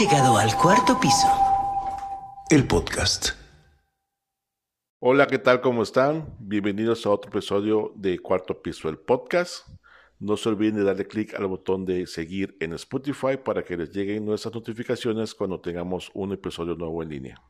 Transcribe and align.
Llegado 0.00 0.38
al 0.38 0.56
cuarto 0.56 0.98
piso. 0.98 1.26
El 2.48 2.66
podcast. 2.66 3.32
Hola, 4.98 5.26
¿qué 5.26 5.38
tal? 5.38 5.60
¿Cómo 5.60 5.82
están? 5.82 6.34
Bienvenidos 6.38 7.04
a 7.04 7.10
otro 7.10 7.30
episodio 7.30 7.92
de 7.96 8.18
Cuarto 8.18 8.62
Piso, 8.62 8.88
el 8.88 8.96
podcast. 8.96 9.68
No 10.18 10.38
se 10.38 10.48
olviden 10.48 10.76
de 10.76 10.84
darle 10.84 11.06
clic 11.06 11.34
al 11.34 11.48
botón 11.48 11.84
de 11.84 12.06
seguir 12.06 12.56
en 12.60 12.72
Spotify 12.72 13.36
para 13.44 13.62
que 13.62 13.76
les 13.76 13.94
lleguen 13.94 14.24
nuestras 14.24 14.54
notificaciones 14.54 15.34
cuando 15.34 15.60
tengamos 15.60 16.10
un 16.14 16.32
episodio 16.32 16.76
nuevo 16.76 17.02
en 17.02 17.10
línea. 17.10 17.42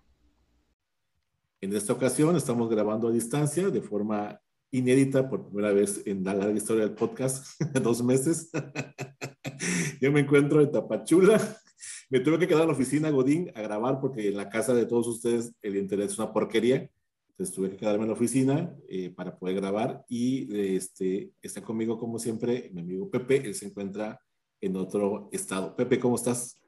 En 1.61 1.77
esta 1.77 1.93
ocasión 1.93 2.35
estamos 2.35 2.69
grabando 2.69 3.07
a 3.07 3.13
distancia 3.13 3.71
de 3.71 3.81
forma 3.81 4.41
inédita 4.73 5.31
por 5.31 5.47
primera 5.47 5.73
vez 5.73 6.03
en 6.05 6.25
la 6.25 6.35
larga 6.35 6.57
historia 6.57 6.83
del 6.83 6.97
podcast, 6.97 7.61
dos 7.81 8.03
meses. 8.03 8.51
Yo 10.01 10.11
me 10.11 10.19
encuentro 10.19 10.61
en 10.61 10.73
Tapachula. 10.73 11.41
Me 12.11 12.19
tuve 12.19 12.41
que 12.41 12.49
quedar 12.49 12.63
en 12.63 12.69
la 12.69 12.75
oficina 12.75 13.11
Godín 13.11 13.53
a 13.55 13.63
grabar 13.63 14.01
porque 14.01 14.29
en 14.29 14.37
la 14.37 14.49
casa 14.49 14.75
de 14.75 14.85
todos 14.85 15.07
ustedes 15.07 15.55
el 15.63 15.77
internet 15.77 16.11
es 16.11 16.19
una 16.19 16.33
porquería. 16.33 16.91
Entonces 17.31 17.55
tuve 17.55 17.71
que 17.71 17.77
quedarme 17.77 18.03
en 18.03 18.09
la 18.09 18.15
oficina 18.15 18.75
eh, 18.89 19.11
para 19.15 19.39
poder 19.39 19.55
grabar 19.55 20.05
y 20.09 20.75
este, 20.75 21.31
está 21.41 21.63
conmigo 21.63 21.99
como 21.99 22.19
siempre 22.19 22.69
mi 22.75 22.81
amigo 22.81 23.09
Pepe. 23.09 23.37
Él 23.37 23.55
se 23.55 23.67
encuentra 23.67 24.21
en 24.61 24.77
otro 24.77 25.29
estado. 25.31 25.77
Pepe, 25.77 26.01
¿cómo 26.01 26.17
estás? 26.17 26.59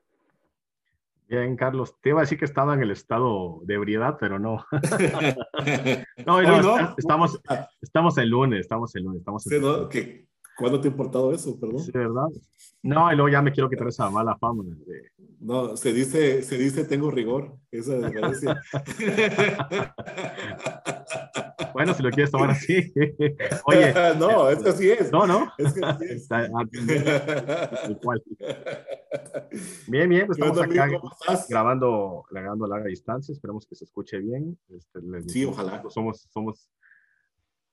Bien, 1.29 1.57
Carlos, 1.57 1.97
te 2.01 2.11
iba 2.11 2.21
a 2.21 2.23
decir 2.23 2.39
que 2.39 2.45
estaba 2.45 2.75
en 2.75 2.83
el 2.83 2.93
estado 2.93 3.63
de 3.65 3.75
ebriedad, 3.75 4.17
pero 4.21 4.39
no. 4.39 4.65
no, 6.27 6.41
no, 6.41 6.63
no, 6.63 6.95
estamos, 6.97 7.41
estamos 7.81 8.17
el 8.19 8.29
lunes, 8.29 8.61
estamos 8.61 8.95
el 8.95 9.03
lunes, 9.03 9.19
estamos 9.21 9.47
el 9.51 9.61
lunes. 9.61 9.89
¿Qué? 9.91 10.32
¿Cuándo 10.63 10.81
te 10.81 10.87
ha 10.87 10.93
importado 10.93 11.35
eso, 11.35 11.59
perdón? 11.59 11.81
Sí, 11.81 11.91
¿verdad? 11.93 12.29
No, 12.85 13.13
y 13.13 13.17
luego 13.17 13.29
ya 13.29 13.43
me 13.43 13.51
quiero 13.51 13.69
quitar 13.69 13.89
esa 13.89 14.09
mala 14.11 14.37
fama. 14.37 14.63
De... 14.65 15.11
No, 15.41 15.77
se 15.77 15.93
dice, 15.93 16.43
se 16.43 16.57
dice 16.57 16.85
tengo 16.85 17.11
rigor, 17.11 17.57
esa 17.73 17.99
bueno, 21.75 21.95
si 21.95 22.03
lo 22.05 22.11
quieres 22.11 22.31
tomar 22.31 22.51
así. 22.51 22.93
Oye. 23.67 23.93
no, 24.21 24.51
es 24.51 24.63
que 24.63 24.69
así 24.69 24.89
es. 24.89 25.11
No, 25.11 25.27
no. 25.27 25.51
Es 25.59 25.73
que 25.73 25.85
así 25.85 26.05
es. 26.05 26.29
Bien, 29.89 30.09
bien, 30.09 30.27
pues 30.27 30.39
estamos 30.39 30.61
acá 30.61 30.89
grabando, 31.49 32.25
grabando 32.31 32.67
a 32.67 32.69
larga 32.69 32.87
distancia. 32.87 33.33
Esperemos 33.33 33.67
que 33.67 33.75
se 33.75 33.85
escuche 33.85 34.19
bien. 34.19 34.57
Este, 34.69 35.01
sí, 35.29 35.45
ojalá. 35.45 35.83
Somos, 35.91 36.29
somos 36.33 36.69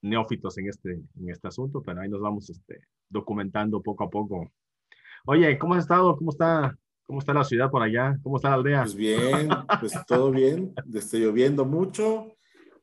neófitos 0.02 0.58
en 0.58 0.69
este, 0.69 0.92
en 0.92 1.30
este 1.30 1.47
asunto, 1.47 1.81
pero 1.81 2.02
ahí 2.02 2.09
nos 2.09 2.22
vamos 2.22 2.50
este, 2.50 2.81
documentando 3.09 3.81
poco 3.81 4.03
a 4.03 4.09
poco. 4.09 4.52
Oye, 5.25 5.58
¿cómo 5.58 5.75
has 5.75 5.83
estado? 5.83 6.16
¿Cómo 6.17 6.31
está, 6.31 6.78
¿Cómo 7.03 7.19
está 7.19 7.33
la 7.33 7.44
ciudad 7.44 7.69
por 7.69 7.83
allá? 7.83 8.17
¿Cómo 8.23 8.38
está 8.38 8.50
la 8.50 8.55
aldea? 8.55 8.81
Pues 8.83 8.95
bien, 8.95 9.50
pues 9.80 9.94
todo 10.08 10.31
bien. 10.31 10.73
Está 10.94 11.17
lloviendo 11.17 11.66
mucho, 11.66 12.36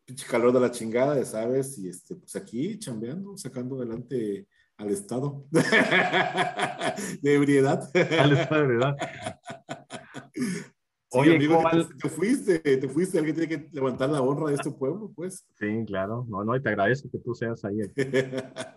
pinche 0.05 0.27
calor 0.27 0.53
de 0.53 0.61
la 0.61 0.71
chingada, 0.71 1.17
ya 1.17 1.25
sabes, 1.25 1.79
y 1.79 1.89
este, 1.89 2.17
pues 2.17 2.37
aquí 2.37 2.79
chambeando, 2.79 3.37
sacando 3.37 3.77
adelante 3.77 4.47
al 4.77 4.91
estado 4.91 5.47
de 7.23 7.35
ebriedad. 7.35 7.91
Al 8.19 8.33
estado 8.33 8.61
de 8.61 8.65
ebriedad. 8.65 8.97
Oye, 11.17 11.37
amigo, 11.37 11.63
te, 12.01 12.09
fuiste, 12.09 12.59
te 12.59 12.89
fuiste, 12.89 13.19
alguien 13.19 13.37
tiene 13.37 13.49
que 13.49 13.69
levantar 13.73 14.11
la 14.11 14.21
honra 14.21 14.49
de 14.49 14.55
este 14.55 14.71
pueblo, 14.71 15.13
pues. 15.15 15.47
Sí, 15.59 15.85
claro, 15.87 16.27
no, 16.29 16.45
no, 16.45 16.57
y 16.57 16.63
te 16.63 16.69
agradezco 16.69 17.11
que 17.11 17.19
tú 17.19 17.35
seas 17.35 17.65
ahí 17.65 17.79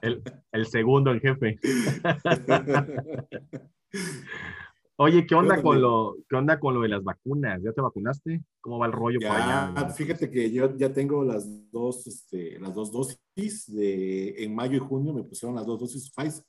el, 0.01 0.19
el, 0.51 0.65
segundo 0.65 1.11
en 1.11 1.19
jefe. 1.19 1.59
Oye, 5.01 5.25
¿qué 5.25 5.33
onda, 5.33 5.61
con 5.61 5.81
lo, 5.81 6.17
¿qué 6.27 6.35
onda 6.35 6.59
con 6.59 6.73
lo 6.73 6.81
de 6.81 6.89
las 6.89 7.01
vacunas? 7.01 7.61
¿Ya 7.63 7.71
te 7.71 7.79
vacunaste? 7.79 8.43
¿Cómo 8.59 8.79
va 8.79 8.87
el 8.87 8.91
rollo 8.91 9.17
ya, 9.21 9.71
allá? 9.71 9.89
Fíjate 9.91 10.29
que 10.29 10.51
yo 10.51 10.75
ya 10.75 10.91
tengo 10.91 11.23
las 11.23 11.47
dos, 11.71 12.05
este, 12.05 12.59
las 12.59 12.75
dos 12.75 12.91
dosis 12.91 13.73
de, 13.73 14.43
en 14.43 14.53
mayo 14.53 14.75
y 14.75 14.79
junio 14.79 15.13
me 15.13 15.23
pusieron 15.23 15.55
las 15.55 15.65
dos 15.65 15.79
dosis 15.79 16.11
Pfizer, 16.11 16.43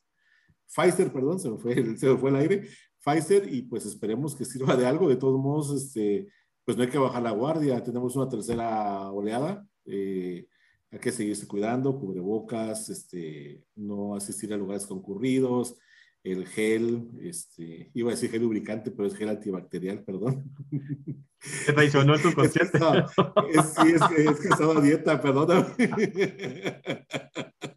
Pfizer, 0.66 1.12
perdón, 1.12 1.38
se 1.38 1.48
me 1.48 1.58
fue, 1.58 1.96
se 1.96 2.08
me 2.08 2.18
fue 2.18 2.30
el 2.30 2.36
aire, 2.36 2.68
Pfizer 3.04 3.52
y 3.52 3.62
pues 3.62 3.86
esperemos 3.86 4.34
que 4.34 4.44
sirva 4.44 4.76
de 4.76 4.86
algo. 4.86 5.08
De 5.08 5.16
todos 5.16 5.40
modos, 5.40 5.74
este, 5.74 6.28
pues 6.64 6.76
no 6.76 6.82
hay 6.82 6.90
que 6.90 6.98
bajar 6.98 7.22
la 7.22 7.32
guardia. 7.32 7.82
Tenemos 7.82 8.16
una 8.16 8.28
tercera 8.28 9.10
oleada. 9.10 9.66
Eh, 9.86 10.46
hay 10.90 10.98
que 10.98 11.12
seguirse 11.12 11.46
cuidando, 11.46 11.98
cubrebocas, 11.98 12.88
este, 12.88 13.62
no 13.76 14.16
asistir 14.16 14.52
a 14.52 14.56
lugares 14.56 14.86
concurridos, 14.86 15.76
el 16.22 16.46
gel, 16.46 17.08
este, 17.22 17.90
iba 17.94 18.10
a 18.10 18.14
decir 18.14 18.30
gel 18.30 18.42
lubricante, 18.42 18.90
pero 18.90 19.06
es 19.06 19.14
gel 19.14 19.28
antibacterial, 19.28 20.04
perdón. 20.04 20.52
Te 21.66 21.72
traicionó 21.72 22.18
tu 22.18 22.32
consciente. 22.34 22.78
Es, 23.52 23.66
sí, 23.80 23.92
es, 23.94 24.02
que, 24.02 24.24
es 24.24 24.40
que 24.40 24.48
estaba 24.48 24.80
dieta, 24.80 25.20
perdóname. 25.20 25.74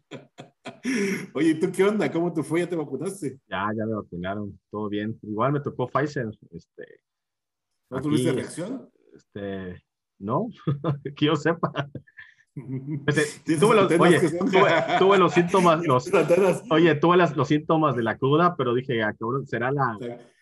Oye, 1.36 1.56
¿tú 1.56 1.72
qué 1.72 1.82
onda? 1.82 2.10
¿Cómo 2.12 2.32
te 2.32 2.44
fue? 2.44 2.60
¿Ya 2.60 2.68
te 2.68 2.76
vacunaste? 2.76 3.40
Ya, 3.48 3.66
ya 3.76 3.84
me 3.86 3.94
vacunaron, 3.94 4.56
todo 4.70 4.88
bien. 4.88 5.18
Igual 5.22 5.52
me 5.52 5.60
tocó 5.60 5.88
Pfizer. 5.88 6.28
Este, 6.52 7.00
¿No 7.90 8.00
tuviste 8.00 8.32
reacción? 8.32 8.88
Este, 9.12 9.84
no, 10.20 10.46
que 11.16 11.26
yo 11.26 11.34
sepa. 11.34 11.72
Este, 13.08 13.56
tuve, 13.58 13.74
los, 13.74 13.90
oye, 13.98 14.20
tuve, 15.00 15.18
los 15.18 15.32
síntomas, 15.32 15.84
los, 15.84 16.08
oye, 16.70 16.94
tuve 16.94 17.16
las, 17.16 17.36
los 17.36 17.48
síntomas 17.48 17.96
de 17.96 18.04
la 18.04 18.16
cruda, 18.16 18.54
pero 18.56 18.72
dije, 18.72 19.02
ah, 19.02 19.12
será 19.46 19.72
la, 19.72 19.98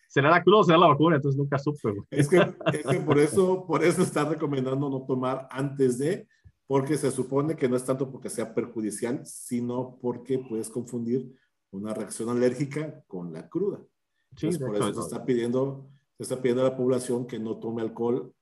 será 0.09 0.29
la 0.29 0.43
cruda 0.43 0.59
o 0.59 0.65
será 0.65 0.77
la 0.77 0.89
vacuna, 0.89 1.17
entonces 1.17 1.39
nunca 1.39 1.59
supe. 1.59 2.03
Es 2.11 2.29
que, 2.29 2.37
es 2.71 2.87
que 2.87 3.01
por 3.01 3.19
eso, 3.19 3.65
por 3.67 3.83
eso 3.83 4.03
está 4.03 4.27
recomendando 4.27 4.91
no 4.91 5.07
tomar 5.07 5.49
antes 5.51 5.97
de, 5.97 6.29
porque 6.72 6.97
se 6.97 7.10
supone 7.10 7.55
que 7.55 7.69
no 7.69 7.77
es 7.77 7.84
tanto 7.84 8.10
porque 8.10 8.31
sea 8.31 8.55
perjudicial, 8.55 9.27
sino 9.27 9.99
porque 10.00 10.38
puedes 10.38 10.71
confundir 10.71 11.31
una 11.71 11.93
reacción 11.93 12.31
alérgica 12.31 13.05
con 13.06 13.31
la 13.31 13.47
cruda. 13.47 13.84
Sí, 14.38 14.49
por 14.56 14.75
eso 14.77 14.94
se 14.94 15.00
está, 15.00 15.22
pidiendo, 15.22 15.91
se 16.16 16.22
está 16.22 16.41
pidiendo 16.41 16.62
a 16.62 16.71
la 16.71 16.75
población 16.78 17.27
que 17.27 17.38
no 17.38 17.59
tome 17.59 17.82
alcohol 17.82 18.34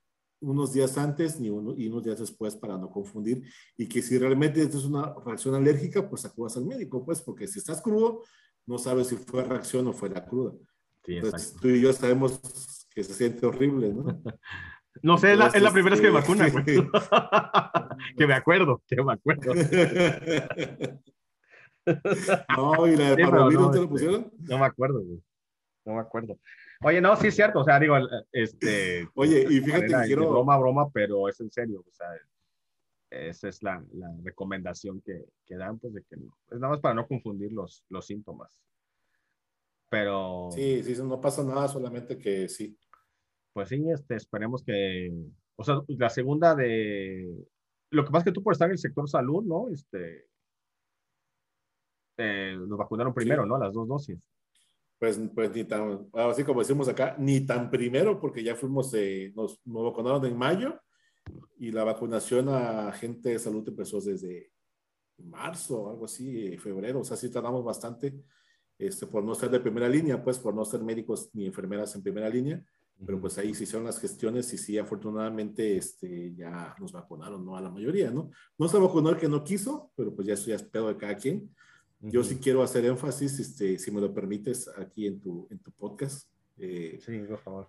unos 0.43 0.73
días 0.73 0.97
antes 0.97 1.41
ni 1.41 1.51
uno, 1.51 1.75
y 1.77 1.89
unos 1.89 2.05
días 2.05 2.21
después 2.21 2.55
para 2.55 2.79
no 2.79 2.89
confundir 2.89 3.43
y 3.77 3.89
que 3.89 4.01
si 4.01 4.17
realmente 4.17 4.63
es 4.63 4.85
una 4.85 5.13
reacción 5.27 5.57
alérgica, 5.57 6.09
pues 6.09 6.25
acudas 6.25 6.57
al 6.57 6.67
médico, 6.67 7.05
pues 7.05 7.21
porque 7.23 7.49
si 7.49 7.59
estás 7.59 7.83
crudo, 7.83 8.23
no 8.65 8.79
sabes 8.79 9.09
si 9.09 9.17
fue 9.17 9.43
reacción 9.43 9.89
o 9.89 9.93
fue 9.93 10.09
la 10.09 10.25
cruda. 10.25 10.53
Sí, 11.05 11.17
Entonces, 11.17 11.57
tú 11.61 11.67
y 11.67 11.81
yo 11.81 11.93
sabemos 11.93 12.41
que 12.95 13.03
se 13.03 13.13
siente 13.13 13.45
horrible, 13.45 13.93
¿no? 13.93 14.05
No 15.03 15.19
sé, 15.19 15.33
es 15.33 15.39
la, 15.39 15.47
es 15.47 15.63
la 15.63 15.73
primera 15.73 15.97
vez 15.97 16.01
que 16.01 16.09
me 16.09 16.15
vacuna, 16.15 16.49
güey. 16.49 16.65
que 18.17 18.27
me 18.27 18.35
acuerdo, 18.35 18.83
que 18.87 19.03
me 19.03 19.13
acuerdo. 19.13 19.55
no, 22.57 22.87
¿y 22.87 22.97
la 22.97 23.15
de 23.15 23.25
parvovirus 23.25 23.71
te 23.71 23.77
lo 23.77 23.85
este, 23.85 23.89
pusieron? 23.89 24.33
No 24.39 24.59
me 24.59 24.67
acuerdo, 24.67 25.03
güey. 25.03 25.23
No 25.85 25.95
me 25.95 26.01
acuerdo. 26.01 26.39
Oye, 26.83 27.01
no, 27.01 27.17
sí 27.17 27.29
es 27.29 27.35
cierto, 27.35 27.61
o 27.61 27.65
sea, 27.65 27.79
digo, 27.79 27.97
este... 28.33 29.09
Oye, 29.15 29.47
y 29.49 29.61
fíjate 29.61 29.87
que 29.87 30.07
quiero... 30.07 30.31
Broma, 30.31 30.59
broma, 30.59 30.91
pero 30.91 31.29
es 31.29 31.41
en 31.41 31.51
serio, 31.51 31.85
o 31.87 31.93
sea, 31.93 32.07
esa 33.11 33.49
es 33.49 33.63
la, 33.63 33.83
la 33.93 34.11
recomendación 34.23 35.01
que, 35.01 35.25
que, 35.47 35.57
dan, 35.57 35.79
pues, 35.79 35.95
de 35.95 36.03
que 36.03 36.17
no, 36.17 36.37
es 36.51 36.59
nada 36.59 36.73
más 36.73 36.81
para 36.81 36.95
no 36.95 37.07
confundir 37.07 37.53
los, 37.53 37.85
los 37.89 38.07
síntomas. 38.07 38.61
Pero... 39.89 40.51
Sí, 40.53 40.83
sí, 40.85 40.95
no 41.03 41.21
pasa 41.21 41.43
nada, 41.43 41.67
solamente 41.69 42.19
que 42.19 42.49
sí, 42.49 42.77
pues 43.53 43.69
sí, 43.69 43.85
este, 43.91 44.17
esperemos 44.17 44.63
que, 44.63 45.13
o 45.57 45.65
sea, 45.65 45.81
la 45.89 46.11
segunda 46.11 46.55
de, 46.55 47.29
lo 47.91 48.05
que 48.05 48.11
pasa 48.11 48.19
es 48.19 48.25
que 48.27 48.33
tú 48.33 48.43
por 48.43 48.53
estar 48.53 48.67
en 48.67 48.73
el 48.73 48.79
sector 48.79 49.09
salud, 49.09 49.45
¿no? 49.45 49.69
Este, 49.69 50.27
eh, 52.17 52.57
nos 52.57 52.79
vacunaron 52.79 53.13
primero, 53.13 53.45
¿no? 53.45 53.59
Las 53.59 53.73
dos 53.73 53.89
dosis. 53.89 54.19
Pues, 54.99 55.19
pues 55.35 55.51
ni 55.55 55.65
tan, 55.65 56.09
así 56.13 56.45
como 56.45 56.61
decimos 56.61 56.89
acá, 56.89 57.17
ni 57.19 57.41
tan 57.41 57.71
primero, 57.71 58.21
porque 58.21 58.45
ya 58.45 58.55
fuimos, 58.55 58.93
nos, 59.35 59.61
nos, 59.65 59.85
vacunaron 59.85 60.25
en 60.27 60.37
mayo 60.37 60.79
y 61.59 61.73
la 61.73 61.85
vacunación 61.85 62.49
a 62.51 62.93
gente 62.93 63.31
de 63.31 63.39
salud 63.39 63.67
empezó 63.67 64.01
desde 64.01 64.53
marzo, 65.17 65.89
algo 65.89 66.05
así, 66.05 66.57
febrero, 66.59 67.01
o 67.01 67.05
sea, 67.05 67.17
sí 67.17 67.31
tardamos 67.31 67.65
bastante, 67.65 68.15
este, 68.79 69.07
por 69.07 69.25
no 69.25 69.35
ser 69.35 69.51
de 69.51 69.61
primera 69.61 69.89
línea, 69.89 70.23
pues 70.23 70.39
por 70.39 70.55
no 70.55 70.65
ser 70.65 70.83
médicos 70.83 71.31
ni 71.33 71.47
enfermeras 71.47 71.95
en 71.95 72.03
primera 72.03 72.29
línea 72.29 72.63
pero 73.05 73.21
pues 73.21 73.39
ahí 73.39 73.55
se 73.55 73.65
hicieron 73.65 73.85
las 73.85 73.99
gestiones 73.99 74.53
y 74.53 74.59
sí, 74.59 74.77
afortunadamente 74.77 75.77
este, 75.77 76.35
ya 76.35 76.75
nos 76.79 76.93
vacunaron, 76.93 77.45
¿no? 77.45 77.57
A 77.57 77.61
la 77.61 77.71
mayoría, 77.71 78.11
¿no? 78.11 78.31
No 78.59 78.69
se 78.69 78.79
vacunó 78.79 79.11
el 79.11 79.17
que 79.17 79.29
no 79.29 79.43
quiso, 79.43 79.91
pero 79.97 80.15
pues 80.15 80.27
ya 80.27 80.35
eso 80.35 80.49
ya 80.49 80.57
es 80.57 80.63
pedo 80.63 80.89
de 80.89 80.97
cada 80.97 81.17
quien. 81.17 81.55
Yo 82.01 82.23
sí 82.23 82.37
quiero 82.37 82.63
hacer 82.63 82.85
énfasis, 82.85 83.41
este, 83.41 83.79
si 83.79 83.91
me 83.91 84.01
lo 84.01 84.13
permites, 84.13 84.69
aquí 84.77 85.07
en 85.07 85.21
tu, 85.21 85.47
en 85.51 85.59
tu 85.59 85.71
podcast. 85.73 86.31
Eh, 86.59 86.99
sí, 87.05 87.19
por 87.21 87.39
favor. 87.39 87.69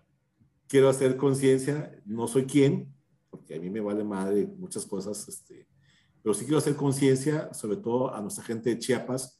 Quiero 0.67 0.89
hacer 0.89 1.15
conciencia, 1.15 1.97
no 2.05 2.27
soy 2.27 2.45
quien, 2.45 2.93
porque 3.29 3.55
a 3.55 3.59
mí 3.59 3.69
me 3.69 3.79
vale 3.79 4.03
madre 4.03 4.45
muchas 4.57 4.85
cosas, 4.85 5.27
este, 5.27 5.67
pero 6.21 6.33
sí 6.33 6.43
quiero 6.43 6.57
hacer 6.57 6.75
conciencia, 6.75 7.53
sobre 7.53 7.77
todo 7.77 8.13
a 8.13 8.21
nuestra 8.21 8.43
gente 8.43 8.69
de 8.69 8.79
Chiapas, 8.79 9.39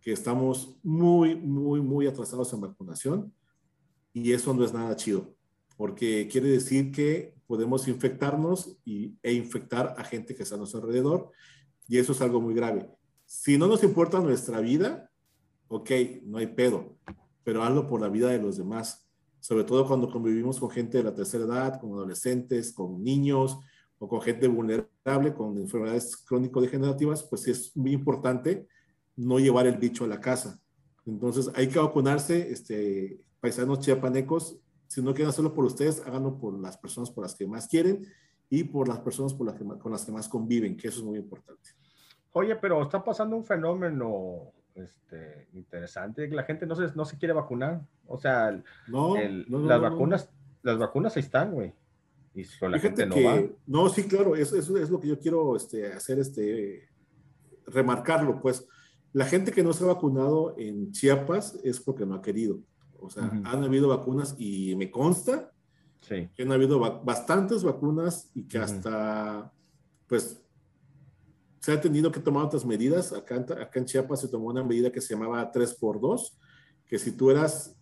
que 0.00 0.12
estamos 0.12 0.76
muy, 0.82 1.36
muy, 1.36 1.80
muy 1.80 2.06
atrasados 2.06 2.52
en 2.52 2.60
vacunación 2.60 3.32
y 4.12 4.32
eso 4.32 4.54
no 4.54 4.64
es 4.64 4.72
nada 4.72 4.96
chido. 4.96 5.34
porque 5.76 6.28
quiere 6.28 6.48
decir 6.48 6.90
que 6.90 7.34
podemos 7.46 7.86
infectarnos 7.86 8.76
y, 8.84 9.16
e 9.22 9.32
infectar 9.32 9.94
a 9.96 10.02
gente 10.02 10.34
que 10.34 10.42
está 10.42 10.56
a 10.56 10.58
nuestro 10.58 10.80
alrededor, 10.80 11.30
y 11.86 11.98
eso 11.98 12.12
es 12.12 12.20
algo 12.20 12.40
muy 12.40 12.52
grave. 12.52 12.90
Si 13.24 13.56
no 13.56 13.68
nos 13.68 13.84
importa 13.84 14.20
nuestra 14.20 14.60
vida, 14.60 15.08
ok, 15.68 15.90
no 16.24 16.38
hay 16.38 16.48
pedo, 16.48 16.98
pero 17.44 17.62
hazlo 17.62 17.86
por 17.86 18.00
la 18.00 18.08
vida 18.08 18.28
de 18.28 18.38
los 18.38 18.56
demás, 18.56 19.08
sobre 19.40 19.64
todo 19.64 19.86
cuando 19.86 20.10
convivimos 20.10 20.58
con 20.58 20.70
gente 20.70 20.98
de 20.98 21.04
la 21.04 21.14
tercera 21.14 21.44
edad, 21.44 21.80
con 21.80 21.92
adolescentes, 21.92 22.72
con 22.72 23.02
niños 23.02 23.58
o 23.98 24.08
con 24.08 24.20
gente 24.20 24.48
vulnerable, 24.48 25.32
con 25.32 25.56
enfermedades 25.56 26.16
crónico-degenerativas, 26.16 27.22
pues 27.22 27.46
es 27.48 27.76
muy 27.76 27.92
importante 27.92 28.66
no 29.16 29.38
llevar 29.38 29.66
el 29.66 29.78
bicho 29.78 30.04
a 30.04 30.08
la 30.08 30.20
casa. 30.20 30.60
Entonces 31.06 31.50
hay 31.54 31.68
que 31.68 31.78
vacunarse, 31.78 32.52
este, 32.52 33.20
paisanos 33.48 33.80
chiapanecos, 33.80 34.60
si 34.86 35.00
no 35.02 35.14
quieren 35.14 35.30
hacerlo 35.30 35.54
por 35.54 35.64
ustedes, 35.64 36.02
háganlo 36.06 36.38
por 36.38 36.58
las 36.58 36.76
personas 36.76 37.10
por 37.10 37.24
las 37.24 37.34
que 37.34 37.46
más 37.46 37.66
quieren 37.66 38.06
y 38.50 38.64
por 38.64 38.88
las 38.88 38.98
personas 39.00 39.32
por 39.32 39.46
las 39.46 39.56
que, 39.56 39.64
con 39.64 39.90
las 39.90 40.04
que 40.04 40.12
más 40.12 40.28
conviven, 40.28 40.76
que 40.76 40.88
eso 40.88 41.00
es 41.00 41.04
muy 41.04 41.18
importante. 41.18 41.70
Oye, 42.32 42.56
pero 42.56 42.82
está 42.82 43.02
pasando 43.02 43.36
un 43.36 43.44
fenómeno 43.44 44.52
este, 44.74 45.48
interesante, 45.54 46.28
que 46.28 46.34
la 46.34 46.44
gente 46.44 46.66
no 46.66 46.74
se, 46.74 46.94
no 46.94 47.06
se 47.06 47.16
quiere 47.16 47.32
vacunar. 47.32 47.80
O 48.06 48.18
sea, 48.18 48.62
no, 48.86 49.14
las 49.16 49.80
vacunas, 49.80 50.30
las 50.62 50.78
vacunas 50.78 51.16
ahí 51.16 51.22
están, 51.22 51.52
güey. 51.52 51.72
Y 52.34 52.44
la 52.66 52.78
gente 52.78 53.06
no 53.06 53.16
va. 53.16 53.42
No, 53.66 53.88
sí, 53.88 54.06
claro, 54.06 54.36
eso, 54.36 54.56
eso, 54.56 54.76
es 54.76 54.90
lo 54.90 55.00
que 55.00 55.08
yo 55.08 55.18
quiero 55.18 55.56
este, 55.56 55.90
hacer, 55.90 56.18
este, 56.18 56.86
remarcarlo, 57.66 58.40
pues. 58.40 58.66
La 59.14 59.24
gente 59.24 59.52
que 59.52 59.62
no 59.62 59.72
se 59.72 59.84
ha 59.84 59.88
vacunado 59.88 60.54
en 60.58 60.92
Chiapas 60.92 61.58
es 61.64 61.80
porque 61.80 62.04
no 62.04 62.14
ha 62.14 62.22
querido. 62.22 62.60
O 63.00 63.10
sea, 63.10 63.24
han 63.44 63.64
habido 63.64 63.88
vacunas 63.88 64.34
y 64.38 64.74
me 64.76 64.90
consta 64.90 65.52
que 66.08 66.42
han 66.42 66.52
habido 66.52 66.78
bastantes 66.78 67.62
vacunas 67.62 68.30
y 68.34 68.44
que 68.44 68.58
hasta, 68.58 69.52
pues, 70.06 70.40
se 71.60 71.72
ha 71.72 71.80
tenido 71.80 72.10
que 72.10 72.20
tomar 72.20 72.44
otras 72.44 72.64
medidas. 72.64 73.12
Acá, 73.12 73.36
acá 73.36 73.78
en 73.78 73.84
Chiapas 73.84 74.20
se 74.20 74.28
tomó 74.28 74.46
una 74.46 74.64
medida 74.64 74.90
que 74.90 75.00
se 75.00 75.14
llamaba 75.14 75.50
3x2, 75.52 76.38
que 76.86 76.98
si 76.98 77.12
tú 77.12 77.30
eras 77.30 77.76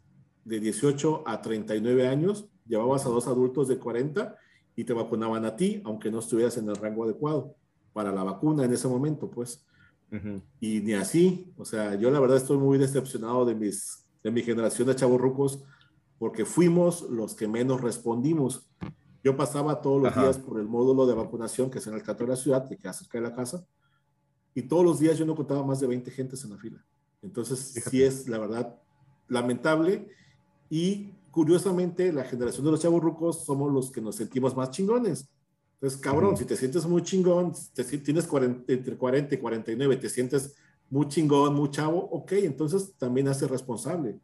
de 0.44 0.60
18 0.60 1.24
a 1.26 1.40
39 1.40 2.08
años, 2.08 2.48
llevabas 2.66 3.06
a 3.06 3.10
dos 3.10 3.26
adultos 3.26 3.68
de 3.68 3.78
40 3.78 4.36
y 4.74 4.84
te 4.84 4.92
vacunaban 4.92 5.44
a 5.44 5.54
ti, 5.54 5.80
aunque 5.84 6.10
no 6.10 6.18
estuvieras 6.18 6.56
en 6.56 6.68
el 6.68 6.76
rango 6.76 7.04
adecuado 7.04 7.54
para 7.92 8.12
la 8.12 8.24
vacuna 8.24 8.64
en 8.64 8.72
ese 8.72 8.88
momento, 8.88 9.30
pues. 9.30 9.64
Y 10.60 10.80
ni 10.80 10.94
así, 10.94 11.52
o 11.56 11.64
sea, 11.64 11.94
yo 11.96 12.10
la 12.10 12.20
verdad 12.20 12.36
estoy 12.38 12.56
muy 12.56 12.78
decepcionado 12.78 13.44
de, 13.44 13.54
mis, 13.54 14.05
de 14.26 14.32
mi 14.32 14.42
generación 14.42 14.88
de 14.88 14.96
chavos 14.96 15.60
porque 16.18 16.44
fuimos 16.44 17.02
los 17.02 17.34
que 17.34 17.46
menos 17.46 17.80
respondimos. 17.80 18.68
Yo 19.22 19.36
pasaba 19.36 19.80
todos 19.80 20.02
los 20.02 20.14
días 20.14 20.38
por 20.38 20.58
el 20.58 20.66
módulo 20.66 21.06
de 21.06 21.14
vacunación 21.14 21.70
que 21.70 21.78
es 21.78 21.86
en 21.86 21.94
el 21.94 22.02
Cato 22.02 22.24
de 22.24 22.30
la 22.30 22.36
ciudad, 22.36 22.68
que 22.68 22.76
queda 22.76 22.92
cerca 22.92 23.18
de 23.18 23.22
la 23.22 23.34
casa, 23.34 23.64
y 24.52 24.62
todos 24.62 24.84
los 24.84 24.98
días 24.98 25.16
yo 25.16 25.24
no 25.26 25.36
contaba 25.36 25.64
más 25.64 25.78
de 25.78 25.86
20 25.86 26.10
gentes 26.10 26.42
en 26.42 26.50
la 26.50 26.58
fila. 26.58 26.84
Entonces, 27.22 27.58
sí 27.88 28.02
es, 28.02 28.26
la 28.28 28.38
verdad, 28.38 28.76
lamentable. 29.28 30.08
Y 30.70 31.12
curiosamente, 31.30 32.12
la 32.12 32.24
generación 32.24 32.64
de 32.64 32.72
los 32.72 32.80
chavos 32.80 33.00
rucos 33.00 33.44
somos 33.44 33.72
los 33.72 33.92
que 33.92 34.00
nos 34.00 34.16
sentimos 34.16 34.56
más 34.56 34.70
chingones. 34.70 35.28
Entonces, 35.74 36.00
cabrón, 36.00 36.36
si 36.36 36.44
te 36.44 36.56
sientes 36.56 36.84
muy 36.86 37.02
chingón, 37.02 37.52
te, 37.74 37.84
tienes 37.84 38.26
40, 38.26 38.72
entre 38.72 38.96
40 38.96 39.34
y 39.34 39.38
49, 39.38 39.96
te 39.98 40.08
sientes 40.08 40.56
muy 40.90 41.08
chingón, 41.08 41.54
muy 41.54 41.70
chavo, 41.70 41.98
ok, 41.98 42.32
entonces 42.32 42.94
también 42.96 43.28
hace 43.28 43.46
responsable 43.46 44.20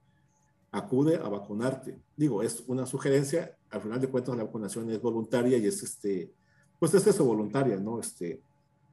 acude 0.72 1.16
a 1.16 1.28
vacunarte. 1.28 2.00
Digo, 2.16 2.42
es 2.42 2.64
una 2.66 2.86
sugerencia, 2.86 3.56
al 3.70 3.82
final 3.82 4.00
de 4.00 4.08
cuentas 4.08 4.36
la 4.36 4.44
vacunación 4.44 4.90
es 4.90 5.00
voluntaria 5.00 5.58
y 5.58 5.66
es 5.66 5.82
este, 5.82 6.32
pues 6.78 6.94
es 6.94 7.06
eso, 7.06 7.24
voluntaria, 7.24 7.76
¿no? 7.76 8.00
Este, 8.00 8.42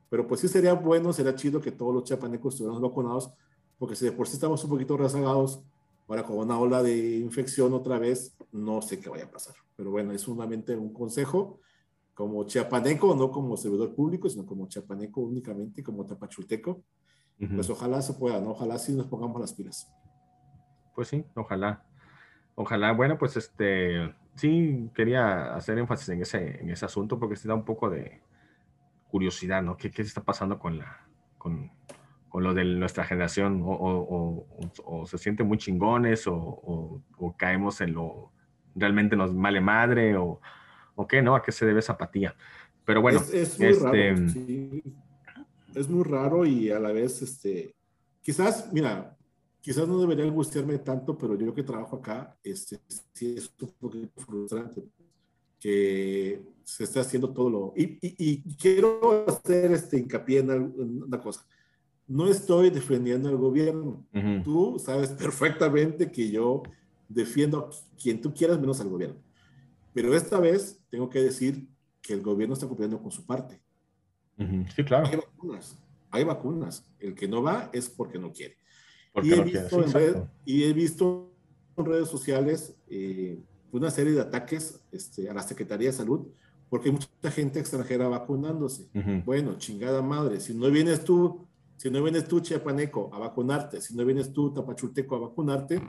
pero 0.10 0.28
pues 0.28 0.42
sí 0.42 0.48
sería 0.48 0.74
bueno, 0.74 1.14
sería 1.14 1.34
chido 1.36 1.62
que 1.62 1.72
todos 1.72 1.94
los 1.94 2.04
chapanecos 2.04 2.54
estuviéramos 2.54 2.82
vacunados, 2.82 3.32
porque 3.78 3.96
si 3.96 4.06
de 4.06 4.12
por 4.12 4.28
sí 4.28 4.34
estamos 4.34 4.62
un 4.66 4.70
poquito 4.70 4.98
rezagados, 4.98 5.62
ahora 6.08 6.24
con 6.24 6.38
una 6.38 6.60
ola 6.60 6.84
de 6.84 7.18
infección 7.18 7.74
otra 7.74 7.98
vez, 7.98 8.36
no 8.52 8.82
sé 8.82 9.00
qué 9.00 9.10
vaya 9.10 9.26
a 9.26 9.32
pasar. 9.32 9.56
Pero 9.78 9.92
bueno, 9.92 10.12
es 10.12 10.22
solamente 10.22 10.76
un 10.76 10.92
consejo 10.92 11.62
como 12.14 12.44
chiapaneco, 12.44 13.16
no 13.16 13.32
como 13.32 13.56
servidor 13.56 13.96
público, 13.96 14.28
sino 14.30 14.46
como 14.46 14.68
chiapaneco 14.68 15.22
únicamente, 15.22 15.82
como 15.82 16.06
tapachulteco. 16.06 16.84
Pues 17.40 17.70
ojalá 17.70 18.02
se 18.02 18.14
pueda, 18.14 18.42
¿no? 18.42 18.52
Ojalá 18.52 18.78
sí 18.78 18.94
nos 18.94 19.08
pongamos 19.08 19.40
las 19.40 19.54
pilas 19.54 19.90
pues 21.00 21.08
sí, 21.08 21.24
ojalá. 21.34 21.82
Ojalá, 22.56 22.92
bueno, 22.92 23.18
pues 23.18 23.38
este, 23.38 24.14
sí 24.36 24.90
quería 24.94 25.56
hacer 25.56 25.78
énfasis 25.78 26.10
en 26.10 26.22
ese, 26.22 26.60
en 26.60 26.70
ese 26.70 26.84
asunto 26.84 27.18
porque 27.18 27.38
se 27.38 27.48
da 27.48 27.56
un 27.56 27.64
poco 27.64 27.90
de 27.90 28.20
curiosidad, 29.08 29.64
¿no? 29.64 29.78
¿Qué, 29.78 29.92
qué 29.92 30.02
está 30.02 30.26
pasando 30.26 30.60
con 30.60 30.78
la, 30.78 31.08
con, 31.38 31.72
con 32.28 32.44
lo 32.44 32.54
de 32.54 32.66
nuestra 32.66 33.06
generación? 33.06 33.62
O, 33.64 33.72
o, 33.72 34.46
o, 34.84 35.06
se 35.06 35.18
sienten 35.18 35.48
muy 35.48 35.58
chingones 35.58 36.26
o, 36.28 37.02
caemos 37.38 37.80
en 37.80 37.94
lo, 37.94 38.34
realmente 38.76 39.16
nos 39.16 39.34
male 39.34 39.62
madre 39.62 40.18
o, 40.18 40.42
qué, 41.08 41.22
¿no? 41.22 41.34
¿A 41.34 41.42
qué 41.42 41.54
se 41.54 41.66
debe 41.66 41.80
esa 41.80 41.94
apatía? 41.94 42.36
Pero 42.84 43.02
bueno, 43.02 43.22
es, 43.22 43.58
muy 43.58 43.72
raro, 43.72 43.96
este, 43.96 44.84
Es 45.76 45.88
muy 45.90 46.04
raro 46.04 46.46
y 46.46 46.70
a 46.72 46.80
la 46.80 46.92
vez, 46.92 47.22
este, 47.22 47.76
quizás, 48.22 48.72
mira, 48.74 49.18
quizás 49.62 49.88
no 49.88 50.00
debería 50.00 50.26
angustiarme 50.26 50.80
tanto, 50.80 51.18
pero 51.18 51.38
yo 51.38 51.54
que 51.54 51.64
trabajo 51.64 51.98
acá, 51.98 52.38
este, 52.44 52.80
sí 53.14 53.36
es 53.38 53.52
un 53.62 53.72
poquito 53.80 54.22
frustrante 54.22 54.84
que 55.60 56.42
se 56.64 56.86
esté 56.86 57.00
haciendo 57.00 57.32
todo 57.32 57.50
lo... 57.50 57.74
Y, 57.76 57.98
y, 58.02 58.42
quiero 58.56 59.26
hacer 59.28 59.72
este 59.72 59.98
hincapié 59.98 60.40
en, 60.40 60.50
una 61.06 61.20
cosa. 61.20 61.46
No 62.08 62.28
estoy 62.28 62.70
defendiendo 62.70 63.28
al 63.28 63.38
gobierno. 63.38 64.06
Tú 64.44 64.82
sabes 64.84 65.10
perfectamente 65.10 66.12
que 66.12 66.32
yo 66.32 66.64
defiendo 67.08 67.60
a 67.60 67.70
quien 68.02 68.22
tú 68.22 68.34
quieras 68.34 68.60
menos 68.60 68.80
al 68.80 68.90
gobierno. 68.90 69.18
Pero 69.94 70.16
esta 70.16 70.40
vez 70.40 70.80
tengo 70.90 71.10
que 71.10 71.20
decir 71.20 71.68
que 72.02 72.14
el 72.14 72.22
gobierno 72.22 72.54
está 72.54 72.68
cumpliendo 72.68 73.02
con 73.02 73.12
su 73.12 73.26
parte. 73.26 73.62
Sí, 74.76 74.84
claro. 74.84 75.08
Hay 75.08 75.16
vacunas. 75.16 75.78
Hay 76.12 76.24
vacunas. 76.24 76.86
El 77.00 77.16
que 77.16 77.28
no 77.28 77.44
va 77.44 77.70
es 77.74 77.90
porque 77.90 78.18
no 78.18 78.32
quiere. 78.32 78.58
Y 79.22 79.34
he, 79.34 79.44
visto 79.44 79.84
en 79.84 80.30
y, 80.46 80.64
he 80.64 80.74
visto 80.74 81.32
en 81.76 81.86
redes 81.86 82.08
sociales 82.08 82.76
eh, 82.90 83.40
una 83.72 83.90
serie 83.90 84.14
de 84.14 84.22
ataques 84.22 84.80
este, 84.92 85.30
a 85.30 85.34
la 85.34 85.42
Secretaría 85.42 85.90
de 85.90 85.94
Salud 85.94 86.28
porque 86.70 86.90
hay 86.90 86.94
mucha 86.94 87.32
gente 87.32 87.60
extranjera 87.60 88.08
vacunándose. 88.08 88.88
Bueno, 89.26 89.58
chingada 89.58 90.02
madre, 90.02 90.40
si 90.40 90.54
no 90.54 90.70
vienes 90.70 91.04
tú, 91.04 91.48
si 91.78 91.90
no 91.90 92.02
vienes 92.04 92.28
tú, 92.28 92.42
Chiapaneco, 92.42 93.10
a 93.14 93.18
vacunarte, 93.18 93.82
si 93.82 93.96
no 93.96 94.06
vienes 94.06 94.32
tú, 94.32 94.54
Tapachulteco, 94.54 95.16
a 95.16 95.20
vacunarte, 95.20 95.82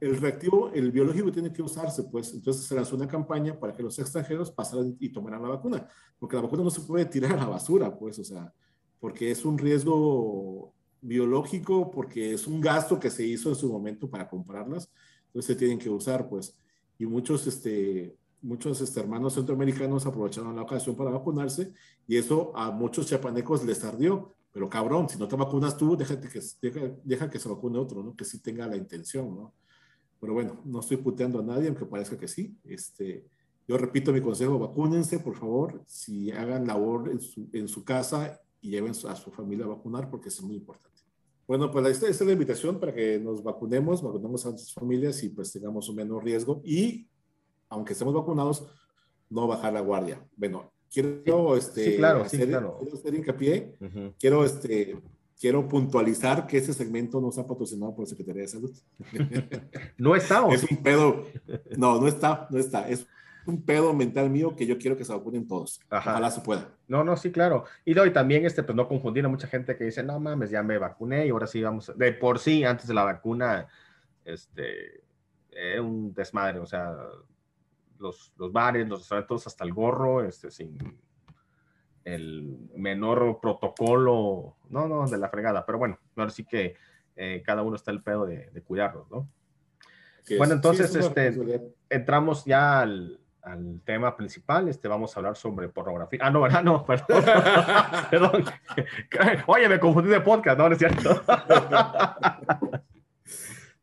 el 0.00 0.16
reactivo, 0.16 0.70
el 0.72 0.92
biológico 0.92 1.32
tiene 1.32 1.52
que 1.52 1.62
usarse, 1.62 2.04
pues. 2.04 2.32
Entonces 2.34 2.64
se 2.64 2.74
lanzó 2.74 2.96
una 2.96 3.08
campaña 3.08 3.58
para 3.58 3.74
que 3.74 3.82
los 3.82 3.98
extranjeros 3.98 4.50
pasaran 4.50 4.96
y 5.00 5.08
tomaran 5.10 5.42
la 5.42 5.48
vacuna, 5.48 5.88
porque 6.18 6.36
la 6.36 6.42
vacuna 6.42 6.64
no 6.64 6.70
se 6.70 6.82
puede 6.82 7.04
tirar 7.06 7.32
a 7.32 7.36
la 7.36 7.46
basura, 7.46 7.96
pues, 7.96 8.18
o 8.18 8.24
sea, 8.24 8.52
porque 9.00 9.30
es 9.30 9.44
un 9.44 9.58
riesgo 9.58 10.74
biológico 11.00 11.90
porque 11.90 12.32
es 12.34 12.46
un 12.46 12.60
gasto 12.60 12.98
que 12.98 13.10
se 13.10 13.24
hizo 13.24 13.50
en 13.50 13.54
su 13.54 13.70
momento 13.70 14.10
para 14.10 14.28
comprarlas, 14.28 14.90
entonces 15.26 15.54
se 15.54 15.56
tienen 15.56 15.78
que 15.78 15.90
usar, 15.90 16.28
pues. 16.28 16.56
Y 16.98 17.06
muchos, 17.06 17.46
este, 17.46 18.16
muchos 18.40 18.80
este, 18.80 19.00
hermanos 19.00 19.34
centroamericanos 19.34 20.06
aprovecharon 20.06 20.56
la 20.56 20.62
ocasión 20.62 20.96
para 20.96 21.10
vacunarse 21.10 21.72
y 22.06 22.16
eso 22.16 22.52
a 22.56 22.70
muchos 22.70 23.06
chapanecos 23.06 23.64
les 23.64 23.84
ardió. 23.84 24.34
Pero 24.50 24.68
cabrón, 24.68 25.08
si 25.08 25.18
no 25.18 25.28
te 25.28 25.36
vacunas 25.36 25.76
tú, 25.76 25.96
déjate 25.96 26.28
que, 26.28 26.40
deja, 26.62 26.96
deja 27.04 27.30
que 27.30 27.38
se 27.38 27.48
vacune 27.48 27.78
otro, 27.78 28.02
¿no? 28.02 28.16
Que 28.16 28.24
sí 28.24 28.40
tenga 28.40 28.66
la 28.66 28.76
intención, 28.76 29.36
¿no? 29.36 29.54
Pero 30.20 30.32
bueno, 30.32 30.60
no 30.64 30.80
estoy 30.80 30.96
puteando 30.96 31.40
a 31.40 31.42
nadie, 31.42 31.68
aunque 31.68 31.84
parezca 31.84 32.18
que 32.18 32.28
sí. 32.28 32.56
Este, 32.64 33.24
yo 33.66 33.76
repito 33.78 34.12
mi 34.12 34.20
consejo, 34.20 34.58
vacúnense, 34.58 35.20
por 35.20 35.36
favor, 35.36 35.82
si 35.86 36.30
hagan 36.30 36.66
labor 36.66 37.10
en 37.10 37.20
su, 37.20 37.48
en 37.52 37.68
su 37.68 37.84
casa 37.84 38.40
y 38.60 38.70
lleven 38.70 38.90
a 38.90 39.16
su 39.16 39.30
familia 39.30 39.66
a 39.66 39.68
vacunar 39.68 40.10
porque 40.10 40.28
es 40.28 40.42
muy 40.42 40.56
importante. 40.56 40.88
Bueno, 41.46 41.70
pues 41.70 41.86
esta, 41.86 42.08
es 42.08 42.20
la 42.20 42.32
invitación 42.32 42.78
para 42.78 42.94
que 42.94 43.18
nos 43.18 43.42
vacunemos, 43.42 44.02
vacunemos 44.02 44.44
a 44.44 44.50
nuestras 44.50 44.74
familias 44.74 45.22
y 45.22 45.30
pues 45.30 45.50
tengamos 45.50 45.88
un 45.88 45.96
menor 45.96 46.22
riesgo 46.22 46.60
y, 46.62 47.08
aunque 47.70 47.94
estemos 47.94 48.12
vacunados, 48.12 48.66
no 49.30 49.46
bajar 49.46 49.72
la 49.72 49.80
guardia. 49.80 50.22
Bueno, 50.36 50.70
quiero, 50.90 51.56
este, 51.56 51.96
claro, 51.96 52.22
hacer, 52.22 52.48
claro. 52.48 52.78
hacer, 52.92 53.14
hincapié, 53.14 53.76
quiero, 54.18 54.44
este, 54.44 55.00
quiero 55.38 55.68
puntualizar 55.68 56.46
que 56.46 56.58
ese 56.58 56.72
segmento 56.72 57.20
no 57.20 57.30
está 57.30 57.46
patrocinado 57.46 57.94
por 57.94 58.04
la 58.04 58.10
Secretaría 58.10 58.42
de 58.42 58.48
Salud. 58.48 58.76
no 59.98 60.16
estamos. 60.16 60.54
Es 60.54 60.70
un 60.70 60.82
pedo. 60.82 61.24
No, 61.76 62.00
no 62.00 62.08
está, 62.08 62.48
no 62.50 62.58
está. 62.58 62.88
Es 62.88 63.06
un 63.46 63.62
pedo 63.62 63.94
mental 63.94 64.28
mío 64.30 64.54
que 64.56 64.66
yo 64.66 64.78
quiero 64.78 64.96
que 64.96 65.04
se 65.04 65.12
vacunen 65.12 65.46
todos. 65.46 65.80
Ojalá 65.90 66.30
se 66.30 66.40
pueda. 66.40 66.68
No, 66.86 67.04
no, 67.04 67.16
sí, 67.16 67.30
claro. 67.30 67.64
Y, 67.84 67.94
doy 67.94 68.12
también, 68.12 68.44
este, 68.44 68.62
pues 68.62 68.76
no 68.76 68.88
confundir 68.88 69.24
a 69.24 69.28
mucha 69.28 69.48
gente 69.48 69.76
que 69.76 69.84
dice, 69.84 70.02
no 70.02 70.18
mames, 70.20 70.50
ya 70.50 70.62
me 70.62 70.78
vacuné 70.78 71.26
y 71.26 71.30
ahora 71.30 71.46
sí 71.46 71.62
vamos. 71.62 71.92
De 71.96 72.12
por 72.12 72.38
sí, 72.38 72.64
antes 72.64 72.86
de 72.88 72.94
la 72.94 73.04
vacuna, 73.04 73.68
este, 74.24 75.02
era 75.50 75.80
un 75.82 76.12
desmadre, 76.12 76.58
o 76.58 76.66
sea, 76.66 76.94
los, 77.98 78.32
los 78.36 78.52
bares, 78.52 78.88
los 78.88 79.00
restaurantes, 79.00 79.46
hasta 79.46 79.64
el 79.64 79.72
gorro, 79.72 80.24
este, 80.24 80.50
sin 80.50 80.76
el 82.04 82.70
menor 82.76 83.38
protocolo, 83.40 84.56
no, 84.70 84.88
no, 84.88 85.06
de 85.06 85.18
la 85.18 85.28
fregada, 85.28 85.64
pero 85.66 85.78
bueno, 85.78 85.98
ahora 86.16 86.30
sí 86.30 86.44
que 86.44 86.76
eh, 87.16 87.42
cada 87.44 87.62
uno 87.62 87.76
está 87.76 87.90
el 87.90 88.02
pedo 88.02 88.26
de, 88.26 88.50
de 88.50 88.62
cuidarlos, 88.62 89.10
¿no? 89.10 89.28
Bueno, 90.36 90.54
entonces, 90.54 90.94
este, 90.94 91.72
entramos 91.88 92.44
ya 92.44 92.80
al, 92.80 93.18
al, 93.42 93.80
tema 93.84 94.14
principal, 94.16 94.68
este, 94.68 94.88
vamos 94.88 95.16
a 95.16 95.20
hablar 95.20 95.36
sobre 95.36 95.68
pornografía. 95.68 96.20
Ah, 96.22 96.30
no, 96.30 96.42
¿verdad? 96.42 96.62
No, 96.62 96.84
perdón. 96.84 97.24
perdón. 98.10 98.44
Oye, 99.46 99.68
me 99.68 99.80
confundí 99.80 100.10
de 100.10 100.20
podcast, 100.20 100.58
¿no? 100.58 100.68
¿No 100.68 100.74
es 100.74 100.78
cierto? 100.78 101.22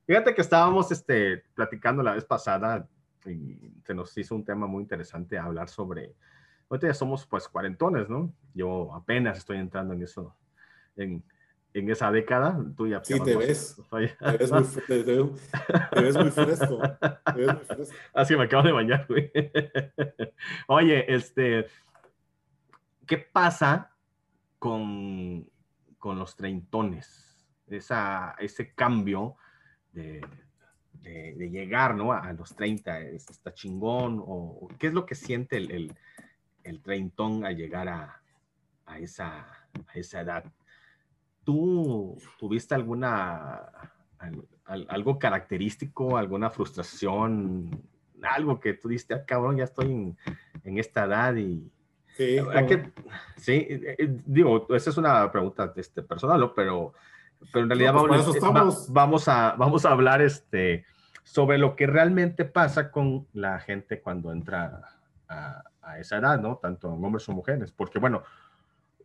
Fíjate 0.06 0.36
que 0.36 0.42
estábamos 0.42 0.92
este, 0.92 1.44
platicando 1.56 2.04
la 2.04 2.14
vez 2.14 2.26
pasada 2.26 2.88
y 3.26 3.74
se 3.84 3.96
nos 3.96 4.16
hizo 4.18 4.36
un 4.36 4.46
tema 4.46 4.68
muy 4.68 4.84
interesante 4.84 5.38
hablar 5.38 5.68
sobre, 5.68 6.14
ahorita 6.70 6.88
ya 6.88 6.94
somos 6.94 7.26
pues 7.26 7.48
cuarentones, 7.48 8.10
¿no? 8.10 8.34
Yo 8.54 8.94
apenas 8.94 9.38
estoy 9.38 9.58
entrando 9.58 9.94
en 9.94 10.04
eso, 10.04 10.36
en, 10.96 11.24
en 11.76 11.90
esa 11.90 12.12
década. 12.12 12.58
Tú 12.76 12.88
ya 12.88 13.04
sí, 13.04 13.20
te 13.22 13.36
ves. 13.36 13.76
Te 13.92 14.38
ves, 14.38 14.52
muy, 14.52 14.64
te, 14.88 15.04
te 15.04 16.02
ves 16.02 16.18
muy 16.18 16.32
fresco. 16.32 16.80
Te 17.34 17.40
ves 17.40 17.54
muy 17.54 17.66
fresco. 17.66 17.94
Así 18.14 18.36
me 18.36 18.44
acabo 18.46 18.64
de 18.64 18.72
bañar, 18.72 19.06
güey. 19.08 19.32
Oye, 20.68 21.14
este, 21.14 21.68
¿qué 23.06 23.18
pasa 23.18 23.92
con, 24.58 25.50
con 26.00 26.18
los 26.18 26.36
treintones? 26.36 27.24
Esa, 27.68 28.36
ese 28.40 28.74
cambio 28.74 29.36
de, 29.92 30.22
llegar, 31.52 31.96
¿no? 31.96 32.14
A, 32.14 32.32
los 32.34 32.56
30, 32.56 33.02
¿está 33.02 33.54
chingón? 33.54 34.24
¿O 34.26 34.70
qué 34.80 34.88
es 34.88 34.94
lo 34.94 35.06
que 35.06 35.16
siente 35.16 35.58
el, 35.58 35.72
el, 35.72 35.96
el 36.66 36.82
treintón 36.82 37.46
al 37.46 37.56
llegar 37.56 37.88
a, 37.88 38.22
a, 38.86 39.00
esa, 39.00 39.40
a 39.40 39.94
esa 39.94 40.22
edad? 40.22 40.44
¿Tú 41.44 42.18
tuviste 42.40 42.76
alguna, 42.76 43.62
algo 44.66 45.20
característico, 45.20 46.18
alguna 46.18 46.50
frustración, 46.50 47.82
algo 48.22 48.60
que 48.60 48.74
tú 48.74 48.90
diste, 48.90 49.14
ah, 49.14 49.24
cabrón, 49.26 49.58
ya 49.58 49.66
estoy 49.66 49.92
en, 49.92 50.18
en 50.64 50.78
esta 50.78 51.06
edad 51.06 51.36
y... 51.36 51.72
Sí, 52.18 52.38
que, 52.68 52.92
sí, 53.36 53.68
eh, 53.70 53.96
eh, 54.00 54.20
digo, 54.26 54.68
esa 54.74 54.90
es 54.90 54.98
una 54.98 55.30
pregunta 55.30 55.74
este, 55.76 56.02
personal, 56.02 56.54
pero 56.56 56.94
pero 57.52 57.64
en 57.64 57.70
realidad 57.70 57.94
pues, 57.94 58.40
vamos, 58.40 58.92
vamos, 58.92 59.28
a, 59.28 59.56
vamos 59.58 59.86
a 59.86 59.92
hablar 59.92 60.22
este, 60.22 60.86
sobre 61.24 61.58
lo 61.58 61.76
que 61.76 61.88
realmente 61.88 62.46
pasa 62.46 62.92
con 62.92 63.28
la 63.34 63.60
gente 63.60 64.02
cuando 64.02 64.32
entra 64.32 64.82
a, 65.28 65.64
esa 66.00 66.18
edad, 66.18 66.40
¿no? 66.40 66.58
Tanto 66.58 66.90
hombres 66.90 67.28
o 67.30 67.34
mujeres, 67.34 67.72
porque 67.72 68.00
bueno, 68.00 68.24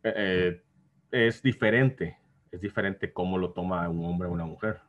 eh, 0.02 0.62
es 1.10 1.42
diferente, 1.42 2.18
es 2.50 2.60
diferente 2.60 3.12
cómo 3.12 3.38
lo 3.38 3.52
toma 3.52 3.88
un 3.88 4.04
hombre 4.04 4.28
o 4.28 4.32
una 4.32 4.46
mujer, 4.46 4.80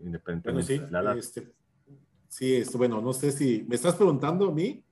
independientemente 0.00 0.78
de 0.78 0.90
la 0.90 1.00
edad. 1.00 1.16
Este, 1.16 1.52
sí, 2.28 2.56
esto, 2.56 2.78
bueno, 2.78 3.00
no 3.00 3.12
sé 3.12 3.30
si 3.32 3.64
me 3.68 3.76
estás 3.76 3.94
preguntando 3.94 4.48
a 4.48 4.52
mí 4.52 4.84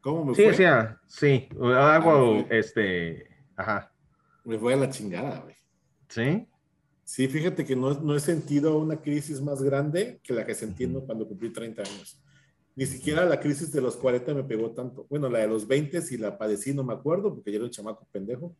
cómo 0.00 0.24
me 0.24 0.34
sí, 0.34 0.44
fue. 0.44 0.54
Sí, 0.54 0.64
sí, 1.06 1.48
algo, 1.60 2.38
ah, 2.38 2.46
este, 2.50 3.28
ajá. 3.56 3.92
Me 4.44 4.58
fue 4.58 4.74
a 4.74 4.76
la 4.76 4.88
chingada, 4.88 5.40
güey. 5.40 5.56
¿Sí? 6.08 6.48
Sí, 7.04 7.26
fíjate 7.26 7.64
que 7.64 7.74
no, 7.74 7.94
no, 7.94 8.14
he 8.14 8.20
sentido 8.20 8.78
una 8.78 9.00
crisis 9.00 9.40
más 9.40 9.62
grande 9.62 10.20
que 10.22 10.34
la 10.34 10.44
que 10.44 10.54
sentí 10.54 10.86
cuando 10.86 11.26
cumplí 11.26 11.50
30 11.50 11.82
años. 11.82 12.22
Ni 12.78 12.86
siquiera 12.86 13.24
la 13.24 13.40
crisis 13.40 13.72
de 13.72 13.80
los 13.80 13.96
40 13.96 14.34
me 14.34 14.44
pegó 14.44 14.70
tanto. 14.70 15.04
Bueno, 15.10 15.28
la 15.28 15.40
de 15.40 15.48
los 15.48 15.66
20 15.66 16.00
sí 16.00 16.16
la 16.16 16.38
padecí, 16.38 16.72
no 16.72 16.84
me 16.84 16.94
acuerdo, 16.94 17.34
porque 17.34 17.50
yo 17.50 17.56
era 17.56 17.64
un 17.64 17.72
chamaco 17.72 18.06
pendejo. 18.12 18.54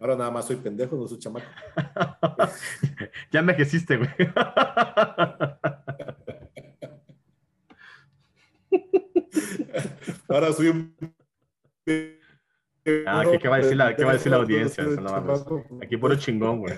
Ahora 0.00 0.16
nada 0.16 0.30
más 0.30 0.46
soy 0.46 0.56
pendejo, 0.56 0.96
no 0.96 1.06
soy 1.06 1.18
chamaco. 1.18 1.44
ya 3.30 3.42
me 3.42 3.52
envejeciste, 3.52 3.98
güey. 3.98 4.08
Ahora 10.28 10.50
soy 10.54 10.68
un 10.68 10.96
Ah, 13.06 13.22
¿qué, 13.38 13.48
va 13.48 13.56
a 13.56 13.58
decir 13.58 13.76
la, 13.76 13.94
¿qué 13.94 14.02
va 14.02 14.12
a 14.12 14.14
decir 14.14 14.32
la 14.32 14.38
audiencia? 14.38 14.82
no 14.82 15.14
Aquí 15.82 15.98
puro 15.98 16.16
chingón, 16.16 16.60
güey. 16.60 16.72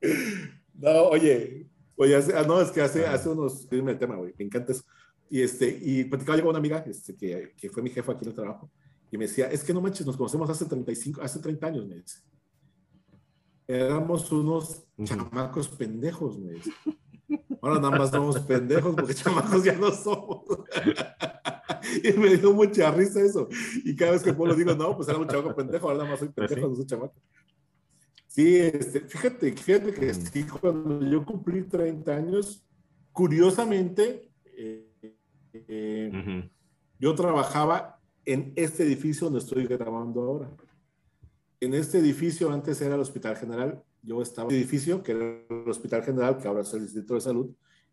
No, 0.78 1.08
oye, 1.08 1.66
oye, 1.96 2.16
ah, 2.34 2.44
no, 2.46 2.60
es 2.60 2.70
que 2.70 2.80
hace, 2.80 3.06
hace 3.06 3.28
unos, 3.28 3.66
el 3.70 3.98
tema, 3.98 4.16
güey, 4.16 4.32
me 4.38 4.44
encanta 4.44 4.72
eso. 4.72 4.84
Y, 5.28 5.42
este, 5.42 5.78
y 5.82 6.04
platicaba 6.04 6.38
yo 6.38 6.44
con 6.44 6.50
una 6.50 6.58
amiga 6.58 6.82
este, 6.86 7.14
que, 7.14 7.52
que 7.56 7.68
fue 7.68 7.82
mi 7.82 7.90
jefa 7.90 8.12
aquí 8.12 8.24
en 8.24 8.30
el 8.30 8.34
trabajo, 8.34 8.70
y 9.10 9.18
me 9.18 9.26
decía, 9.26 9.50
es 9.50 9.64
que 9.64 9.74
no 9.74 9.80
manches, 9.80 10.06
nos 10.06 10.16
conocemos 10.16 10.48
hace 10.50 10.66
35, 10.66 11.20
hace 11.22 11.40
30 11.40 11.66
años, 11.66 11.86
me 11.86 11.96
dice. 11.96 12.20
Éramos 13.66 14.30
unos 14.32 14.84
chamacos 15.04 15.68
pendejos, 15.68 16.38
me 16.38 16.52
dice. 16.52 16.72
Ahora 17.60 17.80
nada 17.80 17.98
más 17.98 18.10
somos 18.10 18.38
pendejos 18.40 18.94
porque 18.94 19.14
chamacos 19.14 19.64
ya 19.64 19.74
no 19.74 19.90
somos. 19.90 20.44
y 22.04 22.12
me 22.18 22.36
dio 22.36 22.52
mucha 22.52 22.90
risa 22.90 23.20
eso. 23.20 23.48
Y 23.84 23.94
cada 23.96 24.12
vez 24.12 24.22
que 24.22 24.32
puedo 24.32 24.54
digo, 24.54 24.74
no, 24.74 24.96
pues 24.96 25.08
era 25.08 25.18
un 25.18 25.26
chamaco 25.26 25.54
pendejo, 25.54 25.86
ahora 25.86 25.98
nada 25.98 26.10
más 26.10 26.20
soy 26.20 26.28
pues 26.28 26.48
pendejo, 26.48 26.68
no 26.68 26.76
soy 26.76 26.86
chamaco. 26.86 27.14
Sí, 28.28 28.56
este, 28.56 29.00
fíjate, 29.00 29.52
fíjate 29.52 29.92
que 29.92 30.14
sí, 30.14 30.44
cuando 30.44 31.04
yo 31.04 31.24
cumplí 31.24 31.64
30 31.64 32.14
años, 32.14 32.64
curiosamente, 33.10 34.30
eh, 34.44 35.16
eh, 35.52 36.48
yo 37.00 37.14
trabajaba 37.14 38.00
en 38.24 38.52
este 38.54 38.84
edificio 38.84 39.24
donde 39.26 39.40
estoy 39.40 39.66
grabando 39.66 40.22
ahora. 40.22 40.50
En 41.60 41.74
este 41.74 41.98
edificio 41.98 42.52
antes 42.52 42.80
era 42.80 42.94
el 42.94 43.00
Hospital 43.00 43.36
General 43.36 43.82
yo 44.02 44.22
estaba 44.22 44.48
en 44.48 44.54
el 44.54 44.62
edificio, 44.62 45.02
que 45.02 45.12
era 45.12 45.24
el 45.48 45.68
Hospital 45.68 46.02
General, 46.02 46.38
que 46.38 46.48
ahora 46.48 46.62
es 46.62 46.72
el 46.72 46.82
Distrito 46.82 47.14
de 47.14 47.20
Salud, 47.20 47.50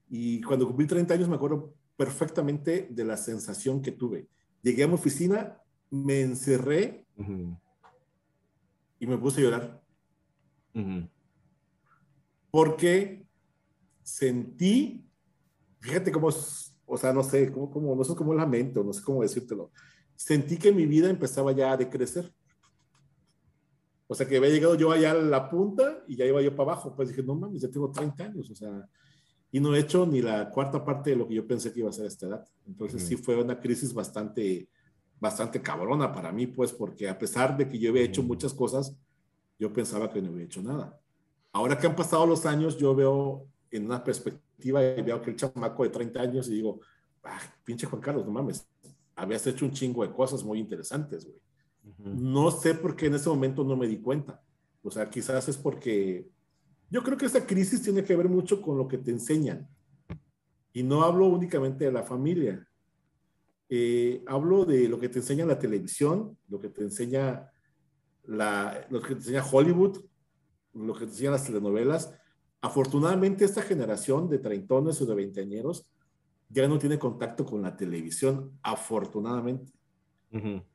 y 0.10 0.42
cuando 0.42 0.68
cumplí 0.68 0.86
30 0.86 1.14
años 1.14 1.30
me 1.30 1.36
acuerdo 1.36 1.74
perfectamente 1.98 2.88
de 2.90 3.04
la 3.04 3.18
sensación 3.18 3.82
que 3.82 3.92
tuve. 3.92 4.28
Llegué 4.62 4.84
a 4.84 4.88
mi 4.88 4.94
oficina, 4.94 5.58
me 5.90 6.22
encerré 6.22 7.06
y 9.00 9.08
me 9.08 9.18
puse 9.18 9.42
a 9.42 9.44
llorar. 9.44 9.85
Porque 12.52 13.26
sentí, 14.04 15.06
fíjate 15.80 16.12
cómo, 16.12 16.30
o 16.86 16.98
sea, 16.98 17.14
no 17.14 17.24
sé, 17.24 17.52
cómo, 17.52 17.96
no 17.96 18.04
sé 18.04 18.16
cómo 18.16 18.34
lamento, 18.34 18.84
no 18.84 18.94
sé 18.94 19.02
cómo 19.04 19.22
decírtelo. 19.22 19.72
Sentí 20.16 20.58
que 20.58 20.72
mi 20.72 20.86
vida 20.86 21.10
empezaba 21.10 21.52
ya 21.52 21.72
a 21.72 21.78
decrecer. 21.78 22.34
O 24.08 24.14
sea, 24.14 24.28
que 24.28 24.38
había 24.38 24.50
llegado 24.50 24.76
yo 24.76 24.92
allá 24.92 25.12
a 25.12 25.16
la 25.16 25.50
punta 25.50 26.04
y 26.08 26.16
ya 26.16 26.26
iba 26.26 26.42
yo 26.42 26.56
para 26.56 26.74
abajo. 26.74 26.96
Pues 26.96 27.10
dije, 27.10 27.24
no 27.24 27.36
mames, 27.36 27.62
ya 27.62 27.70
tengo 27.70 27.92
30 27.92 28.24
años, 28.24 28.50
o 28.52 28.56
sea, 28.56 28.88
y 29.52 29.60
no 29.60 29.74
he 29.74 29.80
hecho 29.80 30.06
ni 30.06 30.22
la 30.22 30.50
cuarta 30.50 30.84
parte 30.84 31.12
de 31.12 31.16
lo 31.16 31.28
que 31.28 31.36
yo 31.36 31.48
pensé 31.48 31.72
que 31.72 31.80
iba 31.80 31.90
a 31.90 31.94
ser 31.94 32.06
a 32.06 32.10
esta 32.10 32.28
edad. 32.28 32.46
Entonces 32.68 33.04
sí 33.04 33.16
fue 33.16 33.42
una 33.42 33.60
crisis 33.60 33.94
bastante, 33.94 34.70
bastante 35.20 35.62
cabrona 35.62 36.12
para 36.12 36.32
mí, 36.32 36.46
pues, 36.46 36.72
porque 36.74 37.08
a 37.08 37.18
pesar 37.18 37.58
de 37.58 37.68
que 37.68 37.80
yo 37.80 37.90
había 37.90 38.04
hecho 38.04 38.22
muchas 38.22 38.54
cosas, 38.54 38.96
yo 39.58 39.72
pensaba 39.72 40.12
que 40.12 40.22
no 40.22 40.30
había 40.30 40.46
hecho 40.46 40.62
nada. 40.62 41.00
Ahora 41.52 41.78
que 41.78 41.88
han 41.88 41.96
pasado 41.96 42.26
los 42.26 42.46
años, 42.46 42.78
yo 42.78 42.96
veo 42.96 43.48
en 43.72 43.86
una 43.86 44.04
perspectiva 44.04 44.84
y 44.84 45.02
veo 45.02 45.22
que 45.22 45.32
el 45.32 45.36
chamaco 45.36 45.84
de 45.84 45.90
30 45.90 46.22
años 46.22 46.48
y 46.48 46.56
digo, 46.56 46.82
ah, 47.24 47.40
pinche 47.64 47.88
Juan 47.88 48.02
Carlos, 48.02 48.26
no 48.26 48.32
mames, 48.32 48.68
habías 49.16 49.46
hecho 49.48 49.66
un 49.66 49.72
chingo 49.72 50.06
de 50.06 50.14
cosas 50.14 50.44
muy 50.44 50.60
interesantes, 50.60 51.26
güey. 51.26 51.40
No 51.98 52.50
sé 52.50 52.74
por 52.74 52.96
qué 52.96 53.08
en 53.08 53.16
ese 53.16 53.30
momento 53.30 53.64
no 53.64 53.78
me 53.78 53.88
di 53.88 53.98
cuenta. 53.98 54.42
O 54.82 54.90
sea, 54.90 55.10
quizás 55.10 55.48
es 55.48 55.58
porque 55.58 56.28
yo 56.90 57.04
creo 57.04 57.18
que 57.18 57.26
esta 57.26 57.46
crisis 57.46 57.82
tiene 57.82 58.04
que 58.04 58.16
ver 58.16 58.28
mucho 58.28 58.62
con 58.62 58.78
lo 58.78 58.88
que 58.88 58.98
te 58.98 59.12
enseñan. 59.12 59.68
Y 60.74 60.84
no 60.84 61.04
hablo 61.04 61.28
únicamente 61.28 61.86
de 61.86 61.92
la 61.92 62.04
familia. 62.04 62.68
Eh, 63.70 64.24
hablo 64.28 64.66
de 64.66 64.88
lo 64.90 65.00
que 65.00 65.10
te 65.10 65.20
enseña 65.20 65.46
la 65.46 65.58
televisión, 65.58 66.38
lo 66.50 66.60
que 66.60 66.70
te 66.70 66.82
enseña 66.82 67.52
la, 68.28 68.86
lo 68.90 69.02
que 69.02 69.10
te 69.10 69.14
enseña 69.16 69.46
Hollywood, 69.46 70.04
lo 70.74 70.94
que 70.94 71.06
te 71.06 71.12
enseñan 71.12 71.34
las 71.34 71.46
telenovelas. 71.46 72.14
Afortunadamente, 72.62 73.46
esta 73.46 73.62
generación 73.62 74.30
de 74.30 74.40
treintones 74.40 75.02
o 75.02 75.06
de 75.06 75.16
veinteañeros 75.16 75.90
ya 76.50 76.68
no 76.68 76.78
tiene 76.78 77.00
contacto 77.00 77.46
con 77.46 77.62
la 77.62 77.76
televisión, 77.76 78.58
afortunadamente 78.62 79.74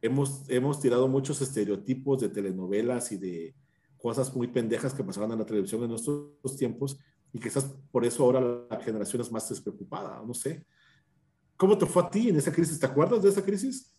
hemos, 0.00 0.49
hemos 0.49 0.80
tirado 0.80 1.09
muchos 1.09 1.40
estereotipos 1.40 2.21
de 2.21 2.28
telenovelas 2.28 3.12
y 3.12 3.19
de 3.19 3.54
cosas 3.99 4.35
muy 4.35 4.49
pendejas 4.49 4.95
que 4.95 5.04
pasaban 5.04 5.33
en 5.33 5.38
la 5.40 5.45
televisión 5.47 5.83
en 5.83 5.90
nuestros 5.90 6.57
tiempos 6.57 6.99
y 7.33 7.38
quizás 7.38 7.76
por 7.90 8.04
eso 8.04 8.25
ahora 8.25 8.40
la 8.71 8.80
generación 8.80 9.21
es 9.21 9.30
más 9.30 9.49
despreocupada, 9.49 10.23
no 10.26 10.35
sé. 10.35 10.64
¿Cómo 11.57 11.76
te 11.76 11.85
fue 11.85 12.02
a 12.02 12.11
ti 12.11 12.30
en 12.30 12.37
esa 12.37 12.52
crisis? 12.52 12.80
¿Te 12.80 12.87
acuerdas 12.87 13.23
de 13.23 13.28
esa 13.28 13.45
crisis? 13.45 13.95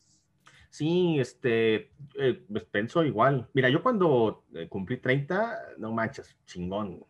Sí, 0.71 1.19
este, 1.19 1.91
eh, 2.17 2.45
pues 2.49 2.63
pienso 2.63 3.03
igual. 3.03 3.45
Mira, 3.53 3.67
yo 3.67 3.83
cuando 3.83 4.45
eh, 4.55 4.69
cumplí 4.69 4.97
30, 4.97 5.75
no 5.77 5.91
manches, 5.91 6.37
chingón. 6.45 7.03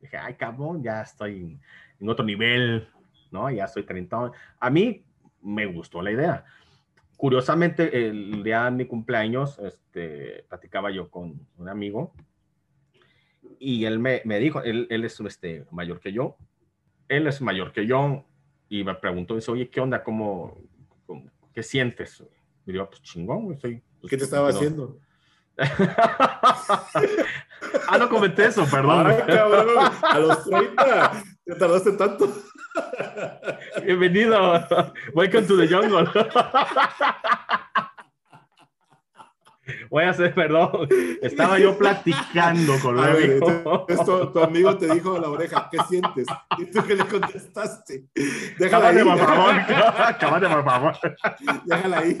Dije, 0.00 0.16
ay, 0.16 0.34
cabrón, 0.34 0.84
ya 0.84 1.02
estoy 1.02 1.58
en 1.98 2.08
otro 2.08 2.24
nivel, 2.24 2.88
¿no? 3.32 3.50
Ya 3.50 3.66
soy 3.66 3.82
30. 3.82 4.30
A 4.60 4.70
mí 4.70 5.04
me 5.42 5.66
gustó 5.66 6.00
la 6.00 6.12
idea. 6.12 6.44
Curiosamente, 7.16 8.06
el 8.06 8.44
día 8.44 8.66
de 8.66 8.70
mi 8.70 8.86
cumpleaños, 8.86 9.58
este, 9.58 10.44
platicaba 10.48 10.92
yo 10.92 11.10
con 11.10 11.44
un 11.56 11.68
amigo 11.68 12.14
y 13.58 13.84
él 13.84 13.98
me, 13.98 14.22
me 14.24 14.38
dijo, 14.38 14.62
él, 14.62 14.86
él, 14.90 15.04
es 15.04 15.18
este, 15.18 15.66
mayor 15.72 15.98
que 15.98 16.12
yo, 16.12 16.36
él 17.08 17.26
es 17.26 17.40
mayor 17.40 17.72
que 17.72 17.84
yo 17.84 18.24
y 18.68 18.84
me 18.84 18.94
preguntó, 18.94 19.34
dice, 19.34 19.50
oye, 19.50 19.68
¿qué 19.68 19.80
onda? 19.80 20.04
¿Cómo, 20.04 20.56
qué 21.52 21.64
sientes? 21.64 22.22
Y 22.68 22.74
yo, 22.74 22.86
pues 22.86 23.00
chingón, 23.00 23.46
güey, 23.46 23.58
pues, 23.58 23.80
¿Qué 24.10 24.18
te 24.18 24.24
estaba 24.24 24.50
haciendo? 24.50 24.98
ah, 25.56 26.84
no 27.98 28.10
comenté 28.10 28.44
eso, 28.44 28.66
perdón. 28.70 29.06
Ay, 29.06 29.22
cabrón, 29.26 29.90
a 30.02 30.18
los 30.18 30.44
30, 30.44 31.24
te 31.46 31.54
tardaste 31.54 31.92
tanto. 31.92 32.30
Bienvenido. 33.82 34.66
Welcome 35.14 35.46
to 35.46 35.56
the 35.56 35.66
jungle. 35.66 36.06
Voy 39.90 40.04
a 40.04 40.10
hacer, 40.10 40.34
perdón. 40.34 40.88
Estaba 41.22 41.58
yo 41.58 41.76
platicando 41.76 42.74
con 42.80 42.98
a 42.98 43.08
ver, 43.08 43.40
esto, 43.88 44.32
tu 44.32 44.40
amigo 44.40 44.76
te 44.76 44.92
dijo 44.92 45.16
en 45.16 45.22
la 45.22 45.28
oreja, 45.30 45.68
¿qué 45.70 45.78
sientes? 45.88 46.26
Y 46.58 46.66
tú 46.66 46.84
que 46.84 46.96
le 46.96 47.04
contestaste. 47.04 48.04
Déjala 48.58 48.88
ahí. 48.88 49.04
por 49.04 49.18
favor. 49.18 49.54
Cámate, 50.20 50.48
favor. 50.48 50.98
Déjala 51.64 51.98
ahí. 51.98 52.18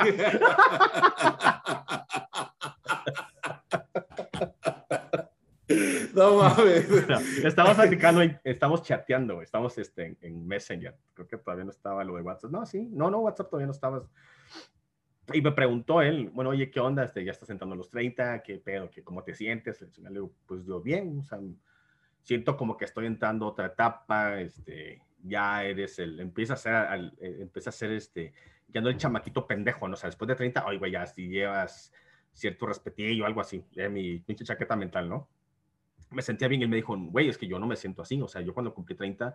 No 6.14 6.36
mames. 6.36 6.88
estamos 7.44 7.74
platicando, 7.74 8.22
estamos 8.42 8.82
chateando, 8.82 9.42
estamos 9.42 9.76
este, 9.78 10.16
en 10.20 10.46
Messenger. 10.46 10.96
Creo 11.14 11.28
que 11.28 11.36
todavía 11.36 11.64
no 11.64 11.70
estaba 11.70 12.02
lo 12.04 12.16
de 12.16 12.22
WhatsApp. 12.22 12.50
No, 12.50 12.66
sí, 12.66 12.88
no, 12.90 13.10
no, 13.10 13.20
WhatsApp 13.20 13.50
todavía 13.50 13.66
no 13.66 13.72
estaba. 13.72 14.02
Y 15.32 15.42
me 15.42 15.52
preguntó 15.52 16.00
él, 16.00 16.30
bueno, 16.30 16.50
oye, 16.50 16.70
¿qué 16.70 16.80
onda? 16.80 17.04
Este, 17.04 17.24
ya 17.24 17.32
estás 17.32 17.50
entrando 17.50 17.74
a 17.74 17.76
los 17.76 17.90
30, 17.90 18.42
¿qué 18.42 18.58
pedo? 18.58 18.90
¿Qué, 18.90 19.02
¿Cómo 19.02 19.22
te 19.22 19.34
sientes? 19.34 19.80
Le 19.98 20.10
digo, 20.10 20.32
pues 20.46 20.64
yo 20.64 20.80
bien, 20.80 21.18
o 21.18 21.24
sea, 21.24 21.38
siento 22.22 22.56
como 22.56 22.76
que 22.76 22.84
estoy 22.84 23.06
entrando 23.06 23.46
a 23.46 23.48
otra 23.50 23.66
etapa, 23.66 24.40
este, 24.40 25.02
ya 25.22 25.64
eres 25.64 25.98
el, 25.98 26.20
empieza 26.20 26.54
a 26.54 26.56
ser, 26.56 26.74
al, 26.74 27.14
eh, 27.20 27.38
empieza 27.40 27.70
a 27.70 27.72
ser 27.72 27.92
este, 27.92 28.32
ya 28.68 28.80
no 28.80 28.88
el 28.88 28.96
chamaquito 28.96 29.46
pendejo, 29.46 29.88
¿no? 29.88 29.94
O 29.94 29.96
sea, 29.96 30.08
después 30.08 30.28
de 30.28 30.34
30, 30.34 30.64
oye, 30.66 30.78
güey, 30.78 30.92
ya 30.92 31.06
si 31.06 31.28
llevas 31.28 31.92
cierto 32.32 32.66
respetillo, 32.66 33.26
algo 33.26 33.40
así, 33.40 33.64
de 33.74 33.88
mi 33.88 34.18
pinche 34.20 34.44
chaqueta 34.44 34.76
mental, 34.76 35.08
¿no? 35.08 35.28
Me 36.10 36.22
sentía 36.22 36.48
bien 36.48 36.60
y 36.60 36.64
él 36.64 36.70
me 36.70 36.76
dijo, 36.76 36.96
güey, 36.96 37.28
es 37.28 37.36
que 37.36 37.46
yo 37.46 37.58
no 37.58 37.66
me 37.66 37.76
siento 37.76 38.02
así, 38.02 38.20
o 38.20 38.28
sea, 38.28 38.40
yo 38.40 38.54
cuando 38.54 38.72
cumplí 38.72 38.94
30, 38.94 39.34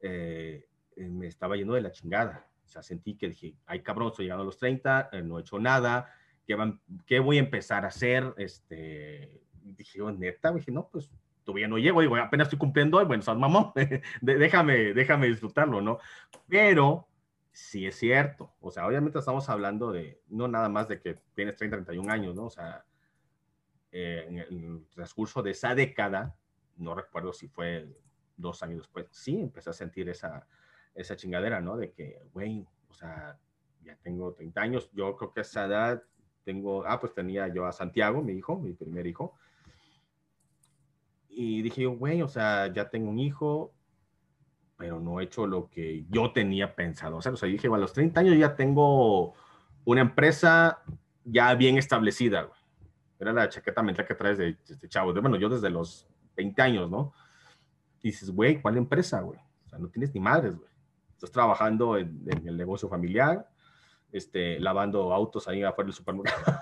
eh, 0.00 0.68
eh, 0.96 1.08
me 1.08 1.26
estaba 1.26 1.56
yendo 1.56 1.74
de 1.74 1.80
la 1.80 1.90
chingada, 1.90 2.46
o 2.66 2.68
sea, 2.68 2.82
sentí 2.82 3.16
que 3.16 3.28
dije, 3.28 3.54
ay 3.66 3.82
cabrón, 3.82 4.08
estoy 4.08 4.24
llegando 4.24 4.42
a 4.42 4.46
los 4.46 4.58
30, 4.58 5.10
eh, 5.12 5.22
no 5.22 5.38
he 5.38 5.40
hecho 5.42 5.58
nada, 5.58 6.12
¿qué, 6.46 6.54
van, 6.54 6.80
¿qué, 7.06 7.20
voy 7.20 7.36
a 7.36 7.40
empezar 7.40 7.84
a 7.84 7.88
hacer? 7.88 8.34
Este, 8.36 9.40
dije, 9.62 10.02
oh, 10.02 10.10
neta, 10.10 10.52
dije, 10.52 10.72
no, 10.72 10.88
pues 10.88 11.10
todavía 11.44 11.68
no 11.68 11.78
llego, 11.78 12.00
digo, 12.00 12.16
apenas 12.16 12.46
estoy 12.46 12.58
cumpliendo, 12.58 13.04
bueno, 13.06 13.22
sos 13.22 13.38
mamón, 13.38 13.72
déjame, 14.20 14.92
déjame 14.94 15.28
disfrutarlo, 15.28 15.80
¿no? 15.80 15.98
Pero 16.48 17.08
sí 17.52 17.86
es 17.86 17.96
cierto, 17.96 18.52
o 18.60 18.70
sea, 18.70 18.86
obviamente 18.86 19.18
estamos 19.18 19.48
hablando 19.48 19.92
de, 19.92 20.20
no 20.28 20.48
nada 20.48 20.68
más 20.68 20.88
de 20.88 21.00
que 21.00 21.20
tienes 21.34 21.56
30, 21.56 21.76
31 21.76 22.12
años, 22.12 22.34
¿no? 22.34 22.46
O 22.46 22.50
sea, 22.50 22.84
eh, 23.92 24.26
en 24.28 24.38
el 24.38 24.86
transcurso 24.88 25.42
de 25.42 25.52
esa 25.52 25.74
década, 25.74 26.36
no 26.76 26.94
recuerdo 26.94 27.32
si 27.32 27.46
fue 27.48 27.88
dos 28.36 28.62
años 28.62 28.78
después, 28.80 29.06
sí 29.12 29.40
empecé 29.40 29.70
a 29.70 29.72
sentir 29.72 30.08
esa, 30.08 30.46
esa 30.96 31.16
chingadera, 31.16 31.60
¿no? 31.60 31.76
De 31.76 31.92
que, 31.92 32.20
güey, 32.32 32.66
o 32.88 32.94
sea, 32.94 33.38
ya 33.84 33.96
tengo 34.02 34.32
30 34.32 34.60
años, 34.60 34.90
yo 34.92 35.16
creo 35.16 35.32
que 35.32 35.40
a 35.40 35.42
esa 35.42 35.66
edad 35.66 36.02
tengo, 36.44 36.84
ah, 36.86 36.98
pues 37.00 37.14
tenía 37.14 37.48
yo 37.48 37.66
a 37.66 37.72
Santiago, 37.72 38.22
mi 38.22 38.32
hijo, 38.34 38.58
mi 38.58 38.72
primer 38.72 39.06
hijo. 39.06 39.34
Y 41.28 41.60
dije 41.62 41.86
güey, 41.86 42.22
o 42.22 42.28
sea, 42.28 42.72
ya 42.72 42.88
tengo 42.88 43.10
un 43.10 43.18
hijo, 43.18 43.74
pero 44.76 45.00
no 45.00 45.20
he 45.20 45.24
hecho 45.24 45.46
lo 45.46 45.68
que 45.68 46.06
yo 46.08 46.32
tenía 46.32 46.74
pensado 46.74 47.18
hacer. 47.18 47.32
O 47.32 47.36
sea, 47.36 47.48
dije, 47.48 47.68
a 47.68 47.76
los 47.76 47.92
30 47.92 48.20
años 48.20 48.38
ya 48.38 48.56
tengo 48.56 49.34
una 49.84 50.00
empresa 50.00 50.82
ya 51.24 51.54
bien 51.54 51.78
establecida, 51.78 52.42
güey. 52.42 52.60
Era 53.18 53.32
la 53.32 53.48
chaqueta 53.48 53.82
mental 53.82 54.06
que 54.06 54.14
traes 54.14 54.38
de, 54.38 54.56
este 54.68 54.88
chavo. 54.88 55.12
bueno, 55.14 55.36
yo 55.36 55.48
desde 55.48 55.70
los 55.70 56.06
20 56.36 56.62
años, 56.62 56.90
¿no? 56.90 57.12
Dices, 58.02 58.30
güey, 58.30 58.60
¿cuál 58.60 58.76
empresa, 58.76 59.20
güey? 59.20 59.38
O 59.64 59.68
sea, 59.68 59.78
no 59.78 59.88
tienes 59.88 60.14
ni 60.14 60.20
madres, 60.20 60.56
güey. 60.56 60.70
Estás 61.16 61.32
trabajando 61.32 61.96
en, 61.96 62.22
el 62.44 62.58
negocio 62.58 62.90
familiar, 62.90 63.48
este, 64.12 64.60
lavando 64.60 65.14
autos 65.14 65.48
ahí 65.48 65.62
afuera 65.62 65.86
del 65.86 65.94
supermercado. 65.94 66.60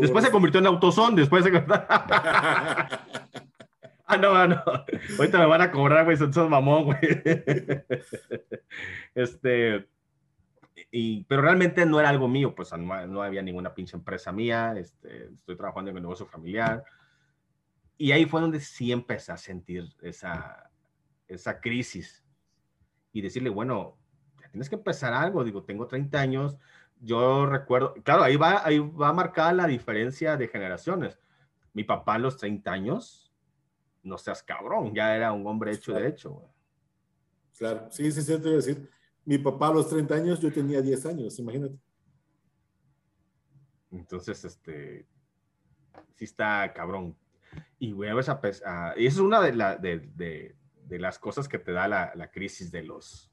Después 0.00 0.24
se 0.24 0.30
convirtió 0.30 0.60
en 0.60 0.66
autosón, 0.66 1.14
después 1.14 1.44
se... 1.44 1.52
Ah, 4.12 4.16
no, 4.16 4.48
no. 4.48 4.60
Ahorita 5.18 5.38
me 5.38 5.46
van 5.46 5.60
a 5.60 5.70
cobrar, 5.70 6.04
güey, 6.04 6.16
son 6.16 6.50
mamón, 6.50 6.86
güey. 6.86 6.98
Este, 9.14 9.86
y, 10.90 11.22
pero 11.24 11.42
realmente 11.42 11.86
no 11.86 12.00
era 12.00 12.08
algo 12.08 12.26
mío, 12.26 12.52
pues 12.52 12.72
no, 12.72 13.06
no, 13.06 13.22
había 13.22 13.42
ninguna 13.42 13.72
pinche 13.72 13.96
empresa 13.96 14.32
mía, 14.32 14.74
este, 14.76 15.26
estoy 15.32 15.56
trabajando 15.56 15.92
en 15.92 15.96
el 15.98 16.02
negocio 16.02 16.26
familiar. 16.26 16.82
Y 18.00 18.12
ahí 18.12 18.24
fue 18.24 18.40
donde 18.40 18.60
sí 18.60 18.92
empecé 18.92 19.30
a 19.30 19.36
sentir 19.36 19.94
esa, 20.00 20.70
esa 21.28 21.60
crisis 21.60 22.24
y 23.12 23.20
decirle, 23.20 23.50
bueno, 23.50 23.98
tienes 24.50 24.70
que 24.70 24.76
empezar 24.76 25.12
algo. 25.12 25.44
Digo, 25.44 25.64
tengo 25.64 25.86
30 25.86 26.18
años, 26.18 26.56
yo 26.98 27.44
recuerdo, 27.44 27.92
claro, 28.02 28.22
ahí 28.22 28.36
va, 28.36 28.66
ahí 28.66 28.78
va 28.78 29.12
marcada 29.12 29.52
la 29.52 29.66
diferencia 29.66 30.38
de 30.38 30.48
generaciones. 30.48 31.18
Mi 31.74 31.84
papá 31.84 32.14
a 32.14 32.18
los 32.18 32.38
30 32.38 32.72
años, 32.72 33.34
no 34.02 34.16
seas 34.16 34.42
cabrón, 34.42 34.94
ya 34.94 35.14
era 35.14 35.32
un 35.32 35.46
hombre 35.46 35.70
hecho 35.70 35.92
de 35.92 36.08
hecho. 36.08 36.50
Claro, 37.58 37.86
sí, 37.90 38.10
sí, 38.12 38.22
sí, 38.22 38.32
te 38.32 38.38
voy 38.38 38.52
a 38.52 38.56
decir. 38.56 38.90
Mi 39.26 39.36
papá 39.36 39.68
a 39.68 39.74
los 39.74 39.90
30 39.90 40.14
años, 40.14 40.40
yo 40.40 40.50
tenía 40.50 40.80
10 40.80 41.04
años, 41.04 41.38
imagínate. 41.38 41.78
Entonces, 43.90 44.42
este, 44.42 45.06
sí 46.14 46.24
está 46.24 46.72
cabrón. 46.72 47.14
Y, 47.78 47.92
güey, 47.92 48.16
esa, 48.18 48.34
uh, 48.42 48.98
y 48.98 49.06
eso 49.06 49.20
es 49.20 49.26
una 49.26 49.40
de, 49.40 49.54
la, 49.54 49.76
de, 49.76 50.00
de, 50.14 50.54
de, 50.84 50.98
las 50.98 51.18
cosas 51.18 51.48
que 51.48 51.58
te 51.58 51.72
da 51.72 51.88
la, 51.88 52.12
la, 52.14 52.30
crisis 52.30 52.70
de 52.70 52.82
los, 52.82 53.30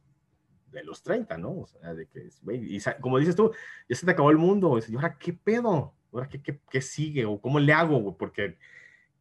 de 0.71 0.83
los 0.83 1.03
30, 1.03 1.37
¿no? 1.37 1.51
O 1.51 1.67
sea, 1.67 1.93
de 1.93 2.07
que, 2.07 2.29
y 2.53 2.79
como 3.01 3.19
dices 3.19 3.35
tú, 3.35 3.51
ya 3.89 3.95
se 3.95 4.05
te 4.05 4.11
acabó 4.11 4.31
el 4.31 4.37
mundo. 4.37 4.79
Y 4.87 4.95
ahora 4.95 5.17
qué 5.17 5.33
pedo? 5.33 5.93
¿Ahora 6.13 6.29
qué, 6.29 6.41
qué, 6.41 6.59
qué 6.69 6.81
sigue? 6.81 7.25
¿O 7.25 7.39
cómo 7.41 7.59
le 7.59 7.73
hago? 7.73 7.99
Güey? 7.99 8.15
Porque 8.17 8.57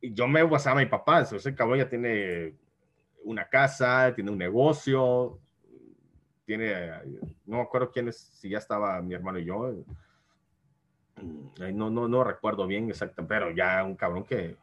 yo 0.00 0.28
me 0.28 0.46
pasaba 0.46 0.80
a 0.80 0.84
mi 0.84 0.88
papá, 0.88 1.22
ese 1.22 1.54
cabrón 1.54 1.78
ya 1.78 1.88
tiene 1.88 2.54
una 3.24 3.48
casa, 3.48 4.12
tiene 4.14 4.30
un 4.30 4.38
negocio, 4.38 5.40
tiene, 6.44 6.90
no 7.44 7.56
me 7.56 7.62
acuerdo 7.62 7.90
quién 7.90 8.08
es, 8.08 8.16
si 8.16 8.50
ya 8.50 8.58
estaba 8.58 9.02
mi 9.02 9.14
hermano 9.14 9.38
y 9.38 9.44
yo, 9.44 9.84
no, 11.22 11.90
no, 11.90 12.08
no 12.08 12.24
recuerdo 12.24 12.66
bien 12.66 12.90
exactamente, 12.90 13.34
pero 13.34 13.50
ya 13.50 13.82
un 13.84 13.96
cabrón 13.96 14.24
que 14.24 14.56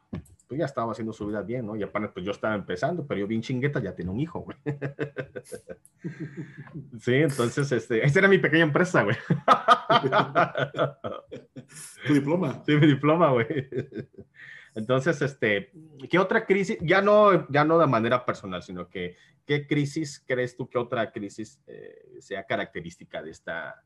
pues 0.48 0.60
ya 0.60 0.66
estaba 0.66 0.92
haciendo 0.92 1.14
su 1.14 1.26
vida 1.26 1.42
bien, 1.42 1.66
¿no? 1.66 1.76
Y 1.76 1.84
aparte, 1.84 2.10
pues 2.10 2.26
yo 2.26 2.32
estaba 2.32 2.56
empezando, 2.56 3.06
pero 3.08 3.22
yo 3.22 3.28
bien 3.28 3.42
chingueta 3.42 3.82
ya 3.82 3.96
tiene 3.96 4.12
un 4.12 4.20
hijo, 4.20 4.42
güey. 4.42 4.58
sí, 7.00 7.16
entonces, 7.16 7.72
este, 7.72 8.06
esta 8.06 8.20
era 8.20 8.28
mi 8.28 8.38
pequeña 8.38 8.64
empresa, 8.64 9.04
güey. 9.04 9.16
Tu 12.06 12.14
diploma. 12.14 12.62
Sí, 12.66 12.76
mi 12.76 12.88
diploma, 12.88 13.32
güey. 13.32 13.48
Entonces, 14.76 15.22
este, 15.22 15.72
¿qué 16.10 16.20
otra 16.20 16.46
crisis? 16.46 16.78
Ya 16.82 17.02
no, 17.02 17.48
ya 17.50 17.64
no 17.64 17.80
de 17.80 17.88
manera 17.88 18.26
personal, 18.26 18.62
sino 18.62 18.90
que, 18.90 19.16
¿qué 19.46 19.66
crisis 19.66 20.24
crees 20.26 20.56
tú 20.56 20.70
que 20.70 20.78
otra 20.78 21.12
crisis 21.12 21.62
eh, 21.68 22.18
sea 22.20 22.46
característica 22.46 23.22
de 23.22 23.32
esta, 23.32 23.82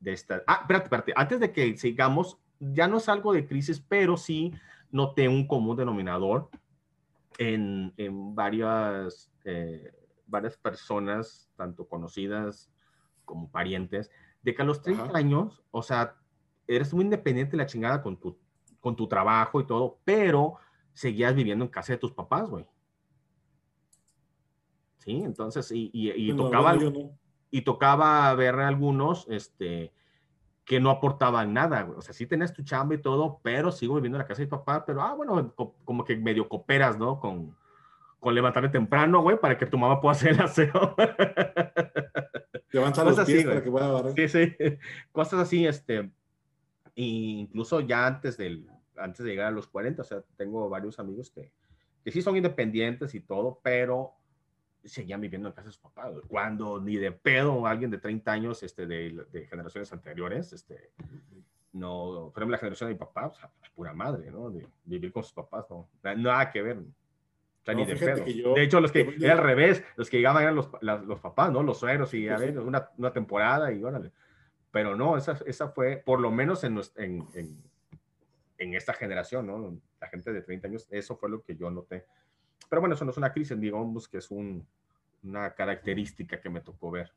de 0.00 0.12
esta? 0.12 0.42
Ah, 0.46 0.58
espérate, 0.62 0.84
espérate, 0.86 1.12
antes 1.14 1.40
de 1.40 1.52
que 1.52 1.76
sigamos, 1.76 2.38
ya 2.58 2.88
no 2.88 2.96
es 2.96 3.08
algo 3.08 3.32
de 3.32 3.46
crisis, 3.46 3.80
pero 3.80 4.16
sí 4.16 4.52
noté 4.90 5.28
un 5.28 5.46
común 5.46 5.76
denominador 5.76 6.48
en, 7.38 7.92
en 7.96 8.34
varias, 8.34 9.30
eh, 9.44 9.92
varias 10.26 10.56
personas, 10.56 11.50
tanto 11.56 11.86
conocidas 11.86 12.70
como 13.24 13.50
parientes, 13.50 14.10
de 14.42 14.54
que 14.54 14.62
a 14.62 14.64
los 14.64 14.82
30 14.82 15.16
años, 15.16 15.62
o 15.70 15.82
sea, 15.82 16.16
eres 16.66 16.92
muy 16.92 17.04
independiente 17.04 17.52
de 17.52 17.58
la 17.58 17.66
chingada 17.66 18.02
con 18.02 18.18
tu, 18.18 18.36
con 18.80 18.96
tu 18.96 19.06
trabajo 19.06 19.60
y 19.60 19.66
todo, 19.66 19.98
pero 20.04 20.56
seguías 20.92 21.34
viviendo 21.34 21.64
en 21.64 21.70
casa 21.70 21.92
de 21.92 21.98
tus 21.98 22.12
papás, 22.12 22.48
güey. 22.48 22.66
Sí, 24.98 25.22
entonces, 25.24 25.70
y, 25.72 25.90
y, 25.92 26.10
y 26.10 26.36
tocaba, 26.36 26.76
y 27.50 27.62
tocaba 27.62 28.32
ver 28.34 28.54
algunos, 28.56 29.26
este, 29.28 29.92
que 30.64 30.78
no 30.78 30.90
aportaban 30.90 31.52
nada, 31.52 31.88
O 31.96 32.00
sea, 32.00 32.14
sí 32.14 32.26
tenías 32.26 32.52
tu 32.52 32.62
chamba 32.62 32.94
y 32.94 32.98
todo, 32.98 33.40
pero 33.42 33.72
sigo 33.72 33.96
viviendo 33.96 34.16
en 34.16 34.22
la 34.22 34.26
casa 34.26 34.40
de 34.40 34.46
mi 34.46 34.50
papá, 34.50 34.84
pero, 34.86 35.02
ah, 35.02 35.14
bueno, 35.14 35.52
como 35.84 36.04
que 36.04 36.16
medio 36.16 36.48
cooperas, 36.48 36.96
¿no? 36.96 37.18
Con, 37.18 37.56
con 38.20 38.34
levantarme 38.34 38.68
temprano, 38.68 39.22
güey, 39.22 39.38
para 39.38 39.58
que 39.58 39.66
tu 39.66 39.78
mamá 39.78 40.00
pueda 40.00 40.12
hacer 40.12 40.32
el 40.32 40.40
aseo. 40.40 40.94
Levantar 42.72 43.04
los 43.04 43.18
pies 43.26 43.44
para 43.44 43.64
que 43.64 43.70
pueda 43.70 43.90
barrer. 43.90 44.12
Sí, 44.14 44.28
sí. 44.28 44.56
Cosas 45.12 45.40
así, 45.40 45.66
este, 45.66 46.08
incluso 46.94 47.80
ya 47.80 48.06
antes 48.06 48.36
del, 48.36 48.70
antes 48.96 49.24
de 49.24 49.30
llegar 49.30 49.48
a 49.48 49.50
los 49.50 49.66
40, 49.66 50.02
o 50.02 50.04
sea, 50.04 50.22
tengo 50.36 50.68
varios 50.68 51.00
amigos 51.00 51.30
que, 51.30 51.50
que 52.04 52.12
sí 52.12 52.22
son 52.22 52.36
independientes 52.36 53.14
y 53.14 53.20
todo, 53.20 53.58
pero 53.62 54.12
seguían 54.84 55.20
viviendo 55.20 55.48
en 55.48 55.54
casa 55.54 55.68
de 55.68 55.72
sus 55.72 55.82
papás. 55.82 56.14
Cuando 56.28 56.80
ni 56.80 56.96
de 56.96 57.12
pedo 57.12 57.66
alguien 57.66 57.90
de 57.90 57.98
30 57.98 58.32
años 58.32 58.62
este, 58.62 58.86
de, 58.86 59.26
de 59.30 59.46
generaciones 59.46 59.92
anteriores, 59.92 60.52
este, 60.52 60.90
no, 61.72 62.30
por 62.32 62.42
ejemplo, 62.42 62.52
la 62.52 62.58
generación 62.58 62.88
de 62.88 62.94
mi 62.94 62.98
papá, 62.98 63.26
o 63.28 63.34
sea, 63.34 63.50
pura 63.74 63.92
madre, 63.92 64.30
¿no? 64.30 64.50
De 64.50 64.66
vivir 64.84 65.12
con 65.12 65.22
sus 65.22 65.32
papás, 65.32 65.66
no, 65.70 65.88
nada 66.02 66.50
que 66.50 66.62
ver. 66.62 66.78
O 66.78 67.64
sea, 67.64 67.74
ni 67.74 67.84
de 67.84 67.96
pedo. 67.96 68.54
de 68.54 68.62
hecho, 68.62 68.80
los 68.80 68.90
que, 68.90 69.14
era 69.20 69.34
al 69.34 69.38
revés, 69.38 69.84
los 69.96 70.08
que 70.08 70.16
llegaban 70.16 70.42
eran 70.42 70.56
los, 70.56 70.70
los 70.80 71.20
papás, 71.20 71.52
¿no? 71.52 71.62
Los 71.62 71.78
sueros 71.78 72.12
y 72.14 72.28
a 72.28 72.36
ver, 72.36 72.58
una, 72.58 72.90
una 72.96 73.12
temporada 73.12 73.72
y 73.72 73.82
órale. 73.82 74.10
Pero 74.70 74.96
no, 74.96 75.16
esa, 75.16 75.38
esa 75.46 75.68
fue, 75.68 75.96
por 75.98 76.20
lo 76.20 76.30
menos 76.30 76.64
en, 76.64 76.80
en, 76.96 77.26
en, 77.34 77.62
en 78.58 78.74
esta 78.74 78.92
generación, 78.92 79.46
¿no? 79.46 79.78
La 80.00 80.08
gente 80.08 80.32
de 80.32 80.42
30 80.42 80.68
años, 80.68 80.88
eso 80.90 81.16
fue 81.16 81.28
lo 81.28 81.42
que 81.42 81.56
yo 81.56 81.70
noté. 81.70 82.06
Pero 82.70 82.80
bueno, 82.80 82.94
eso 82.94 83.04
no 83.04 83.10
es 83.10 83.16
una 83.18 83.32
crisis, 83.32 83.60
digamos 83.60 84.08
que 84.08 84.18
es 84.18 84.30
un, 84.30 84.66
una 85.22 85.54
característica 85.54 86.40
que 86.40 86.48
me 86.48 86.62
tocó 86.62 86.90
ver. 86.90 87.12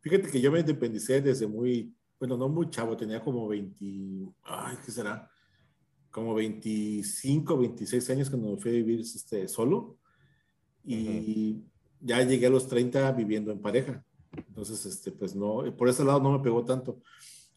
Fíjate 0.00 0.30
que 0.30 0.40
yo 0.40 0.50
me 0.50 0.60
independicé 0.60 1.20
desde 1.20 1.46
muy, 1.46 1.94
bueno, 2.18 2.36
no 2.36 2.48
muy 2.48 2.70
chavo, 2.70 2.96
tenía 2.96 3.22
como 3.22 3.46
20, 3.46 4.32
ay, 4.42 4.76
¿qué 4.84 4.90
será? 4.90 5.30
Como 6.10 6.34
25, 6.34 7.58
26 7.58 8.10
años 8.10 8.30
cuando 8.30 8.50
me 8.50 8.56
fui 8.56 8.70
a 8.70 8.74
vivir 8.74 9.00
este, 9.00 9.46
solo. 9.46 9.98
Y 10.84 11.62
ya 12.00 12.22
llegué 12.22 12.46
a 12.46 12.50
los 12.50 12.66
30 12.66 13.12
viviendo 13.12 13.52
en 13.52 13.60
pareja. 13.60 14.02
Entonces, 14.34 14.86
este, 14.86 15.12
pues 15.12 15.36
no, 15.36 15.64
por 15.76 15.88
ese 15.88 16.04
lado 16.04 16.20
no 16.20 16.32
me 16.32 16.42
pegó 16.42 16.64
tanto. 16.64 17.02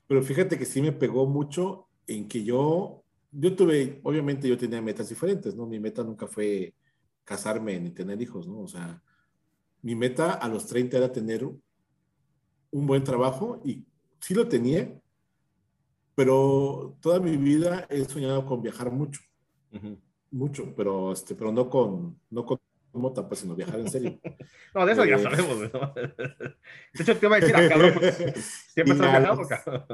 Pero 0.07 0.21
fíjate 0.21 0.57
que 0.57 0.65
sí 0.65 0.81
me 0.81 0.91
pegó 0.91 1.25
mucho 1.25 1.87
en 2.07 2.27
que 2.27 2.43
yo, 2.43 3.00
yo 3.31 3.55
tuve, 3.55 3.99
obviamente 4.03 4.47
yo 4.47 4.57
tenía 4.57 4.81
metas 4.81 5.09
diferentes, 5.09 5.55
¿no? 5.55 5.65
Mi 5.65 5.79
meta 5.79 6.03
nunca 6.03 6.27
fue 6.27 6.73
casarme 7.23 7.79
ni 7.79 7.91
tener 7.91 8.21
hijos, 8.21 8.47
¿no? 8.47 8.59
O 8.59 8.67
sea, 8.67 9.01
mi 9.81 9.95
meta 9.95 10.33
a 10.33 10.47
los 10.47 10.67
30 10.67 10.97
era 10.97 11.11
tener 11.11 11.45
un 11.45 12.87
buen 12.87 13.03
trabajo 13.03 13.61
y 13.63 13.85
sí 14.19 14.33
lo 14.33 14.47
tenía, 14.47 14.93
pero 16.15 16.97
toda 17.01 17.19
mi 17.19 17.37
vida 17.37 17.87
he 17.89 18.03
soñado 18.05 18.45
con 18.45 18.61
viajar 18.61 18.91
mucho, 18.91 19.21
mucho, 20.29 20.73
pero, 20.75 21.13
este, 21.13 21.35
pero 21.35 21.51
no 21.51 21.69
con, 21.69 22.19
no 22.29 22.45
con 22.45 22.59
mota, 22.93 23.27
pues, 23.27 23.39
sino 23.39 23.55
viajar 23.55 23.79
en 23.79 23.89
serio. 23.89 24.19
no, 24.75 24.85
de 24.85 24.91
eso 24.91 25.05
ya 25.05 25.17
sabemos, 25.17 25.57
¿no? 25.73 25.93
De 25.93 26.55
hecho, 26.99 27.17
te 27.17 27.25
iba 27.25 27.37
a 27.37 27.39
decir, 27.39 27.55
ah, 27.55 27.69
cabrón, 27.69 27.93
siempre 28.73 28.93
estás 28.93 29.19
viajando, 29.19 29.47
cabrón. 29.47 29.85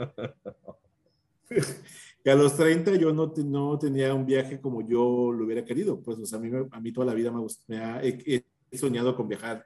que 2.28 2.32
a 2.32 2.36
los 2.36 2.58
30 2.58 2.94
yo 2.98 3.14
no, 3.14 3.34
no 3.46 3.80
tenía 3.80 4.14
un 4.14 4.26
viaje 4.26 4.60
como 4.60 4.82
yo 4.82 5.32
lo 5.32 5.46
hubiera 5.46 5.64
querido. 5.64 6.02
Pues, 6.02 6.20
o 6.20 6.26
sea, 6.26 6.40
a 6.40 6.42
mí, 6.42 6.52
a 6.72 6.82
mí 6.82 6.92
toda 6.92 7.08
la 7.08 7.14
vida 7.14 7.32
me, 7.32 7.42
me 7.68 7.78
ha, 7.78 8.02
he, 8.04 8.44
soñado 8.74 9.16
con 9.16 9.30
viajar 9.30 9.66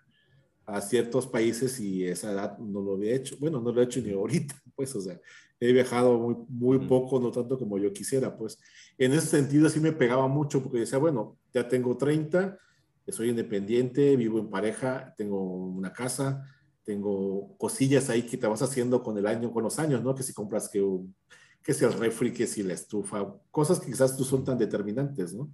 a 0.68 0.80
ciertos 0.80 1.26
países 1.26 1.80
y 1.80 2.06
esa 2.06 2.32
edad 2.32 2.60
no 2.60 2.80
lo 2.82 2.94
había 2.94 3.16
hecho. 3.16 3.36
Bueno, 3.40 3.60
no 3.60 3.72
lo 3.72 3.82
he 3.82 3.86
hecho 3.86 4.00
ni 4.00 4.12
ahorita, 4.12 4.54
pues, 4.76 4.96
o 4.96 5.02
sea, 5.02 5.20
he 5.60 5.74
viajado 5.74 6.20
muy, 6.20 6.36
muy 6.50 6.88
poco, 6.88 7.20
no 7.20 7.32
tanto 7.32 7.58
como 7.58 7.80
yo 7.80 7.92
quisiera, 7.92 8.38
pues. 8.38 8.60
En 8.96 9.12
ese 9.14 9.26
sentido 9.26 9.68
sí 9.68 9.80
me 9.80 9.92
pegaba 9.92 10.28
mucho 10.28 10.62
porque 10.62 10.82
decía, 10.82 11.00
bueno, 11.00 11.40
ya 11.52 11.68
tengo 11.68 11.98
30, 11.98 12.60
soy 13.08 13.30
independiente, 13.30 14.16
vivo 14.16 14.38
en 14.38 14.52
pareja, 14.52 15.16
tengo 15.18 15.42
una 15.42 15.92
casa, 15.92 16.46
tengo 16.84 17.58
cosillas 17.58 18.12
ahí 18.12 18.22
que 18.22 18.38
te 18.38 18.46
vas 18.46 18.62
haciendo 18.62 19.02
con 19.02 19.18
el 19.18 19.26
año, 19.26 19.52
con 19.52 19.64
los 19.64 19.80
años, 19.80 20.04
¿no? 20.04 20.14
Que 20.14 20.22
si 20.22 20.32
compras 20.32 20.70
que 20.70 20.80
un 20.80 21.16
que 21.64 21.74
si 21.74 21.86
el 21.86 21.94
refri, 21.94 22.34
que 22.34 22.48
si 22.48 22.64
la 22.64 22.74
estufa, 22.74 23.36
cosas 23.52 23.80
que 23.80 23.88
quizás 23.88 24.18
no 24.18 24.26
son 24.26 24.44
tan 24.44 24.58
determinantes, 24.58 25.34
¿no? 25.34 25.52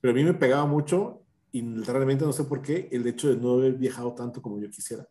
Pero 0.00 0.12
a 0.12 0.14
mí 0.14 0.24
me 0.24 0.34
pegaba 0.34 0.66
mucho 0.66 1.22
y 1.52 1.62
realmente 1.82 2.24
no 2.24 2.32
sé 2.32 2.44
por 2.44 2.62
qué 2.62 2.88
el 2.92 3.06
hecho 3.06 3.28
de 3.28 3.36
no 3.36 3.54
haber 3.54 3.74
viajado 3.74 4.14
tanto 4.14 4.42
como 4.42 4.60
yo 4.60 4.68
quisiera. 4.70 5.06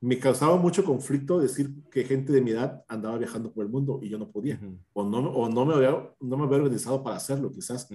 Me 0.00 0.18
causaba 0.18 0.56
mucho 0.56 0.84
conflicto 0.84 1.40
decir 1.40 1.72
que 1.90 2.04
gente 2.04 2.32
de 2.32 2.40
mi 2.40 2.52
edad 2.52 2.84
andaba 2.86 3.18
viajando 3.18 3.52
por 3.52 3.64
el 3.64 3.70
mundo 3.70 3.98
y 4.00 4.08
yo 4.08 4.16
no 4.16 4.30
podía, 4.30 4.60
o, 4.92 5.02
no, 5.02 5.18
o 5.18 5.48
no, 5.48 5.66
me 5.66 5.74
había, 5.74 5.90
no 6.20 6.36
me 6.36 6.44
había 6.44 6.58
organizado 6.58 7.02
para 7.02 7.16
hacerlo, 7.16 7.50
quizás. 7.50 7.88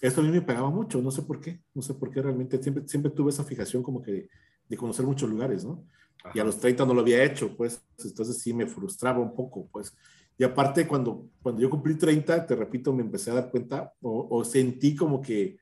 Esto 0.00 0.20
a 0.20 0.24
mí 0.24 0.30
me 0.30 0.40
pegaba 0.40 0.70
mucho, 0.70 1.02
no 1.02 1.10
sé 1.10 1.22
por 1.22 1.40
qué, 1.40 1.60
no 1.74 1.82
sé 1.82 1.94
por 1.94 2.10
qué 2.10 2.22
realmente 2.22 2.62
siempre, 2.62 2.86
siempre 2.86 3.10
tuve 3.10 3.30
esa 3.30 3.42
fijación 3.42 3.82
como 3.82 4.00
que 4.00 4.28
de 4.68 4.76
conocer 4.76 5.04
muchos 5.04 5.28
lugares, 5.28 5.64
¿no? 5.64 5.84
Y 6.34 6.38
a 6.38 6.44
los 6.44 6.58
30 6.60 6.84
no 6.84 6.94
lo 6.94 7.00
había 7.00 7.24
hecho, 7.24 7.56
pues, 7.56 7.82
entonces 8.04 8.38
sí 8.38 8.52
me 8.52 8.66
frustraba 8.66 9.18
un 9.18 9.34
poco, 9.34 9.68
pues. 9.72 9.96
Y 10.38 10.44
aparte, 10.44 10.86
cuando, 10.86 11.28
cuando 11.42 11.60
yo 11.60 11.68
cumplí 11.68 11.96
30, 11.96 12.46
te 12.46 12.54
repito, 12.54 12.92
me 12.92 13.02
empecé 13.02 13.32
a 13.32 13.34
dar 13.34 13.50
cuenta 13.50 13.92
o, 14.00 14.44
sentí 14.44 14.94
como 14.94 15.20
que 15.20 15.58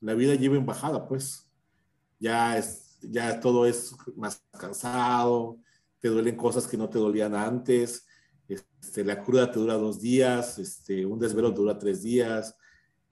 la 0.00 0.14
vida 0.14 0.36
lleva 0.36 0.56
en 0.56 0.64
bajada, 0.64 1.06
pues. 1.08 1.50
Ya, 2.20 2.56
es, 2.56 2.98
ya 3.02 3.40
todo 3.40 3.66
es 3.66 3.96
más 4.16 4.44
cansado, 4.56 5.58
te 5.98 6.08
duelen 6.08 6.36
cosas 6.36 6.68
que 6.68 6.76
no 6.76 6.88
te 6.88 7.00
dolían 7.00 7.34
antes, 7.34 8.06
este, 8.48 9.04
la 9.04 9.20
cruda 9.20 9.50
te 9.50 9.58
dura 9.58 9.74
dos 9.74 10.00
días, 10.00 10.56
este, 10.60 11.04
un 11.04 11.18
desvelo 11.18 11.50
dura 11.50 11.76
tres 11.76 12.02
días. 12.02 12.56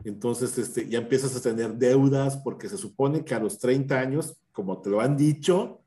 Entonces, 0.04 0.56
este, 0.58 0.88
ya 0.88 0.98
empiezas 0.98 1.34
a 1.34 1.42
tener 1.42 1.74
deudas 1.74 2.36
porque 2.36 2.68
se 2.68 2.78
supone 2.78 3.24
que 3.24 3.34
a 3.34 3.40
los 3.40 3.58
30 3.58 3.98
años, 3.98 4.40
como 4.52 4.80
te 4.80 4.90
lo 4.90 5.00
han 5.00 5.16
dicho, 5.16 5.82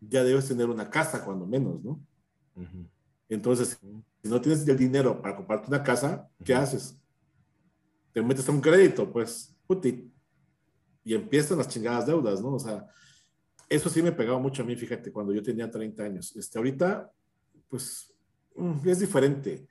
ya 0.00 0.22
debes 0.22 0.46
tener 0.46 0.68
una 0.68 0.88
casa, 0.88 1.24
cuando 1.24 1.44
menos, 1.44 1.82
¿no? 1.82 2.00
Entonces, 3.28 3.78
si 4.22 4.28
no 4.28 4.40
tienes 4.40 4.66
el 4.66 4.76
dinero 4.76 5.20
para 5.20 5.36
comprarte 5.36 5.68
una 5.68 5.82
casa, 5.82 6.28
¿qué 6.44 6.54
haces? 6.54 6.98
Te 8.12 8.22
metes 8.22 8.48
a 8.48 8.52
un 8.52 8.60
crédito, 8.60 9.10
pues, 9.12 9.54
puti. 9.66 10.10
Y 11.04 11.14
empiezan 11.14 11.58
las 11.58 11.68
chingadas 11.68 12.06
deudas, 12.06 12.40
¿no? 12.40 12.54
O 12.54 12.58
sea, 12.58 12.86
eso 13.68 13.90
sí 13.90 14.02
me 14.02 14.12
pegaba 14.12 14.38
mucho 14.38 14.62
a 14.62 14.66
mí, 14.66 14.76
fíjate, 14.76 15.12
cuando 15.12 15.32
yo 15.32 15.42
tenía 15.42 15.70
30 15.70 16.04
años. 16.04 16.34
Este, 16.36 16.58
ahorita, 16.58 17.10
pues, 17.68 18.14
mm, 18.56 18.88
es 18.88 19.00
diferente. 19.00 19.66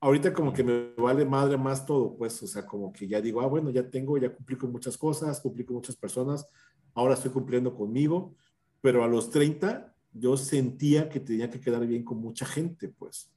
Ahorita 0.00 0.32
como 0.32 0.52
que 0.52 0.64
me 0.64 0.94
vale 0.96 1.24
madre 1.24 1.56
más 1.56 1.84
todo, 1.84 2.16
pues, 2.16 2.42
o 2.42 2.46
sea, 2.46 2.64
como 2.64 2.92
que 2.92 3.06
ya 3.06 3.20
digo, 3.20 3.40
ah, 3.42 3.46
bueno, 3.46 3.70
ya 3.70 3.88
tengo, 3.88 4.16
ya 4.18 4.34
cumplí 4.34 4.56
con 4.56 4.72
muchas 4.72 4.96
cosas, 4.96 5.40
cumplí 5.40 5.64
con 5.64 5.76
muchas 5.76 5.96
personas, 5.96 6.46
ahora 6.94 7.14
estoy 7.14 7.30
cumpliendo 7.30 7.74
conmigo, 7.74 8.34
pero 8.80 9.04
a 9.04 9.08
los 9.08 9.30
30 9.30 9.95
yo 10.18 10.36
sentía 10.36 11.08
que 11.08 11.20
tenía 11.20 11.50
que 11.50 11.60
quedar 11.60 11.86
bien 11.86 12.04
con 12.04 12.18
mucha 12.18 12.46
gente, 12.46 12.88
pues. 12.88 13.30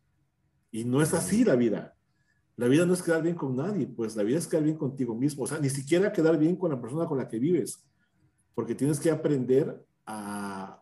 Y 0.71 0.85
no 0.85 1.01
es 1.01 1.13
así 1.13 1.43
la 1.43 1.55
vida. 1.55 1.95
La 2.55 2.67
vida 2.67 2.85
no 2.85 2.93
es 2.93 3.01
quedar 3.01 3.23
bien 3.23 3.35
con 3.35 3.55
nadie, 3.55 3.87
pues 3.87 4.15
la 4.15 4.23
vida 4.23 4.37
es 4.37 4.47
quedar 4.47 4.63
bien 4.63 4.77
contigo 4.77 5.15
mismo. 5.15 5.43
O 5.43 5.47
sea, 5.47 5.59
ni 5.59 5.69
siquiera 5.69 6.11
quedar 6.11 6.37
bien 6.37 6.55
con 6.55 6.71
la 6.71 6.81
persona 6.81 7.05
con 7.05 7.17
la 7.17 7.27
que 7.27 7.39
vives, 7.39 7.85
porque 8.53 8.75
tienes 8.75 8.99
que 8.99 9.09
aprender 9.09 9.81
a, 10.05 10.81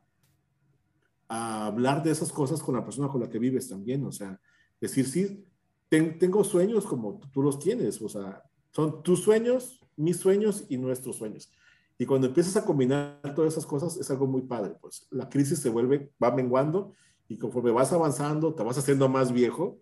hablar 1.29 2.01
de 2.03 2.11
esas 2.11 2.31
cosas 2.31 2.63
con 2.63 2.73
la 2.75 2.83
persona 2.83 3.09
con 3.09 3.21
la 3.21 3.29
que 3.29 3.37
vives 3.37 3.69
también. 3.69 4.03
O 4.05 4.11
sea, 4.11 4.39
decir, 4.79 5.07
sí, 5.07 5.45
tengo 5.89 6.43
sueños 6.43 6.85
como 6.85 7.19
tú 7.31 7.43
los 7.43 7.59
tienes. 7.59 8.01
O 8.01 8.09
sea, 8.09 8.41
son 8.71 9.03
tus 9.03 9.21
sueños, 9.21 9.85
mis 9.95 10.17
sueños 10.17 10.65
y 10.69 10.77
nuestros 10.77 11.17
sueños. 11.17 11.51
Y 11.97 12.05
cuando 12.05 12.27
empiezas 12.27 12.55
a 12.57 12.65
combinar 12.65 13.19
todas 13.35 13.53
esas 13.53 13.65
cosas, 13.65 13.97
es 13.97 14.09
algo 14.11 14.27
muy 14.27 14.43
padre, 14.43 14.75
pues 14.79 15.07
la 15.09 15.27
crisis 15.29 15.59
se 15.59 15.69
vuelve, 15.69 16.11
va 16.23 16.31
menguando 16.31 16.93
y 17.27 17.37
conforme 17.37 17.71
vas 17.71 17.91
avanzando, 17.91 18.53
te 18.53 18.63
vas 18.63 18.77
haciendo 18.77 19.09
más 19.09 19.31
viejo, 19.31 19.79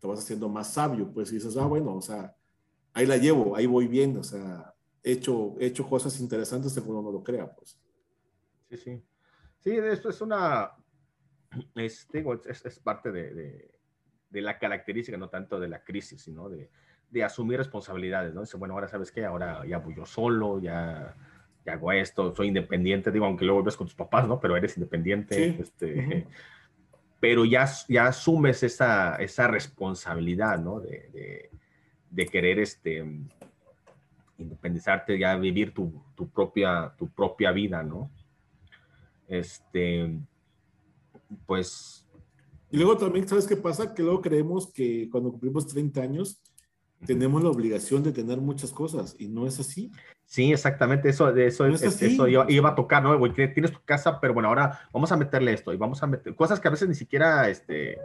te 0.00 0.06
vas 0.06 0.20
haciendo 0.20 0.48
más 0.48 0.72
sabio, 0.72 1.12
pues 1.12 1.30
y 1.30 1.36
dices, 1.36 1.56
ah, 1.56 1.66
bueno, 1.66 1.94
o 1.94 2.00
sea, 2.00 2.34
ahí 2.94 3.06
la 3.06 3.18
llevo, 3.18 3.54
ahí 3.54 3.66
voy 3.66 3.86
bien, 3.86 4.16
o 4.16 4.22
sea, 4.22 4.74
he 5.02 5.12
hecho, 5.12 5.54
he 5.60 5.66
hecho 5.66 5.86
cosas 5.86 6.18
interesantes 6.20 6.72
según 6.72 6.96
uno 6.96 7.12
lo 7.12 7.22
crea, 7.22 7.54
pues. 7.54 7.78
Sí, 8.70 8.76
sí. 8.76 9.02
Sí, 9.60 9.70
esto 9.70 10.08
es 10.08 10.20
una, 10.22 10.72
es, 11.74 12.08
digo, 12.12 12.34
es, 12.34 12.64
es 12.64 12.78
parte 12.80 13.12
de, 13.12 13.34
de, 13.34 13.70
de, 14.30 14.40
la 14.40 14.58
característica, 14.58 15.16
no 15.18 15.28
tanto 15.28 15.60
de 15.60 15.68
la 15.68 15.84
crisis, 15.84 16.22
sino 16.22 16.48
de, 16.48 16.70
de 17.10 17.22
asumir 17.22 17.58
responsabilidades, 17.58 18.34
¿no? 18.34 18.40
Dice, 18.40 18.56
bueno, 18.56 18.74
ahora 18.74 18.88
sabes 18.88 19.12
qué, 19.12 19.24
ahora 19.24 19.64
ya 19.66 19.78
voy 19.78 19.94
yo 19.94 20.06
solo, 20.06 20.58
ya 20.58 21.14
hago 21.70 21.92
esto, 21.92 22.34
soy 22.34 22.48
independiente, 22.48 23.10
digo, 23.10 23.24
aunque 23.24 23.44
luego 23.44 23.62
ves 23.62 23.76
con 23.76 23.86
tus 23.86 23.94
papás, 23.94 24.26
¿no? 24.26 24.40
Pero 24.40 24.56
eres 24.56 24.76
independiente, 24.76 25.60
este, 25.60 26.26
pero 27.20 27.44
ya, 27.44 27.70
ya 27.88 28.06
asumes 28.06 28.62
esa, 28.62 29.16
esa 29.16 29.46
responsabilidad, 29.46 30.58
¿no? 30.58 30.80
De, 30.80 31.50
de, 32.10 32.26
querer, 32.26 32.58
este, 32.58 33.04
independizarte, 34.38 35.18
ya 35.18 35.36
vivir 35.36 35.72
tu, 35.72 36.02
tu, 36.16 36.28
propia, 36.28 36.92
tu 36.98 37.08
propia 37.08 37.52
vida, 37.52 37.82
¿no? 37.82 38.10
Este, 39.28 40.18
pues, 41.46 42.06
Y 42.70 42.76
luego 42.76 42.96
también, 42.96 43.28
¿sabes 43.28 43.46
qué 43.46 43.56
pasa? 43.56 43.94
Que 43.94 44.02
luego 44.02 44.20
creemos 44.20 44.72
que 44.72 45.08
cuando 45.10 45.30
cumplimos 45.30 45.66
30 45.68 46.00
años 46.00 46.42
tenemos 47.06 47.42
la 47.42 47.50
obligación 47.50 48.02
de 48.02 48.12
tener 48.12 48.38
muchas 48.38 48.72
cosas 48.72 49.14
y 49.18 49.28
no 49.28 49.46
es 49.46 49.58
así. 49.60 49.90
Sí, 50.32 50.50
exactamente, 50.50 51.10
eso, 51.10 51.30
de 51.30 51.48
eso, 51.48 51.66
es, 51.66 51.82
eso 51.82 52.26
iba, 52.26 52.68
a 52.70 52.74
tocar, 52.74 53.02
¿no? 53.02 53.20
tienes 53.34 53.70
tu 53.70 53.82
casa, 53.84 54.18
pero 54.18 54.32
bueno, 54.32 54.48
ahora 54.48 54.80
vamos 54.90 55.12
a 55.12 55.18
meterle 55.18 55.52
esto 55.52 55.74
y 55.74 55.76
vamos 55.76 56.02
a 56.02 56.06
meter 56.06 56.34
cosas 56.34 56.58
que 56.58 56.68
a 56.68 56.70
veces 56.70 56.88
ni 56.88 56.94
siquiera 56.94 57.50
este, 57.50 57.98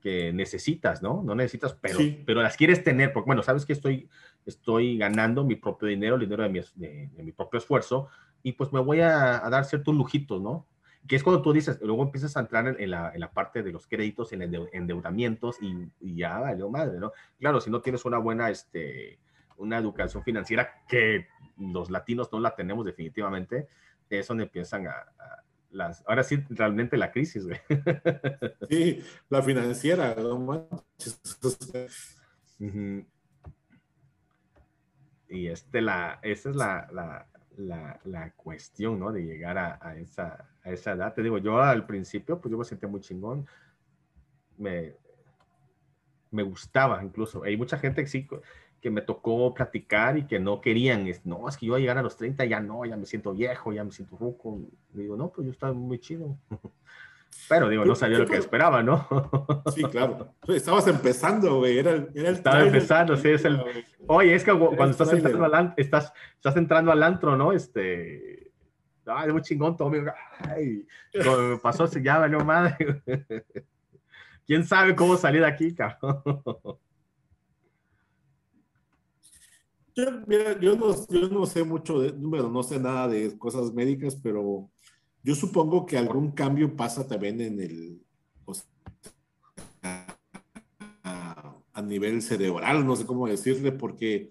que 0.00 0.32
necesitas, 0.32 1.02
¿no? 1.02 1.24
No 1.24 1.34
necesitas, 1.34 1.74
pero, 1.74 1.98
pero 2.24 2.40
las 2.40 2.56
quieres 2.56 2.84
tener, 2.84 3.12
porque 3.12 3.26
bueno, 3.26 3.42
sabes 3.42 3.66
que 3.66 3.72
estoy, 3.72 4.08
estoy 4.46 4.96
ganando 4.96 5.42
mi 5.42 5.56
propio 5.56 5.88
dinero, 5.88 6.14
el 6.14 6.20
dinero 6.20 6.44
de 6.44 6.50
mi, 6.50 6.60
de, 6.76 7.10
mi 7.20 7.32
propio 7.32 7.58
esfuerzo, 7.58 8.06
y 8.44 8.52
pues 8.52 8.72
me 8.72 8.78
voy 8.78 9.00
a, 9.00 9.44
a 9.44 9.50
dar 9.50 9.64
ciertos 9.64 9.92
lujitos, 9.92 10.40
¿no? 10.40 10.68
que 11.08 11.16
es 11.16 11.24
cuando 11.24 11.42
tú 11.42 11.52
dices, 11.52 11.80
luego 11.82 12.04
empiezas 12.04 12.36
a 12.36 12.40
entrar 12.42 12.76
en, 12.78 12.90
la, 12.92 13.10
en 13.12 13.18
la, 13.18 13.32
parte 13.32 13.64
de 13.64 13.72
los 13.72 13.88
créditos, 13.88 14.32
en 14.32 14.42
endeudamientos 14.72 15.56
y, 15.60 15.90
y, 15.98 16.14
ya 16.14 16.38
valió 16.38 16.70
madre, 16.70 17.00
¿no? 17.00 17.10
Claro, 17.40 17.60
si 17.60 17.70
no 17.70 17.80
tienes 17.80 18.04
una 18.04 18.18
buena, 18.18 18.50
este, 18.50 19.18
una 19.58 19.78
educación 19.78 20.22
financiera 20.22 20.84
que 20.88 21.26
los 21.58 21.90
latinos 21.90 22.32
no 22.32 22.40
la 22.40 22.54
tenemos 22.54 22.84
definitivamente, 22.84 23.68
es 24.08 24.28
donde 24.28 24.44
empiezan 24.44 24.86
a, 24.86 24.94
las, 25.70 26.04
ahora 26.06 26.22
sí, 26.22 26.44
realmente 26.50 26.96
la 26.96 27.10
crisis, 27.10 27.46
güey. 27.46 27.58
Sí, 28.68 29.02
la 29.28 29.42
financiera, 29.42 30.14
¿no? 30.14 30.68
Y 35.28 35.46
este, 35.46 35.80
la, 35.80 36.18
esa 36.22 36.50
es 36.50 36.56
la, 36.56 36.88
la, 36.92 37.26
la, 37.56 38.00
la 38.04 38.32
cuestión, 38.32 39.00
¿no? 39.00 39.12
De 39.12 39.22
llegar 39.22 39.56
a, 39.56 39.78
a, 39.80 39.96
esa, 39.96 40.46
a 40.62 40.70
esa 40.70 40.92
edad. 40.92 41.14
Te 41.14 41.22
digo, 41.22 41.38
yo 41.38 41.60
al 41.60 41.86
principio, 41.86 42.38
pues 42.40 42.52
yo 42.52 42.58
me 42.58 42.64
sentía 42.64 42.88
muy 42.88 43.00
chingón. 43.00 43.46
Me, 44.58 44.94
me 46.30 46.42
gustaba 46.42 47.02
incluso. 47.02 47.44
Hay 47.44 47.56
mucha 47.56 47.78
gente 47.78 48.02
que 48.02 48.08
sí, 48.08 48.28
que 48.82 48.90
me 48.90 49.00
tocó 49.00 49.54
platicar 49.54 50.18
y 50.18 50.26
que 50.26 50.40
no 50.40 50.60
querían, 50.60 51.06
no, 51.24 51.48
es 51.48 51.56
que 51.56 51.66
yo 51.66 51.76
a 51.76 51.78
llegar 51.78 51.98
a 51.98 52.02
los 52.02 52.16
30 52.16 52.44
ya 52.46 52.58
no, 52.58 52.84
ya 52.84 52.96
me 52.96 53.06
siento 53.06 53.32
viejo, 53.32 53.72
ya 53.72 53.84
me 53.84 53.92
siento 53.92 54.16
ruco. 54.18 54.60
Digo, 54.92 55.16
no, 55.16 55.30
pues 55.30 55.46
yo 55.46 55.52
estaba 55.52 55.72
muy 55.72 56.00
chido. 56.00 56.36
Pero 57.48 57.68
digo, 57.68 57.84
no 57.84 57.94
sabía 57.94 58.18
lo 58.18 58.26
que 58.26 58.36
esperaba, 58.36 58.82
¿no? 58.82 59.06
Sí, 59.72 59.82
claro. 59.90 60.34
Estabas 60.48 60.86
empezando, 60.88 61.58
güey. 61.58 61.78
Era, 61.78 61.92
era 62.14 62.28
el 62.28 62.34
Estaba 62.34 62.62
empezando, 62.62 63.16
sí, 63.16 63.30
es 63.30 63.44
el. 63.44 63.62
Oye, 64.06 64.34
es 64.34 64.44
que 64.44 64.52
cuando 64.52 64.90
estás 64.90 65.12
entrando, 65.12 65.44
al, 65.44 65.74
estás, 65.76 66.12
estás 66.34 66.56
entrando 66.56 66.92
al 66.92 67.02
antro, 67.02 67.36
¿no? 67.36 67.52
Este. 67.52 68.52
Ay, 69.06 69.32
muy 69.32 69.42
chingón 69.42 69.76
todo, 69.76 69.90
Ay, 70.40 70.86
me 71.14 71.56
pasó, 71.58 71.86
ya 71.86 72.18
valió 72.18 72.44
madre. 72.44 73.02
¿Quién 74.46 74.64
sabe 74.64 74.94
cómo 74.94 75.16
salir 75.16 75.40
de 75.40 75.46
aquí, 75.46 75.74
cabrón? 75.74 76.32
Yo, 79.94 80.04
mira, 80.26 80.58
yo, 80.60 80.74
no, 80.74 80.94
yo 81.08 81.28
no 81.28 81.44
sé 81.46 81.64
mucho, 81.64 82.00
de, 82.00 82.12
bueno, 82.12 82.48
no 82.48 82.62
sé 82.62 82.80
nada 82.80 83.08
de 83.08 83.36
cosas 83.36 83.72
médicas, 83.72 84.16
pero 84.16 84.70
yo 85.22 85.34
supongo 85.34 85.84
que 85.84 85.98
algún 85.98 86.32
cambio 86.32 86.74
pasa 86.74 87.06
también 87.06 87.40
en 87.40 87.60
el, 87.60 88.02
a, 91.02 91.82
nivel 91.82 92.22
cerebral, 92.22 92.86
no 92.86 92.96
sé 92.96 93.04
cómo 93.04 93.26
decirle, 93.26 93.72
porque 93.72 94.30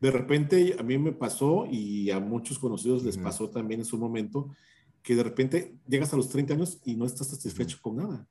de 0.00 0.10
repente 0.10 0.76
a 0.78 0.82
mí 0.82 0.98
me 0.98 1.12
pasó 1.12 1.66
y 1.70 2.10
a 2.10 2.20
muchos 2.20 2.58
conocidos 2.58 3.02
les 3.02 3.16
pasó 3.16 3.48
también 3.50 3.80
en 3.80 3.86
su 3.86 3.98
momento, 3.98 4.50
que 5.02 5.16
de 5.16 5.22
repente 5.22 5.74
llegas 5.88 6.12
a 6.12 6.16
los 6.16 6.28
30 6.28 6.54
años 6.54 6.80
y 6.84 6.96
no 6.96 7.06
estás 7.06 7.28
satisfecho 7.28 7.78
con 7.80 7.96
nada. 7.96 8.26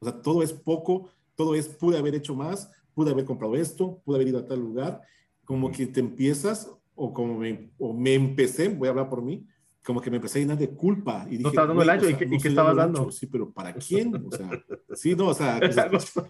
O 0.00 0.04
sea, 0.06 0.20
todo 0.20 0.42
es 0.42 0.52
poco, 0.52 1.10
todo 1.34 1.54
es, 1.54 1.68
pude 1.68 1.98
haber 1.98 2.14
hecho 2.14 2.34
más, 2.34 2.70
pude 2.94 3.10
haber 3.10 3.24
comprado 3.24 3.54
esto, 3.56 4.00
pude 4.04 4.16
haber 4.16 4.28
ido 4.28 4.38
a 4.38 4.46
tal 4.46 4.60
lugar, 4.60 5.02
como 5.46 5.70
que 5.70 5.86
te 5.86 6.00
empiezas, 6.00 6.70
o 6.94 7.14
como 7.14 7.38
me, 7.38 7.70
o 7.78 7.94
me 7.94 8.12
empecé, 8.14 8.68
voy 8.68 8.88
a 8.88 8.90
hablar 8.90 9.08
por 9.08 9.22
mí, 9.22 9.46
como 9.82 10.00
que 10.00 10.10
me 10.10 10.16
empecé 10.16 10.40
a 10.40 10.42
llenar 10.42 10.58
de 10.58 10.70
culpa. 10.70 11.24
Y 11.28 11.38
dije, 11.38 11.42
no 11.44 11.48
estabas 11.50 11.68
dando 11.68 11.82
el 11.82 11.90
ancho, 11.90 12.10
¿y, 12.10 12.14
qué, 12.14 12.48
estabas 12.48 12.76
dando? 12.76 13.10
Sí, 13.12 13.26
pero 13.26 13.52
¿para 13.52 13.72
quién? 13.72 14.12
O 14.16 14.30
sea, 14.30 14.50
sí, 14.94 15.14
no, 15.14 15.28
o 15.28 15.34
sea... 15.34 15.58
el 15.62 15.78
angosto. 15.78 16.28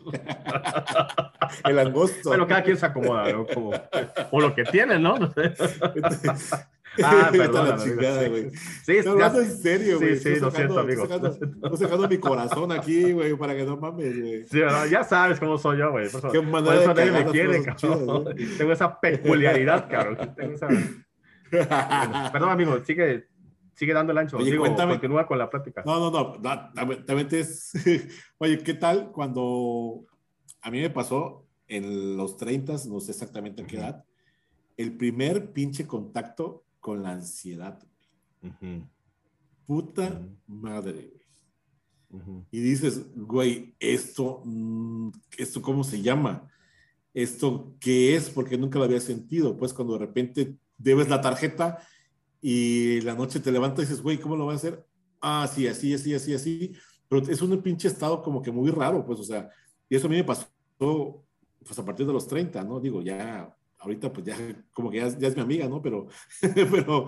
el 1.64 1.78
angosto. 1.78 2.28
Bueno, 2.28 2.46
cada 2.46 2.62
quien 2.62 2.76
se 2.76 2.84
acomoda, 2.84 3.32
¿no? 3.32 3.46
Como, 3.46 3.70
o 4.30 4.40
lo 4.40 4.54
que 4.54 4.64
tiene, 4.64 4.98
¿no? 4.98 5.18
No 5.18 5.32
sé. 5.32 5.54
Ah, 7.02 7.28
perdón. 7.32 7.68
La 7.68 7.76
chingada, 7.76 8.28
güey. 8.28 8.50
Sí, 8.50 9.02
sí, 9.02 9.08
ya, 9.18 9.26
en 9.26 9.58
serio, 9.58 9.98
güey. 9.98 10.16
Sí, 10.16 10.34
sí, 10.34 10.40
lo 10.40 10.50
siento, 10.50 10.78
amigo. 10.78 11.04
Estoy 11.04 11.78
sacando, 11.78 12.08
mi 12.08 12.18
corazón 12.18 12.72
aquí, 12.72 13.12
güey, 13.12 13.36
para 13.36 13.56
que 13.56 13.64
no 13.64 13.76
mames, 13.76 14.20
güey. 14.20 14.44
Sí, 14.44 14.60
ya 14.90 15.04
sabes 15.04 15.38
cómo 15.40 15.58
soy 15.58 15.78
yo, 15.78 15.90
güey. 15.90 16.08
Por 16.08 16.18
eso, 16.18 16.50
por 16.50 16.74
eso 16.74 16.94
nadie 16.94 17.12
me 17.12 17.24
quiere, 17.26 17.62
cabrón. 17.62 18.34
Tengo 18.58 18.72
esa 18.72 19.00
peculiaridad, 19.00 19.88
cabrón. 19.88 20.34
Tengo 20.36 20.54
esa... 20.54 20.68
perdón, 22.32 22.50
amigo, 22.50 22.82
sigue 22.84 23.28
sigue 23.76 23.92
dando 23.92 24.12
el 24.12 24.18
ancho. 24.18 24.38
Oye, 24.38 24.50
Digo, 24.50 24.64
cuéntame. 24.64 24.94
Continúa 24.94 25.26
con 25.26 25.38
la 25.38 25.48
práctica. 25.48 25.82
No, 25.86 26.10
no, 26.10 26.10
no. 26.10 26.72
También 27.04 27.28
es. 27.32 27.72
Oye, 28.38 28.58
¿qué 28.58 28.74
tal 28.74 29.12
cuando 29.12 30.06
a 30.62 30.70
mí 30.70 30.80
me 30.80 30.90
pasó 30.90 31.46
en 31.68 32.16
los 32.16 32.36
30, 32.36 32.72
no 32.88 33.00
sé 33.00 33.12
exactamente 33.12 33.62
a 33.62 33.66
qué 33.66 33.76
edad, 33.76 34.04
el 34.76 34.96
primer 34.96 35.52
pinche 35.52 35.86
contacto 35.86 36.64
con 36.86 37.02
la 37.02 37.10
ansiedad? 37.10 37.82
Puta 39.66 40.24
madre, 40.46 41.10
güey. 42.12 42.46
Y 42.52 42.60
dices, 42.60 43.12
güey, 43.16 43.74
esto, 43.80 44.40
mm, 44.44 45.10
esto, 45.36 45.60
¿cómo 45.60 45.82
se 45.82 46.00
llama? 46.00 46.48
¿Esto 47.12 47.74
qué 47.80 48.14
es? 48.14 48.30
Porque 48.30 48.56
nunca 48.56 48.78
lo 48.78 48.84
había 48.84 49.00
sentido. 49.00 49.56
Pues 49.56 49.74
cuando 49.74 49.94
de 49.94 50.06
repente 50.06 50.58
debes 50.78 51.08
la 51.08 51.20
tarjeta 51.20 51.82
y 52.40 53.00
la 53.00 53.16
noche 53.16 53.40
te 53.40 53.50
levantas 53.50 53.80
y 53.80 53.88
dices, 53.88 54.00
güey, 54.00 54.20
¿cómo 54.20 54.36
lo 54.36 54.44
voy 54.44 54.52
a 54.52 54.56
hacer? 54.56 54.86
Ah, 55.20 55.50
sí, 55.52 55.66
así, 55.66 55.92
así, 55.92 56.14
así, 56.14 56.34
así. 56.34 56.72
Pero 57.08 57.28
es 57.28 57.42
un 57.42 57.60
pinche 57.62 57.88
estado 57.88 58.22
como 58.22 58.40
que 58.40 58.52
muy 58.52 58.70
raro, 58.70 59.04
pues, 59.04 59.18
o 59.18 59.24
sea, 59.24 59.50
y 59.88 59.96
eso 59.96 60.06
a 60.06 60.10
mí 60.10 60.14
me 60.14 60.22
pasó, 60.22 60.46
pues, 60.78 61.76
a 61.76 61.84
partir 61.84 62.06
de 62.06 62.12
los 62.12 62.28
30, 62.28 62.62
¿no? 62.62 62.78
Digo, 62.78 63.02
ya, 63.02 63.55
ahorita, 63.78 64.12
pues, 64.12 64.26
ya, 64.26 64.36
como 64.72 64.90
que 64.90 64.98
ya, 64.98 65.08
ya 65.18 65.28
es 65.28 65.36
mi 65.36 65.42
amiga, 65.42 65.68
¿no? 65.68 65.82
Pero, 65.82 66.08
pero, 66.70 67.06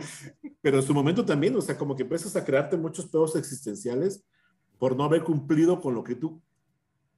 pero 0.61 0.79
en 0.79 0.83
su 0.83 0.95
momento 0.95 1.25
también, 1.25 1.57
o 1.57 1.61
sea, 1.61 1.77
como 1.77 1.97
que 1.97 2.03
empiezas 2.03 2.37
a 2.37 2.45
crearte 2.45 2.77
muchos 2.77 3.07
pedos 3.07 3.37
existenciales 3.37 4.25
por 4.79 4.97
no 4.97 5.05
haber 5.05 5.25
cumplido 5.25 5.81
con 5.81 5.95
lo 5.95 6.05
que 6.05 6.15
tú, 6.15 6.41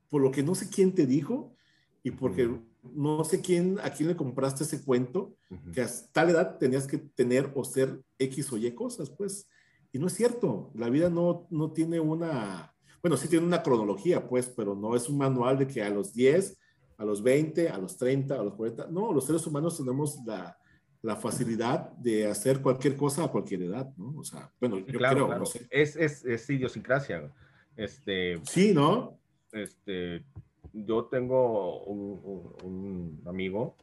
por 0.09 0.23
lo 0.23 0.31
que 0.31 0.43
no 0.43 0.55
sé 0.55 0.69
quién 0.69 0.95
te 0.95 1.07
dijo 1.07 1.55
y 2.03 2.11
porque 2.11 2.51
no 2.83 3.25
sé 3.25 3.41
quién, 3.41 3.79
a 3.83 3.91
quién 3.91 4.09
le 4.09 4.17
compraste 4.17 4.65
ese 4.65 4.83
cuento, 4.83 5.37
que 5.73 5.83
a 5.83 5.89
tal 6.13 6.31
edad 6.31 6.59
tenías 6.59 6.87
que 6.87 6.99
tener 6.99 7.53
o 7.55 7.65
ser 7.65 8.03
X 8.19 8.53
o 8.53 8.57
Y 8.57 8.71
cosas, 8.75 9.11
pues. 9.11 9.49
Y 9.93 9.99
no 9.99 10.07
es 10.07 10.15
cierto, 10.15 10.71
la 10.75 10.89
vida 10.89 11.11
no, 11.11 11.47
no 11.51 11.73
tiene 11.73 12.01
una, 12.01 12.75
bueno, 13.03 13.17
sí 13.17 13.29
tiene 13.29 13.45
una 13.45 13.63
cronología, 13.63 14.29
pues, 14.29 14.49
pero 14.49 14.75
no 14.75 14.97
es 14.97 15.09
un 15.09 15.19
manual 15.19 15.59
de 15.59 15.67
que 15.67 15.83
a 15.83 15.91
los 15.91 16.13
10, 16.15 16.59
a 17.01 17.05
los 17.05 17.23
20, 17.23 17.71
a 17.71 17.79
los 17.79 17.97
30, 17.97 18.35
a 18.35 18.45
los 18.45 18.55
40, 18.55 18.89
no, 18.89 19.11
los 19.11 19.25
seres 19.27 19.47
humanos 19.47 19.79
tenemos 19.79 20.21
la, 20.27 20.59
la 21.01 21.17
facilidad 21.17 21.91
de 21.93 22.27
hacer 22.27 22.61
cualquier 22.61 22.95
cosa 22.95 23.25
a 23.25 23.29
cualquier 23.29 23.63
edad, 23.63 23.91
¿no? 23.97 24.19
O 24.19 24.23
sea, 24.23 24.53
bueno, 24.61 24.79
yo 24.79 24.99
creo, 24.99 25.39
no 25.39 25.47
sé. 25.47 25.67
Es, 25.71 25.97
es, 25.97 26.27
es 26.27 26.51
idiosincrasia. 26.51 27.33
Este, 27.75 28.39
sí, 28.45 28.75
¿no? 28.75 29.19
Este, 29.51 30.27
yo 30.75 31.07
tengo 31.07 31.85
un, 31.85 33.23
amigo 33.27 33.77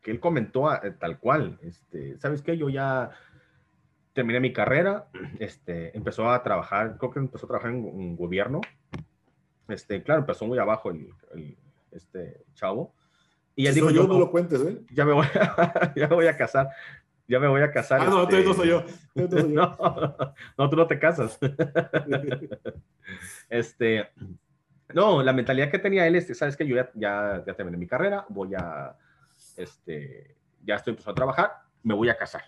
que 0.00 0.12
él 0.12 0.20
comentó 0.20 0.72
eh, 0.72 0.92
tal 0.92 1.18
cual, 1.18 1.58
este, 1.62 2.16
¿sabes 2.18 2.40
qué? 2.40 2.56
Yo 2.56 2.68
ya 2.68 3.10
terminé 4.12 4.38
mi 4.38 4.52
carrera, 4.52 5.08
este, 5.40 5.96
empezó 5.96 6.30
a 6.30 6.40
trabajar, 6.44 6.98
creo 6.98 7.10
que 7.10 7.18
empezó 7.18 7.46
a 7.46 7.48
trabajar 7.48 7.72
en 7.72 7.84
un 7.84 8.16
gobierno, 8.16 8.60
este, 9.66 10.04
claro, 10.04 10.20
empezó 10.20 10.46
muy 10.46 10.58
abajo 10.60 10.90
el, 10.90 11.56
este 11.96 12.44
chavo, 12.54 12.94
y 13.56 13.66
él 13.66 13.74
dijo, 13.74 13.90
yo, 13.90 14.06
no 14.06 14.18
lo 14.18 14.30
cuentes, 14.30 14.60
¿eh? 14.60 14.82
Ya 14.92 15.06
me 15.06 15.14
voy 15.14 15.26
a, 15.34 15.92
ya 15.96 16.08
me 16.08 16.14
voy 16.14 16.26
a 16.26 16.36
casar, 16.36 16.68
ya 17.26 17.40
me 17.40 17.48
voy 17.48 17.62
a 17.62 17.72
casar. 17.72 18.02
Ah, 18.02 18.04
no, 18.04 18.22
este... 18.24 18.44
no 18.44 18.54
soy 18.54 18.68
yo. 18.68 18.84
No, 19.14 20.16
no, 20.58 20.70
tú 20.70 20.76
no 20.76 20.86
te 20.86 20.98
casas. 20.98 21.38
este, 23.48 24.10
no, 24.92 25.22
la 25.22 25.32
mentalidad 25.32 25.70
que 25.70 25.78
tenía 25.78 26.06
él 26.06 26.16
es, 26.16 26.36
sabes 26.36 26.54
que 26.54 26.66
yo 26.66 26.76
ya, 26.76 27.42
ya, 27.46 27.54
terminé 27.54 27.78
mi 27.78 27.86
carrera, 27.86 28.26
voy 28.28 28.54
a, 28.54 28.94
este, 29.56 30.36
ya 30.62 30.74
estoy 30.74 30.92
empezando 30.92 31.12
a 31.12 31.14
trabajar, 31.14 31.52
me 31.82 31.94
voy 31.94 32.10
a 32.10 32.16
casar. 32.16 32.42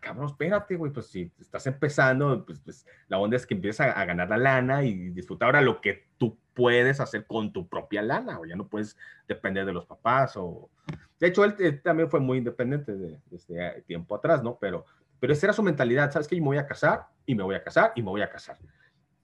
Cabrón, 0.00 0.26
espérate, 0.26 0.76
güey, 0.76 0.92
pues 0.92 1.06
si 1.06 1.32
estás 1.40 1.66
empezando, 1.66 2.44
pues, 2.44 2.60
pues 2.60 2.86
la 3.08 3.18
onda 3.18 3.36
es 3.36 3.46
que 3.46 3.54
empiezas 3.54 3.96
a, 3.96 4.04
ganar 4.04 4.28
la 4.28 4.36
lana 4.36 4.84
y 4.84 5.10
disfrutar 5.10 5.46
ahora 5.46 5.60
lo 5.60 5.80
que 5.80 6.06
tú 6.18 6.38
puedes 6.54 7.00
hacer 7.00 7.26
con 7.26 7.52
tu 7.52 7.68
propia 7.68 8.02
lana, 8.02 8.38
o 8.38 8.46
ya 8.46 8.56
no 8.56 8.68
puedes 8.68 8.96
depender 9.26 9.64
de 9.66 9.72
los 9.72 9.86
papás, 9.86 10.36
o... 10.36 10.70
De 11.18 11.28
hecho, 11.28 11.44
él, 11.44 11.80
también 11.82 12.08
fue 12.08 12.20
muy 12.20 12.38
independiente 12.38 12.96
de, 12.96 13.18
desde 13.26 13.82
tiempo 13.82 14.14
atrás, 14.14 14.42
¿no? 14.42 14.56
Pero, 14.60 14.84
pero 15.18 15.32
esa 15.32 15.46
era 15.46 15.52
su 15.52 15.62
mentalidad, 15.62 16.12
¿sabes 16.12 16.28
que 16.28 16.36
Yo 16.36 16.42
me 16.42 16.48
voy 16.48 16.58
a 16.58 16.66
casar, 16.66 17.06
y 17.26 17.34
me 17.34 17.42
voy 17.42 17.56
a 17.56 17.62
casar, 17.62 17.92
y 17.96 18.02
me 18.02 18.10
voy 18.10 18.22
a 18.22 18.30
casar. 18.30 18.58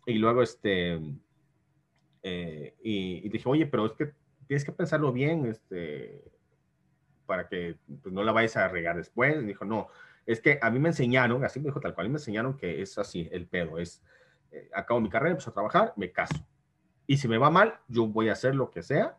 Y 0.07 0.19
luego, 0.19 0.43
este, 0.43 1.01
Eh, 2.23 2.75
y, 2.83 3.29
dije, 3.29 3.49
oye, 3.49 3.67
pero 3.67 3.87
es 3.87 3.93
que 3.93 4.13
tienes 4.47 4.65
que 4.65 4.73
pensarlo 4.73 5.13
bien, 5.13 5.45
este, 5.47 6.25
para 7.27 7.49
que 7.49 7.77
pues, 8.03 8.13
no 8.13 8.23
la 8.25 8.33
vayas 8.33 8.57
a 8.57 8.69
regar 8.69 8.97
después. 8.97 9.37
Y 9.43 9.47
dijo, 9.47 9.65
no, 9.65 9.89
es 10.27 10.41
que 10.41 10.59
a 10.61 10.71
mí 10.71 10.79
me 10.79 10.89
enseñaron, 10.89 11.45
así 11.45 11.61
me 11.61 11.67
dijo 11.67 11.81
tal 11.81 11.95
cual, 11.95 12.07
a 12.07 12.09
mí 12.09 12.13
me 12.13 12.19
enseñaron 12.19 12.57
que 12.57 12.81
es 12.83 12.97
así, 12.99 13.29
el 13.31 13.47
pedo, 13.47 13.79
es, 13.79 14.03
eh, 14.51 14.71
acabo 14.75 15.01
mi 15.01 15.11
carrera, 15.11 15.33
empiezo 15.33 15.51
a 15.51 15.55
trabajar, 15.55 15.93
me 15.97 16.11
caso. 16.13 16.47
Y 17.07 17.19
si 17.19 17.29
me 17.29 17.39
va 17.39 17.51
mal, 17.51 17.79
yo 17.89 18.07
voy 18.07 18.29
a 18.29 18.33
hacer 18.33 18.55
lo 18.55 18.71
que 18.71 18.83
sea, 18.83 19.19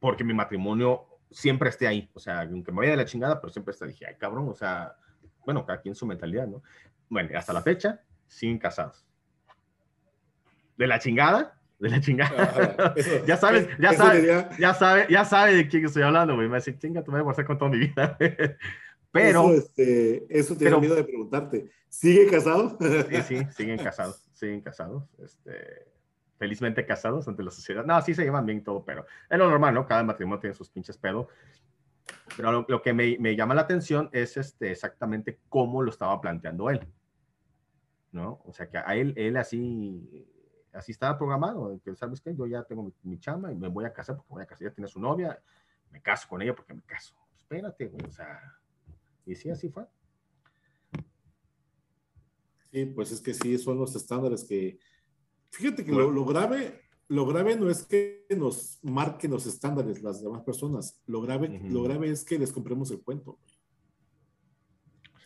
porque 0.00 0.24
mi 0.24 0.34
matrimonio 0.34 1.06
siempre 1.30 1.68
esté 1.68 1.86
ahí. 1.86 2.10
O 2.14 2.20
sea, 2.20 2.40
aunque 2.40 2.72
me 2.72 2.78
vaya 2.78 2.92
de 2.92 2.96
la 2.96 3.04
chingada, 3.04 3.40
pero 3.40 3.52
siempre 3.52 3.72
está, 3.72 3.86
dije, 3.86 4.06
ay, 4.06 4.16
cabrón, 4.18 4.48
o 4.48 4.54
sea, 4.54 4.96
bueno, 5.44 5.64
cada 5.64 5.80
quien 5.80 5.94
su 5.94 6.06
mentalidad, 6.06 6.46
¿no? 6.46 6.62
Bueno, 7.08 7.30
hasta 7.38 7.52
la 7.52 7.62
fecha, 7.62 8.00
siguen 8.26 8.58
casados. 8.58 9.06
De 10.76 10.86
la 10.86 10.98
chingada, 10.98 11.58
de 11.78 11.88
la 11.88 12.00
chingada. 12.00 12.94
ya 13.26 13.36
sabes, 13.36 13.68
ya 13.78 13.92
sabes, 13.92 14.58
ya 14.58 14.74
sabe, 14.74 15.06
ya 15.08 15.24
sabe 15.24 15.54
de 15.54 15.68
quién 15.68 15.84
estoy 15.84 16.02
hablando, 16.02 16.34
güey. 16.34 16.48
Me 16.48 16.56
decir, 16.56 16.78
chinga, 16.78 17.04
tú 17.04 17.12
me 17.12 17.22
vas 17.22 17.38
a 17.38 17.44
con 17.44 17.56
toda 17.56 17.70
mi 17.70 17.78
vida. 17.78 18.18
Pero. 19.16 19.50
Eso, 19.50 19.54
este, 19.54 20.38
eso 20.38 20.56
te 20.56 20.76
miedo 20.78 20.94
de 20.94 21.04
preguntarte. 21.04 21.70
¿Sigue 21.88 22.26
casado? 22.26 22.76
sí, 22.80 23.22
sí, 23.22 23.46
siguen 23.56 23.78
casados, 23.78 24.28
siguen 24.32 24.60
casados. 24.60 25.04
Este, 25.18 25.86
felizmente 26.38 26.84
casados 26.84 27.26
ante 27.28 27.42
la 27.42 27.50
sociedad. 27.50 27.84
No, 27.84 28.00
sí 28.02 28.14
se 28.14 28.24
llevan 28.24 28.46
bien 28.46 28.62
todo, 28.62 28.84
pero 28.84 29.06
es 29.28 29.38
lo 29.38 29.48
normal, 29.48 29.74
¿no? 29.74 29.86
Cada 29.86 30.02
matrimonio 30.02 30.40
tiene 30.40 30.54
sus 30.54 30.70
pinches 30.70 30.98
pedos. 30.98 31.28
Pero 32.36 32.66
lo, 32.68 32.82
que 32.82 32.92
me, 32.92 33.16
me, 33.18 33.34
llama 33.34 33.54
la 33.54 33.62
atención 33.62 34.10
es 34.12 34.36
este, 34.36 34.70
exactamente 34.70 35.40
cómo 35.48 35.82
lo 35.82 35.90
estaba 35.90 36.20
planteando 36.20 36.70
él. 36.70 36.86
¿No? 38.12 38.40
O 38.44 38.52
sea, 38.52 38.68
que 38.68 38.78
a 38.78 38.94
él, 38.94 39.12
él 39.16 39.36
así, 39.36 40.28
así 40.72 40.92
estaba 40.92 41.18
programado, 41.18 41.78
que 41.84 41.94
sabes 41.96 42.20
qué, 42.20 42.34
yo 42.34 42.46
ya 42.46 42.62
tengo 42.62 42.82
mi, 42.82 42.92
mi, 43.02 43.18
chamba 43.18 43.52
y 43.52 43.56
me 43.56 43.68
voy 43.68 43.84
a 43.84 43.92
casar 43.92 44.16
porque 44.16 44.32
voy 44.32 44.42
a 44.42 44.46
casar, 44.46 44.68
ya 44.68 44.74
tiene 44.74 44.88
su 44.88 45.00
novia, 45.00 45.38
me 45.90 46.00
caso 46.00 46.28
con 46.28 46.40
ella 46.40 46.54
porque 46.54 46.74
me 46.74 46.82
caso. 46.82 47.14
Espérate, 47.36 47.86
güey, 47.86 48.06
o 48.06 48.12
sea, 48.12 48.40
y 49.26 49.34
sí, 49.34 49.50
así 49.50 49.68
fue. 49.68 49.84
Sí, 52.72 52.86
pues 52.86 53.12
es 53.12 53.20
que 53.20 53.34
sí, 53.34 53.58
son 53.58 53.78
los 53.78 53.94
estándares 53.96 54.44
que, 54.44 54.78
fíjate 55.50 55.84
que 55.84 55.92
lo, 55.92 56.10
lo, 56.10 56.24
grave, 56.24 56.82
lo 57.08 57.26
grave 57.26 57.56
no 57.56 57.68
es 57.68 57.84
que 57.84 58.26
nos 58.36 58.78
marquen 58.82 59.32
los 59.32 59.46
estándares 59.46 60.02
las 60.02 60.22
demás 60.22 60.42
personas, 60.42 61.02
lo 61.06 61.20
grave, 61.20 61.60
lo 61.64 61.82
grave 61.82 62.10
es 62.10 62.24
que 62.24 62.38
les 62.38 62.52
compremos 62.52 62.90
el 62.90 63.02
cuento 63.02 63.38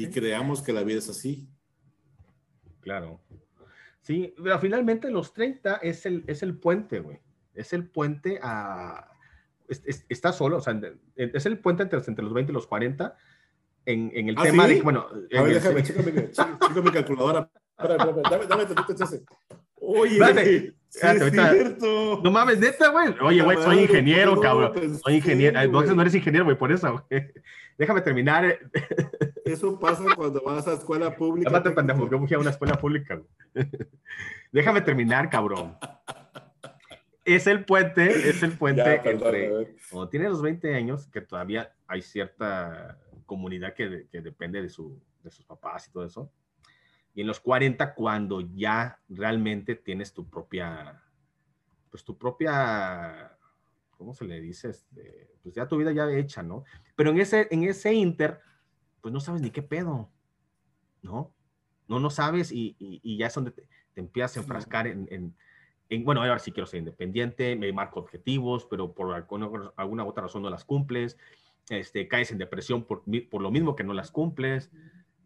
y 0.00 0.08
creamos 0.08 0.62
que 0.62 0.72
la 0.72 0.82
vida 0.82 0.98
es 0.98 1.10
así. 1.10 1.46
Claro. 2.80 3.20
Sí, 4.00 4.34
pero 4.42 4.58
finalmente 4.58 5.10
los 5.10 5.34
30 5.34 5.76
es 5.76 6.06
el, 6.06 6.24
es 6.26 6.42
el 6.42 6.56
puente, 6.56 7.00
güey. 7.00 7.18
Es 7.52 7.74
el 7.74 7.86
puente 7.86 8.40
a... 8.42 9.10
está 9.68 10.32
solo, 10.32 10.56
o 10.56 10.60
sea, 10.62 10.80
es 11.16 11.44
el 11.44 11.58
puente 11.58 11.82
entre, 11.82 11.98
entre 12.06 12.24
los 12.24 12.32
20 12.32 12.50
y 12.50 12.54
los 12.54 12.66
40 12.66 13.14
en, 13.86 14.10
en 14.14 14.28
el 14.28 14.38
¿Ah, 14.38 14.42
tema 14.42 14.66
sí? 14.66 14.74
de, 14.74 14.82
bueno, 14.82 15.06
a 15.08 15.42
ver, 15.42 15.54
déjame, 15.54 15.82
chécame, 15.82 16.82
mi 16.82 16.90
calculadora. 16.90 17.50
Espera, 17.78 17.96
dame, 17.96 18.46
dame 18.46 18.96
chance. 18.96 19.22
Oye, 19.80 20.12
Espérate, 20.12 20.74
sí, 20.88 21.00
es 21.00 21.32
cierto. 21.32 22.20
No 22.22 22.30
mames, 22.30 22.58
neta, 22.58 22.88
güey. 22.88 23.14
Oye, 23.22 23.42
güey, 23.42 23.56
soy 23.58 23.80
ingeniero, 23.80 24.36
no, 24.36 24.40
cabrón. 24.40 24.98
Soy 24.98 25.14
ingeniero. 25.14 25.66
No, 25.68 25.82
no 25.82 26.02
eres 26.02 26.14
ingeniero, 26.14 26.44
güey, 26.44 26.56
por 26.56 26.70
eso, 26.70 27.04
güey. 27.08 27.32
Déjame 27.78 28.02
terminar. 28.02 28.58
Eso 29.44 29.80
pasa 29.80 30.04
cuando 30.14 30.42
vas 30.42 30.68
a 30.68 30.74
escuela 30.74 31.16
pública. 31.16 31.50
Déjame, 31.50 31.74
pendejo, 31.74 32.10
yo 32.10 32.18
fui 32.18 32.34
a 32.34 32.38
una 32.38 32.50
escuela 32.50 32.74
pública, 32.74 33.16
güey. 33.16 33.66
Déjame 34.52 34.82
terminar, 34.82 35.30
cabrón. 35.30 35.76
Es 37.24 37.46
el 37.46 37.64
puente, 37.64 38.28
es 38.28 38.42
el 38.42 38.52
puente 38.52 38.82
ya, 38.82 39.02
perdón, 39.02 39.34
entre. 39.34 39.76
Cuando 39.90 40.08
tiene 40.08 40.28
los 40.28 40.42
20 40.42 40.74
años, 40.74 41.06
que 41.06 41.20
todavía 41.20 41.72
hay 41.86 42.02
cierta 42.02 42.98
comunidad 43.30 43.74
que, 43.74 44.08
que 44.10 44.20
depende 44.20 44.60
de, 44.60 44.68
su, 44.68 45.00
de 45.22 45.30
sus 45.30 45.44
papás 45.44 45.86
y 45.86 45.92
todo 45.92 46.04
eso. 46.04 46.32
Y 47.14 47.20
en 47.20 47.28
los 47.28 47.38
40, 47.38 47.94
cuando 47.94 48.40
ya 48.40 48.98
realmente 49.08 49.76
tienes 49.76 50.12
tu 50.12 50.28
propia, 50.28 51.00
pues 51.90 52.02
tu 52.02 52.18
propia, 52.18 53.38
¿cómo 53.96 54.14
se 54.14 54.24
le 54.24 54.40
dice? 54.40 54.70
Este, 54.70 55.30
pues 55.44 55.54
ya 55.54 55.68
tu 55.68 55.76
vida 55.76 55.92
ya 55.92 56.10
hecha, 56.10 56.42
¿no? 56.42 56.64
Pero 56.96 57.10
en 57.10 57.20
ese, 57.20 57.46
en 57.52 57.62
ese 57.62 57.94
inter, 57.94 58.40
pues 59.00 59.14
no 59.14 59.20
sabes 59.20 59.42
ni 59.42 59.52
qué 59.52 59.62
pedo, 59.62 60.10
¿no? 61.02 61.32
No, 61.86 62.00
no 62.00 62.10
sabes 62.10 62.50
y, 62.50 62.74
y, 62.80 63.00
y 63.04 63.16
ya 63.16 63.28
es 63.28 63.34
donde 63.34 63.52
te, 63.52 63.68
te 63.94 64.00
empiezas 64.00 64.36
a 64.36 64.40
enfrascar 64.40 64.88
en, 64.88 65.06
en, 65.12 65.36
en, 65.88 66.04
bueno, 66.04 66.20
ahora 66.20 66.40
sí 66.40 66.50
quiero 66.50 66.66
ser 66.66 66.80
independiente, 66.80 67.54
me 67.54 67.72
marco 67.72 68.00
objetivos, 68.00 68.66
pero 68.68 68.92
por 68.92 69.14
alguna, 69.14 69.72
alguna 69.76 70.04
otra 70.04 70.24
razón 70.24 70.42
no 70.42 70.50
las 70.50 70.64
cumples 70.64 71.16
este, 71.70 72.08
caes 72.08 72.30
en 72.30 72.38
depresión 72.38 72.84
por, 72.84 73.02
por 73.30 73.42
lo 73.42 73.50
mismo 73.50 73.74
que 73.74 73.84
no 73.84 73.94
las 73.94 74.10
cumples. 74.10 74.70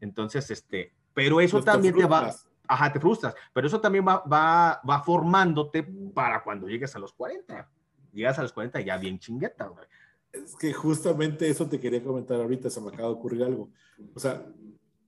Entonces, 0.00 0.50
este, 0.50 0.92
pero 1.12 1.40
eso 1.40 1.57
pues 1.57 1.64
también 1.64 1.94
te, 1.94 2.00
te, 2.00 2.07
va, 2.07 2.35
ajá, 2.68 2.92
te 2.92 3.00
frustras, 3.00 3.35
pero 3.52 3.66
eso 3.66 3.80
también 3.80 4.07
va, 4.07 4.22
va, 4.24 4.80
va 4.88 5.02
formándote 5.02 5.83
para 6.12 6.42
cuando 6.42 6.68
llegues 6.68 6.94
a 6.94 6.98
los 6.98 7.12
40. 7.12 7.68
Llegas 8.12 8.38
a 8.38 8.42
los 8.42 8.52
40 8.52 8.80
ya 8.80 8.96
bien 8.96 9.18
chingueta, 9.18 9.66
güey. 9.66 9.87
Es 10.33 10.57
que 10.57 10.72
justamente 10.72 11.48
eso 11.48 11.68
te 11.68 11.78
quería 11.78 12.02
comentar 12.02 12.40
ahorita, 12.40 12.68
se 12.68 12.80
me 12.80 12.88
acaba 12.88 13.09
de 13.09 13.14
ocurrir 13.14 13.44
algo. 13.44 13.70
O 14.14 14.20
sea, 14.20 14.44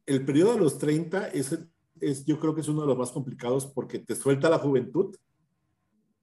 el 0.07 0.25
periodo 0.25 0.55
de 0.55 0.61
los 0.61 0.79
30 0.79 1.29
es, 1.29 1.59
es, 2.01 2.25
yo 2.25 2.39
creo 2.39 2.55
que 2.55 2.61
es 2.61 2.69
uno 2.69 2.83
de 2.83 2.87
los 2.87 2.97
más 2.97 3.11
complicados 3.11 3.67
porque 3.67 3.99
te 3.99 4.15
suelta 4.15 4.49
la 4.49 4.59
juventud 4.59 5.17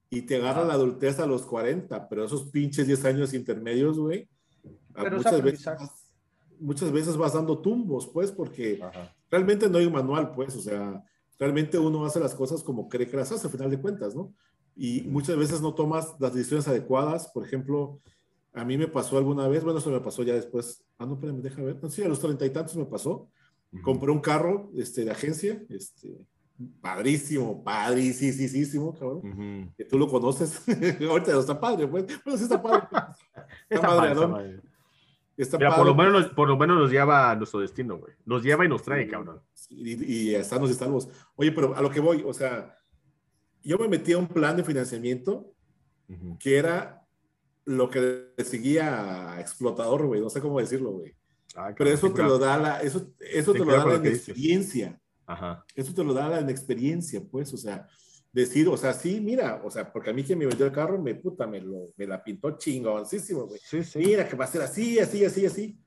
y 0.10 0.21
te 0.21 0.38
agarra 0.38 0.63
la 0.63 0.76
adultez 0.76 1.19
a 1.19 1.26
los 1.26 1.43
40, 1.43 2.08
pero 2.08 2.23
esos 2.23 2.49
pinches 2.49 2.88
10 2.88 3.06
años 3.06 3.34
intermedios, 3.34 3.99
güey, 3.99 4.30
pero 4.93 5.17
muchas, 5.17 5.41
veces, 5.41 5.67
muchas 6.60 6.91
veces 6.91 7.17
vas 7.17 7.34
dando 7.34 7.60
tumbos, 7.60 8.08
pues, 8.08 8.32
porque 8.32 8.80
Ajá. 8.82 9.15
realmente 9.30 9.69
no 9.69 9.78
hay 9.78 9.86
un 9.86 9.93
manual, 9.93 10.34
pues, 10.34 10.56
o 10.56 10.62
sea, 10.62 11.04
realmente 11.39 11.78
uno 11.78 12.06
hace 12.06 12.19
las 12.19 12.36
cosas 12.36 12.63
como 12.63 12.88
cree 12.88 13.08
que 13.08 13.17
las 13.17 13.32
hace, 13.32 13.47
al 13.47 13.52
final 13.52 13.69
de 13.69 13.82
cuentas, 13.82 14.15
¿no? 14.15 14.34
Y 14.76 15.02
muchas 15.04 15.38
veces 15.38 15.62
no 15.62 15.73
tomas 15.73 16.15
las 16.19 16.34
decisiones 16.34 16.67
adecuadas, 16.67 17.28
por 17.28 17.45
ejemplo, 17.45 17.99
a 18.54 18.63
mí 18.63 18.78
me 18.78 18.88
pasó 18.88 19.17
alguna 19.17 19.47
vez, 19.47 19.63
bueno, 19.63 19.80
eso 19.80 19.89
me 19.89 19.99
pasó 19.99 20.23
ya 20.23 20.34
después, 20.34 20.84
ah, 20.97 21.06
no, 21.06 21.13
espérame, 21.15 21.41
deja 21.41 21.62
ver, 21.62 21.80
no, 21.82 21.89
sí, 21.89 22.04
a 22.04 22.08
los 22.08 22.19
treinta 22.19 22.45
y 22.45 22.52
tantos 22.52 22.76
me 22.76 22.86
pasó, 22.86 23.30
uh 23.71 23.78
-huh. 23.78 23.82
compré 23.82 24.12
un 24.12 24.19
carro 24.19 24.71
este, 24.76 25.04
de 25.06 25.12
agencia, 25.12 25.63
este, 25.69 26.15
padrísimo, 26.82 27.63
padrísimo, 27.63 28.94
cabrón, 28.94 29.18
uh 29.18 29.36
-huh. 29.36 29.76
que 29.76 29.86
tú 29.86 29.98
lo 29.98 30.08
conoces, 30.08 30.62
ahorita 31.10 31.32
no 31.32 31.39
está 31.39 31.60
padre, 31.60 31.88
pues, 31.88 32.06
bueno, 32.24 32.38
sí 32.38 32.44
está 32.44 32.62
padre, 32.62 32.84
está, 32.92 33.16
está 33.70 33.88
padre, 33.88 34.12
está 34.12 34.32
padre. 34.32 34.62
Está 35.36 35.58
Mira, 35.58 35.76
por, 35.76 35.88
lo 35.88 35.96
menos 35.96 36.13
nos, 36.13 36.26
por 36.34 36.48
lo 36.48 36.56
menos 36.58 36.78
nos 36.78 36.92
lleva 36.92 37.32
a 37.32 37.36
nuestro 37.36 37.60
destino, 37.60 37.98
güey. 37.98 38.13
Nos 38.24 38.44
lleva 38.44 38.66
y 38.66 38.70
nos 38.70 38.84
trae, 38.84 39.08
cabrón. 39.08 39.42
Y, 39.68 40.30
y 40.30 40.36
estamos 40.36 40.70
y 40.70 40.74
estamos. 40.74 41.10
Oye, 41.36 41.52
pero 41.52 41.76
a 41.76 41.82
lo 41.82 41.89
que 41.89 42.00
voy, 42.00 42.24
o 42.24 42.34
sea, 42.34 42.78
yo 43.63 43.80
me 43.80 43.88
metí 43.88 44.13
a 44.13 44.20
un 44.20 44.28
plan 44.28 44.56
de 44.56 44.63
financiamiento 44.63 45.52
uh 46.08 46.13
-huh. 46.13 46.38
que 46.38 46.58
era 46.58 47.04
lo 47.66 47.89
que 47.89 48.34
seguía 48.44 49.38
explotador, 49.39 50.06
güey. 50.06 50.22
No 50.22 50.30
sé 50.30 50.39
cómo 50.39 50.60
decirlo, 50.60 50.92
güey. 50.92 51.16
Ah, 51.56 51.74
pero 51.76 51.89
eso 51.89 52.12
te 52.12 52.24
lo 52.24 52.38
da 52.38 52.58
la, 52.58 52.82
eso, 52.82 53.12
eso 53.20 53.54
te 53.54 53.60
lo 53.60 53.66
da 53.66 53.86
la 53.86 54.08
experiencia. 54.08 55.00
Ajá. 55.34 55.65
Eso 55.76 55.93
te 55.93 56.04
lo 56.04 56.13
da 56.13 56.41
la 56.41 56.52
experiencia, 56.52 57.22
pues, 57.30 57.54
o 57.54 57.58
sea, 57.58 57.88
decir, 58.32 58.67
o 58.67 58.76
sea, 58.76 58.93
sí, 58.93 59.22
mira, 59.22 59.62
o 59.63 59.69
sea, 59.69 59.91
porque 59.91 60.10
a 60.10 60.13
mí 60.13 60.24
quien 60.24 60.39
me 60.39 60.48
vendió 60.48 60.65
el 60.65 60.72
carro, 60.72 61.00
me 61.00 61.15
puta, 61.15 61.46
me, 61.46 61.62
lo, 61.62 61.90
me 61.96 62.08
la 62.08 62.23
pintó 62.23 62.58
chingoncísimo, 62.58 63.46
güey. 63.46 63.60
Sí, 63.63 63.84
sí. 63.84 64.00
Mira, 64.00 64.27
que 64.27 64.36
va 64.36 64.46
a 64.46 64.48
ser 64.48 64.63
así, 64.63 65.00
así, 65.00 65.23
así, 65.23 65.46
así. 65.46 65.79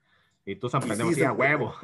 Y 0.44 0.54
tú 0.54 0.68
San 0.68 0.80
Pendejo, 0.80 1.12
sí, 1.14 1.24
a 1.24 1.32
huevo. 1.32 1.74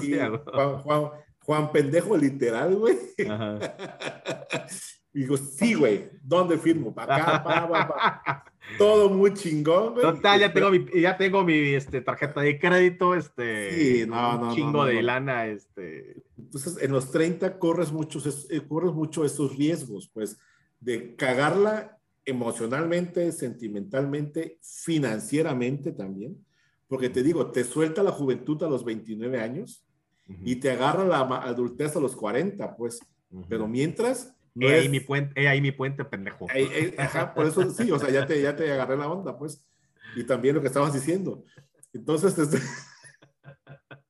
Sí, 0.00 0.14
Juan, 0.52 0.78
Juan, 0.78 1.10
Juan, 1.44 1.72
Pendejo 1.72 2.16
literal, 2.16 2.74
güey. 2.76 2.96
y 3.18 3.24
digo, 5.20 5.36
sí, 5.36 5.74
güey, 5.74 6.10
¿dónde 6.22 6.56
firmo? 6.56 6.94
Para 6.94 7.16
acá, 7.16 7.44
pa, 7.44 7.68
pa, 7.68 7.88
pa. 7.88 8.44
Todo 8.78 9.10
muy 9.10 9.34
chingón, 9.34 9.94
güey. 9.94 10.02
Total, 10.02 10.40
ya 10.40 10.52
tengo 10.52 10.70
mi, 10.70 10.86
ya 11.00 11.16
tengo 11.16 11.44
mi 11.44 11.54
este, 11.74 12.00
tarjeta 12.00 12.40
de 12.40 12.58
crédito, 12.58 13.14
este, 13.14 13.70
sí, 14.02 14.06
no, 14.06 14.36
un 14.36 14.40
no, 14.48 14.54
chingo 14.54 14.72
no, 14.72 14.84
de 14.84 15.02
lana, 15.02 15.46
este. 15.46 16.22
Entonces, 16.38 16.78
en 16.82 16.92
los 16.92 17.10
30 17.10 17.58
corres 17.58 17.92
muchos, 17.92 18.48
eh, 18.50 18.62
corres 18.66 18.92
mucho 18.92 19.24
estos 19.24 19.56
riesgos, 19.56 20.10
pues, 20.12 20.38
de 20.80 21.14
cagarla 21.16 21.98
emocionalmente, 22.24 23.32
sentimentalmente, 23.32 24.58
financieramente 24.62 25.92
también, 25.92 26.44
porque 26.88 27.10
te 27.10 27.22
digo, 27.22 27.50
te 27.50 27.64
suelta 27.64 28.02
la 28.02 28.12
juventud 28.12 28.62
a 28.62 28.68
los 28.68 28.84
29 28.84 29.40
años 29.40 29.84
uh 30.28 30.32
-huh. 30.32 30.42
y 30.44 30.56
te 30.56 30.70
agarra 30.70 31.04
la 31.04 31.20
adultez 31.20 31.96
a 31.96 32.00
los 32.00 32.16
40, 32.16 32.76
pues, 32.76 33.00
uh 33.30 33.40
-huh. 33.40 33.46
pero 33.48 33.68
mientras 33.68 34.34
no 34.54 34.68
es... 34.68 34.82
ahí 34.82 34.88
mi 34.88 35.00
puente, 35.00 35.40
he 35.40 35.48
ahí 35.48 35.60
mi 35.60 35.72
puente, 35.72 36.04
pendejo. 36.04 36.46
Ahí, 36.50 36.94
ajá, 36.98 37.34
por 37.34 37.46
eso 37.46 37.70
sí, 37.70 37.90
o 37.90 37.98
sea, 37.98 38.10
ya 38.10 38.26
te, 38.26 38.40
ya 38.40 38.54
te 38.56 38.70
agarré 38.72 38.96
la 38.96 39.10
onda, 39.10 39.38
pues. 39.38 39.66
Y 40.16 40.24
también 40.24 40.54
lo 40.54 40.60
que 40.60 40.66
estabas 40.68 40.92
diciendo. 40.92 41.44
Entonces, 41.92 42.38
este... 42.38 42.58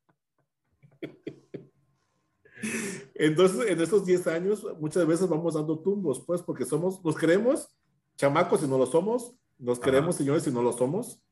Entonces, 3.14 3.68
en 3.68 3.80
estos 3.80 4.06
10 4.06 4.26
años, 4.28 4.66
muchas 4.78 5.06
veces 5.06 5.28
vamos 5.28 5.54
dando 5.54 5.78
tumbos, 5.78 6.24
pues, 6.26 6.40
porque 6.42 6.64
somos, 6.64 7.04
nos 7.04 7.16
creemos 7.16 7.68
chamacos 8.16 8.60
si 8.60 8.66
no 8.66 8.76
lo 8.76 8.86
somos, 8.86 9.34
nos 9.58 9.80
queremos 9.80 10.16
señores 10.16 10.42
si 10.42 10.50
no 10.50 10.62
lo 10.62 10.72
somos, 10.72 11.22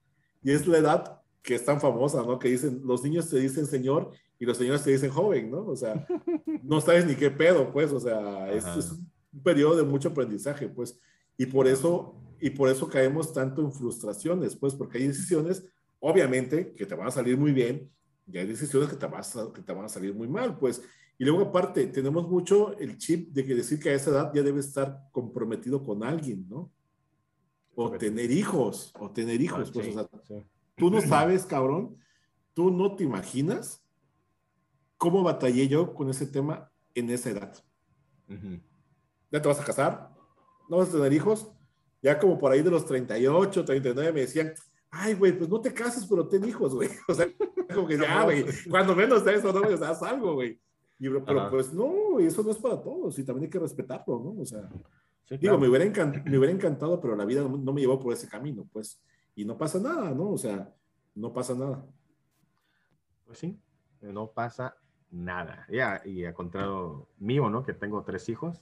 y 0.42 0.52
es 0.52 0.66
la 0.66 0.78
edad 0.78 1.20
que 1.42 1.54
es 1.54 1.64
tan 1.64 1.80
famosa, 1.80 2.22
¿no? 2.22 2.38
Que 2.38 2.48
dicen, 2.48 2.80
los 2.84 3.02
niños 3.02 3.28
te 3.28 3.38
dicen 3.38 3.66
señor 3.66 4.10
y 4.38 4.44
los 4.44 4.56
señores 4.56 4.82
te 4.82 4.90
dicen 4.90 5.10
joven, 5.10 5.50
¿no? 5.50 5.66
O 5.66 5.76
sea, 5.76 6.06
no 6.62 6.80
sabes 6.80 7.06
ni 7.06 7.14
qué 7.14 7.30
pedo, 7.30 7.72
pues, 7.72 7.92
o 7.92 8.00
sea, 8.00 8.52
es, 8.52 8.64
es, 8.76 8.92
un 9.32 9.42
periodo 9.42 9.76
de 9.76 9.82
mucho 9.82 10.08
aprendizaje, 10.08 10.68
pues, 10.68 10.98
y 11.36 11.46
por 11.46 11.66
eso, 11.66 12.14
y 12.40 12.50
por 12.50 12.68
eso 12.68 12.88
caemos 12.88 13.32
tanto 13.32 13.62
en 13.62 13.72
frustraciones, 13.72 14.56
pues, 14.56 14.74
porque 14.74 14.98
hay 14.98 15.08
decisiones, 15.08 15.64
obviamente, 16.00 16.72
que 16.74 16.86
te 16.86 16.94
van 16.94 17.08
a 17.08 17.10
salir 17.10 17.36
muy 17.36 17.52
bien, 17.52 17.90
y 18.30 18.38
hay 18.38 18.46
decisiones 18.46 18.88
que 18.88 18.96
te, 18.96 19.06
vas 19.06 19.36
a, 19.36 19.52
que 19.52 19.62
te 19.62 19.72
van 19.72 19.84
a 19.84 19.88
salir 19.88 20.14
muy 20.14 20.28
mal, 20.28 20.58
pues, 20.58 20.82
y 21.18 21.24
luego 21.24 21.42
aparte, 21.42 21.86
tenemos 21.88 22.28
mucho 22.28 22.78
el 22.78 22.96
chip 22.96 23.32
de 23.32 23.44
que 23.44 23.54
decir 23.54 23.80
que 23.80 23.90
a 23.90 23.94
esa 23.94 24.10
edad 24.10 24.32
ya 24.32 24.42
debe 24.42 24.60
estar 24.60 25.08
comprometido 25.10 25.82
con 25.82 26.04
alguien, 26.04 26.46
¿no? 26.48 26.70
O 27.74 27.90
tener 27.90 28.30
hijos, 28.30 28.92
o 28.98 29.10
tener 29.10 29.40
hijos, 29.40 29.70
pues, 29.72 29.96
o 29.96 30.20
sea, 30.24 30.44
tú 30.78 30.90
no 30.90 31.00
sabes, 31.00 31.44
cabrón, 31.44 31.96
tú 32.54 32.70
no 32.70 32.96
te 32.96 33.04
imaginas 33.04 33.84
cómo 34.96 35.22
batallé 35.22 35.68
yo 35.68 35.94
con 35.94 36.10
ese 36.10 36.26
tema 36.26 36.70
en 36.94 37.10
esa 37.10 37.30
edad. 37.30 37.64
Ya 39.30 39.42
te 39.42 39.48
vas 39.48 39.60
a 39.60 39.64
casar, 39.64 40.10
no 40.68 40.78
vas 40.78 40.88
a 40.88 40.92
tener 40.92 41.12
hijos, 41.12 41.50
ya 42.02 42.18
como 42.18 42.38
por 42.38 42.52
ahí 42.52 42.62
de 42.62 42.70
los 42.70 42.86
38, 42.86 43.64
39 43.64 44.12
me 44.12 44.20
decían, 44.20 44.52
ay, 44.90 45.14
güey, 45.14 45.36
pues 45.36 45.48
no 45.48 45.60
te 45.60 45.72
cases, 45.72 46.06
pero 46.06 46.26
ten 46.26 46.44
hijos, 46.44 46.74
güey. 46.74 46.88
O 47.08 47.14
sea, 47.14 47.26
como 47.74 47.86
que 47.86 47.98
ya, 47.98 48.24
güey, 48.24 48.44
cuando 48.68 48.94
menos 48.94 49.24
de 49.24 49.34
eso, 49.34 49.52
no 49.52 49.60
me 49.60 49.76
das 49.76 50.02
algo, 50.02 50.34
güey. 50.34 50.60
Y, 50.98 51.08
pero 51.08 51.48
pues 51.50 51.72
no, 51.72 52.18
eso 52.18 52.42
no 52.42 52.50
es 52.50 52.56
para 52.58 52.82
todos 52.82 53.16
y 53.18 53.24
también 53.24 53.44
hay 53.44 53.50
que 53.50 53.58
respetarlo, 53.58 54.18
¿no? 54.18 54.42
O 54.42 54.44
sea, 54.44 54.68
digo, 55.38 55.56
me 55.56 55.68
hubiera, 55.68 55.84
me 56.24 56.38
hubiera 56.38 56.52
encantado, 56.52 57.00
pero 57.00 57.14
la 57.14 57.24
vida 57.24 57.42
no, 57.42 57.72
me 57.72 57.80
llevó 57.80 58.00
por 58.00 58.12
ese 58.12 58.28
camino, 58.28 58.68
pues, 58.72 59.00
y 59.38 59.44
no 59.44 59.56
pasa 59.56 59.78
nada, 59.78 60.10
¿no? 60.10 60.30
O 60.30 60.36
sea, 60.36 60.68
no 61.14 61.32
pasa 61.32 61.54
nada. 61.54 61.86
Pues 63.24 63.38
sí, 63.38 63.56
no 64.00 64.32
pasa 64.32 64.74
nada. 65.12 65.64
Ya, 65.70 66.02
y 66.04 66.24
a 66.24 66.34
contrario 66.34 67.06
mío, 67.20 67.48
¿no? 67.48 67.62
Que 67.62 67.72
tengo 67.72 68.02
tres 68.02 68.28
hijos. 68.28 68.60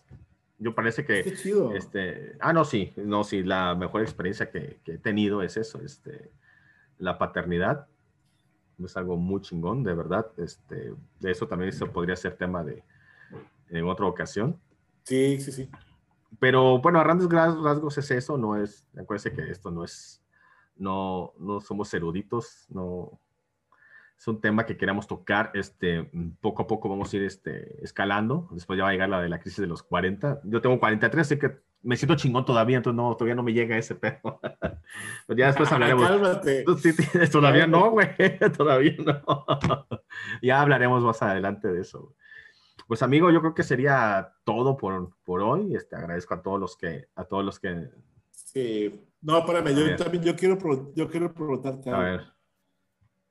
Yo 0.58 0.74
parece 0.74 1.06
que... 1.06 1.22
Qué 1.22 1.34
chido. 1.34 1.74
Este, 1.74 2.36
ah, 2.40 2.52
no, 2.52 2.66
sí, 2.66 2.92
no, 2.96 3.24
sí, 3.24 3.42
la 3.42 3.74
mejor 3.74 4.02
experiencia 4.02 4.50
que, 4.50 4.78
que 4.84 4.92
he 4.92 4.98
tenido 4.98 5.40
es 5.40 5.56
eso, 5.56 5.80
este, 5.80 6.30
la 6.98 7.16
paternidad 7.16 7.86
es 8.84 8.98
algo 8.98 9.16
muy 9.16 9.40
chingón, 9.40 9.82
de 9.82 9.94
verdad. 9.94 10.26
Este, 10.36 10.92
de 11.20 11.30
eso 11.30 11.48
también 11.48 11.70
eso 11.70 11.90
podría 11.90 12.16
ser 12.16 12.36
tema 12.36 12.62
de 12.62 12.82
en 13.70 13.88
otra 13.88 14.04
ocasión. 14.04 14.60
Sí, 15.04 15.40
sí, 15.40 15.52
sí. 15.52 15.70
Pero 16.38 16.82
bueno, 16.82 17.00
a 17.00 17.04
grandes 17.04 17.30
rasgos 17.30 17.96
es 17.96 18.10
eso, 18.10 18.36
no 18.36 18.62
es, 18.62 18.86
acuérdense 18.94 19.32
que 19.32 19.50
esto 19.50 19.70
no 19.70 19.82
es, 19.82 20.22
no, 20.76 21.32
no 21.38 21.60
somos 21.60 21.92
eruditos, 21.94 22.66
no, 22.68 23.20
es 24.18 24.26
un 24.28 24.40
tema 24.40 24.64
que 24.64 24.76
queremos 24.76 25.06
tocar, 25.06 25.50
este, 25.54 26.10
poco 26.40 26.62
a 26.62 26.66
poco 26.66 26.88
vamos 26.88 27.12
a 27.12 27.16
ir 27.16 27.22
este, 27.24 27.84
escalando, 27.84 28.48
después 28.52 28.78
ya 28.78 28.84
va 28.84 28.90
a 28.90 28.92
llegar 28.92 29.08
la 29.08 29.20
de 29.20 29.28
la 29.28 29.40
crisis 29.40 29.60
de 29.60 29.66
los 29.66 29.82
40, 29.82 30.40
yo 30.44 30.60
tengo 30.60 30.78
43, 30.78 31.26
así 31.26 31.38
que 31.38 31.60
me 31.86 31.96
siento 31.96 32.16
chingón 32.16 32.44
todavía, 32.44 32.78
entonces 32.78 32.96
no, 32.96 33.14
todavía 33.16 33.36
no 33.36 33.44
me 33.44 33.52
llega 33.52 33.78
ese 33.78 33.94
pedo. 33.94 34.40
Pero 35.26 35.38
ya 35.38 35.46
después 35.46 35.70
hablaremos. 35.72 36.08
Cálmate. 36.08 36.64
todavía 37.30 37.66
no, 37.68 37.92
güey, 37.92 38.08
todavía 38.56 38.96
no. 38.98 39.46
ya 40.42 40.60
hablaremos 40.60 41.04
más 41.04 41.22
adelante 41.22 41.68
de 41.68 41.82
eso. 41.82 42.16
Pues 42.88 43.02
amigo, 43.02 43.30
yo 43.30 43.40
creo 43.40 43.54
que 43.54 43.62
sería 43.62 44.34
todo 44.44 44.76
por, 44.76 45.10
por 45.24 45.42
hoy. 45.42 45.76
Este, 45.76 45.94
agradezco 45.94 46.34
a 46.34 46.42
todos 46.42 46.58
los 46.58 46.76
que, 46.76 47.08
a 47.14 47.24
todos 47.24 47.44
los 47.44 47.60
que. 47.60 47.88
Sí. 48.30 49.08
No, 49.26 49.38
espérame, 49.38 49.74
yo 49.74 49.96
también, 49.96 50.22
yo 50.22 50.36
quiero, 50.36 50.56
yo 50.94 51.10
quiero 51.10 51.34
preguntarte. 51.34 51.90
A 51.90 51.98
ver. 51.98 52.20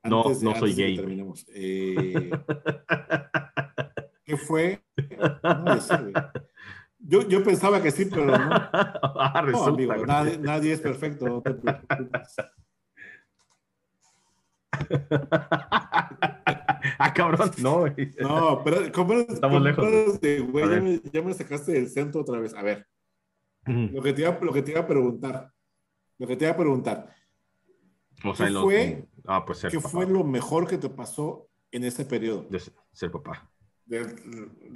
No, 0.04 0.24
no 0.42 0.54
soy 0.54 0.74
gay. 0.74 0.94
Terminemos. 0.94 1.46
Eh, 1.54 2.30
¿Qué 4.24 4.36
fue? 4.36 4.84
No, 5.42 5.80
sé, 5.80 6.12
yo, 6.98 7.26
yo 7.26 7.42
pensaba 7.42 7.82
que 7.82 7.90
sí, 7.90 8.04
pero 8.04 8.26
no. 8.26 8.34
ah, 8.36 9.40
resulta, 9.42 9.70
no 9.70 9.74
amigo, 9.74 10.06
nadie, 10.06 10.36
nadie, 10.38 10.72
es 10.74 10.80
perfecto, 10.80 11.26
no 11.26 11.40
te 11.40 11.54
preocupes. 11.54 12.36
ah, 16.98 17.14
cabrón, 17.14 17.52
no, 17.56 17.78
güey. 17.78 17.94
No, 18.20 18.60
pero 18.62 18.92
¿cómo 18.92 19.14
Estamos 19.14 19.62
lejos. 19.62 20.20
De, 20.20 20.40
güey, 20.40 20.68
ya, 20.68 20.80
me, 20.82 21.00
ya, 21.10 21.22
me, 21.22 21.32
sacaste 21.32 21.72
del 21.72 21.88
centro 21.88 22.20
otra 22.20 22.38
vez. 22.38 22.52
A 22.52 22.62
ver, 22.62 22.86
lo, 23.64 24.02
que 24.02 24.12
te 24.12 24.20
iba, 24.20 24.38
lo 24.42 24.52
que 24.52 24.60
te 24.60 24.72
iba 24.72 24.80
a 24.80 24.86
preguntar, 24.86 25.55
lo 26.18 26.26
que 26.26 26.36
te 26.36 26.44
iba 26.44 26.52
a 26.52 26.56
preguntar. 26.56 27.14
O 28.24 28.34
sea, 28.34 28.46
¿Qué, 28.46 28.52
fue, 28.52 29.08
ah, 29.26 29.44
pues 29.44 29.66
¿qué 29.70 29.80
fue 29.80 30.06
lo 30.06 30.24
mejor 30.24 30.66
que 30.66 30.78
te 30.78 30.88
pasó 30.88 31.48
en 31.70 31.84
ese 31.84 32.04
periodo? 32.04 32.46
De 32.48 32.60
ser 32.92 33.10
papá. 33.10 33.50
De 33.84 34.00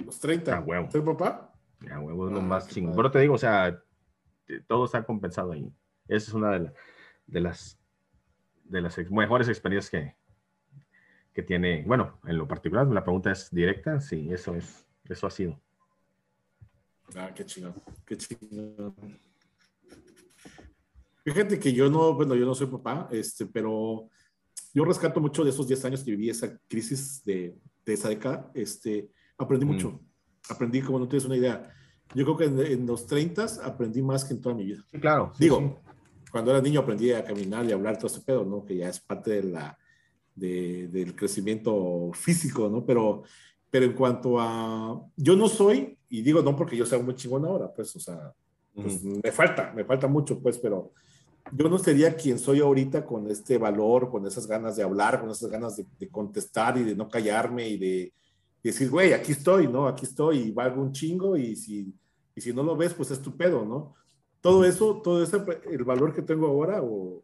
los 0.05 0.19
30. 0.19 0.55
Ah, 0.55 0.59
huevo. 0.61 0.91
¿Ser 0.91 1.03
papá? 1.03 1.53
Ya, 1.81 1.99
huevo, 1.99 2.27
es 2.27 2.33
lo 2.33 2.41
más 2.41 2.67
chingón. 2.67 2.95
Pero 2.95 3.09
te 3.09 3.19
digo, 3.19 3.33
o 3.33 3.39
sea, 3.39 3.81
todo 4.67 4.85
está 4.85 5.03
compensado 5.03 5.51
ahí. 5.51 5.73
Esa 6.07 6.29
es 6.29 6.33
una 6.33 6.51
de, 6.51 6.59
la, 6.59 6.73
de 7.25 7.41
las 7.41 7.81
de 8.71 8.81
las 8.81 8.97
mejores 9.11 9.49
experiencias 9.49 9.89
que, 9.89 10.15
que 11.33 11.43
tiene. 11.43 11.83
Bueno, 11.85 12.19
en 12.25 12.37
lo 12.37 12.47
particular, 12.47 12.87
la 12.87 13.03
pregunta 13.03 13.31
es 13.31 13.49
directa. 13.51 13.99
Sí, 13.99 14.29
eso 14.31 14.55
es, 14.55 14.87
eso 15.05 15.27
ha 15.27 15.31
sido. 15.31 15.59
Ah, 17.15 17.31
qué 17.35 17.45
chingón, 17.45 17.73
qué 18.05 18.17
chingón. 18.17 19.19
Fíjate 21.23 21.59
que 21.59 21.73
yo 21.73 21.89
no, 21.89 22.13
bueno, 22.13 22.35
yo 22.35 22.45
no 22.45 22.55
soy 22.55 22.67
papá, 22.67 23.07
este, 23.11 23.45
pero 23.45 24.09
yo 24.73 24.85
rescato 24.85 25.19
mucho 25.19 25.43
de 25.43 25.51
esos 25.51 25.67
10 25.67 25.85
años 25.85 26.03
que 26.03 26.11
viví 26.11 26.29
esa 26.29 26.57
crisis 26.67 27.23
de, 27.23 27.55
de 27.85 27.93
esa 27.93 28.09
década. 28.09 28.51
Este, 28.53 29.09
aprendí 29.37 29.65
mucho 29.65 29.99
aprendí 30.49 30.81
como 30.81 30.99
no 30.99 31.07
tienes 31.07 31.25
una 31.25 31.37
idea. 31.37 31.73
Yo 32.13 32.25
creo 32.25 32.37
que 32.37 32.73
en, 32.73 32.85
los 32.85 33.05
30 33.05 33.45
aprendí 33.63 34.01
más 34.01 34.25
que 34.25 34.33
en 34.33 34.41
toda 34.41 34.55
mi 34.55 34.65
vida. 34.65 34.83
Sí, 34.91 34.99
claro. 34.99 35.31
Digo, 35.39 35.81
cuando 36.31 36.51
era 36.51 36.61
niño 36.61 36.81
aprendí 36.81 37.11
a 37.11 37.23
caminar 37.23 37.65
y 37.65 37.71
a 37.71 37.75
hablar 37.75 37.97
todo 37.97 38.07
ese 38.07 38.21
pedo, 38.21 38.43
¿no? 38.43 38.65
Que 38.65 38.77
ya 38.77 38.89
es 38.89 38.99
parte 38.99 39.31
de 39.31 39.43
la, 39.43 39.77
de, 40.35 40.87
del 40.87 41.15
crecimiento 41.15 42.11
físico, 42.13 42.69
¿no? 42.69 42.85
Pero, 42.85 43.23
pero 43.69 43.85
en 43.85 43.93
cuanto 43.93 44.39
a... 44.39 45.01
Yo 45.15 45.35
no 45.35 45.47
soy, 45.47 45.97
y 46.09 46.21
digo 46.21 46.41
no 46.41 46.55
porque 46.55 46.75
yo 46.75 46.85
sea 46.85 46.99
muy 46.99 47.15
chingón 47.15 47.45
ahora, 47.45 47.71
pues, 47.73 47.95
o 47.95 47.99
sea, 47.99 48.33
pues, 48.73 49.03
me 49.03 49.31
falta, 49.31 49.71
me 49.73 49.85
falta 49.85 50.07
mucho, 50.07 50.41
pues, 50.41 50.57
pero 50.57 50.93
yo 51.51 51.69
no 51.69 51.77
sería 51.77 52.15
quien 52.15 52.39
soy 52.39 52.59
ahorita 52.59 53.05
con 53.05 53.29
este 53.29 53.57
valor, 53.57 54.09
con 54.09 54.25
esas 54.25 54.47
ganas 54.47 54.75
de 54.75 54.83
hablar, 54.83 55.19
con 55.19 55.29
esas 55.29 55.49
ganas 55.49 55.75
de, 55.77 55.85
de 55.99 56.09
contestar 56.09 56.77
y 56.77 56.83
de 56.83 56.95
no 56.95 57.09
callarme 57.09 57.67
y 57.67 57.77
de, 57.77 58.13
y 58.63 58.69
decir, 58.69 58.89
güey, 58.89 59.13
aquí 59.13 59.31
estoy, 59.31 59.67
¿no? 59.67 59.87
Aquí 59.87 60.05
estoy 60.05 60.37
y 60.39 60.51
valgo 60.51 60.81
un 60.81 60.91
chingo 60.91 61.35
y 61.35 61.55
si, 61.55 61.93
y 62.35 62.41
si 62.41 62.53
no 62.53 62.63
lo 62.63 62.75
ves, 62.75 62.93
pues 62.93 63.11
es 63.11 63.21
tu 63.21 63.35
pedo, 63.35 63.65
¿no? 63.65 63.95
Todo 64.39 64.65
eso, 64.65 65.01
todo 65.03 65.23
ese, 65.23 65.37
el 65.69 65.83
valor 65.83 66.13
que 66.13 66.21
tengo 66.21 66.47
ahora, 66.47 66.81
o, 66.81 67.23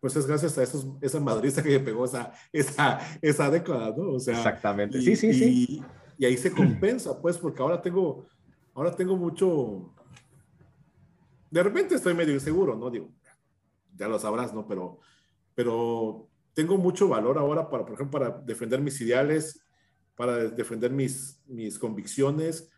pues 0.00 0.16
es 0.16 0.26
gracias 0.26 0.56
a 0.58 0.62
esos, 0.62 0.86
esa 1.00 1.20
madriza 1.20 1.62
que 1.62 1.70
me 1.70 1.80
pegó 1.80 2.04
esa, 2.04 2.32
esa, 2.52 3.00
esa 3.20 3.50
década, 3.50 3.94
¿no? 3.96 4.12
O 4.12 4.20
sea, 4.20 4.36
Exactamente, 4.36 4.98
y, 4.98 5.02
sí, 5.02 5.16
sí, 5.16 5.28
y, 5.28 5.32
sí. 5.32 5.82
Y 6.18 6.24
ahí 6.24 6.36
se 6.36 6.52
compensa, 6.52 7.20
pues, 7.20 7.38
porque 7.38 7.62
ahora 7.62 7.82
tengo, 7.82 8.26
ahora 8.74 8.94
tengo 8.94 9.16
mucho, 9.16 9.92
de 11.50 11.62
repente 11.62 11.96
estoy 11.96 12.14
medio 12.14 12.34
inseguro, 12.34 12.76
¿no? 12.76 12.90
Digo, 12.90 13.10
ya 13.96 14.08
lo 14.08 14.18
sabrás, 14.18 14.54
¿no? 14.54 14.66
Pero, 14.66 14.98
pero 15.54 16.28
tengo 16.54 16.76
mucho 16.78 17.08
valor 17.08 17.38
ahora 17.38 17.68
para, 17.68 17.84
por 17.84 17.94
ejemplo, 17.94 18.20
para 18.20 18.38
defender 18.38 18.80
mis 18.80 19.00
ideales 19.00 19.62
para 20.14 20.50
defender 20.50 20.90
mis, 20.90 21.40
mis 21.46 21.78
convicciones, 21.78 22.70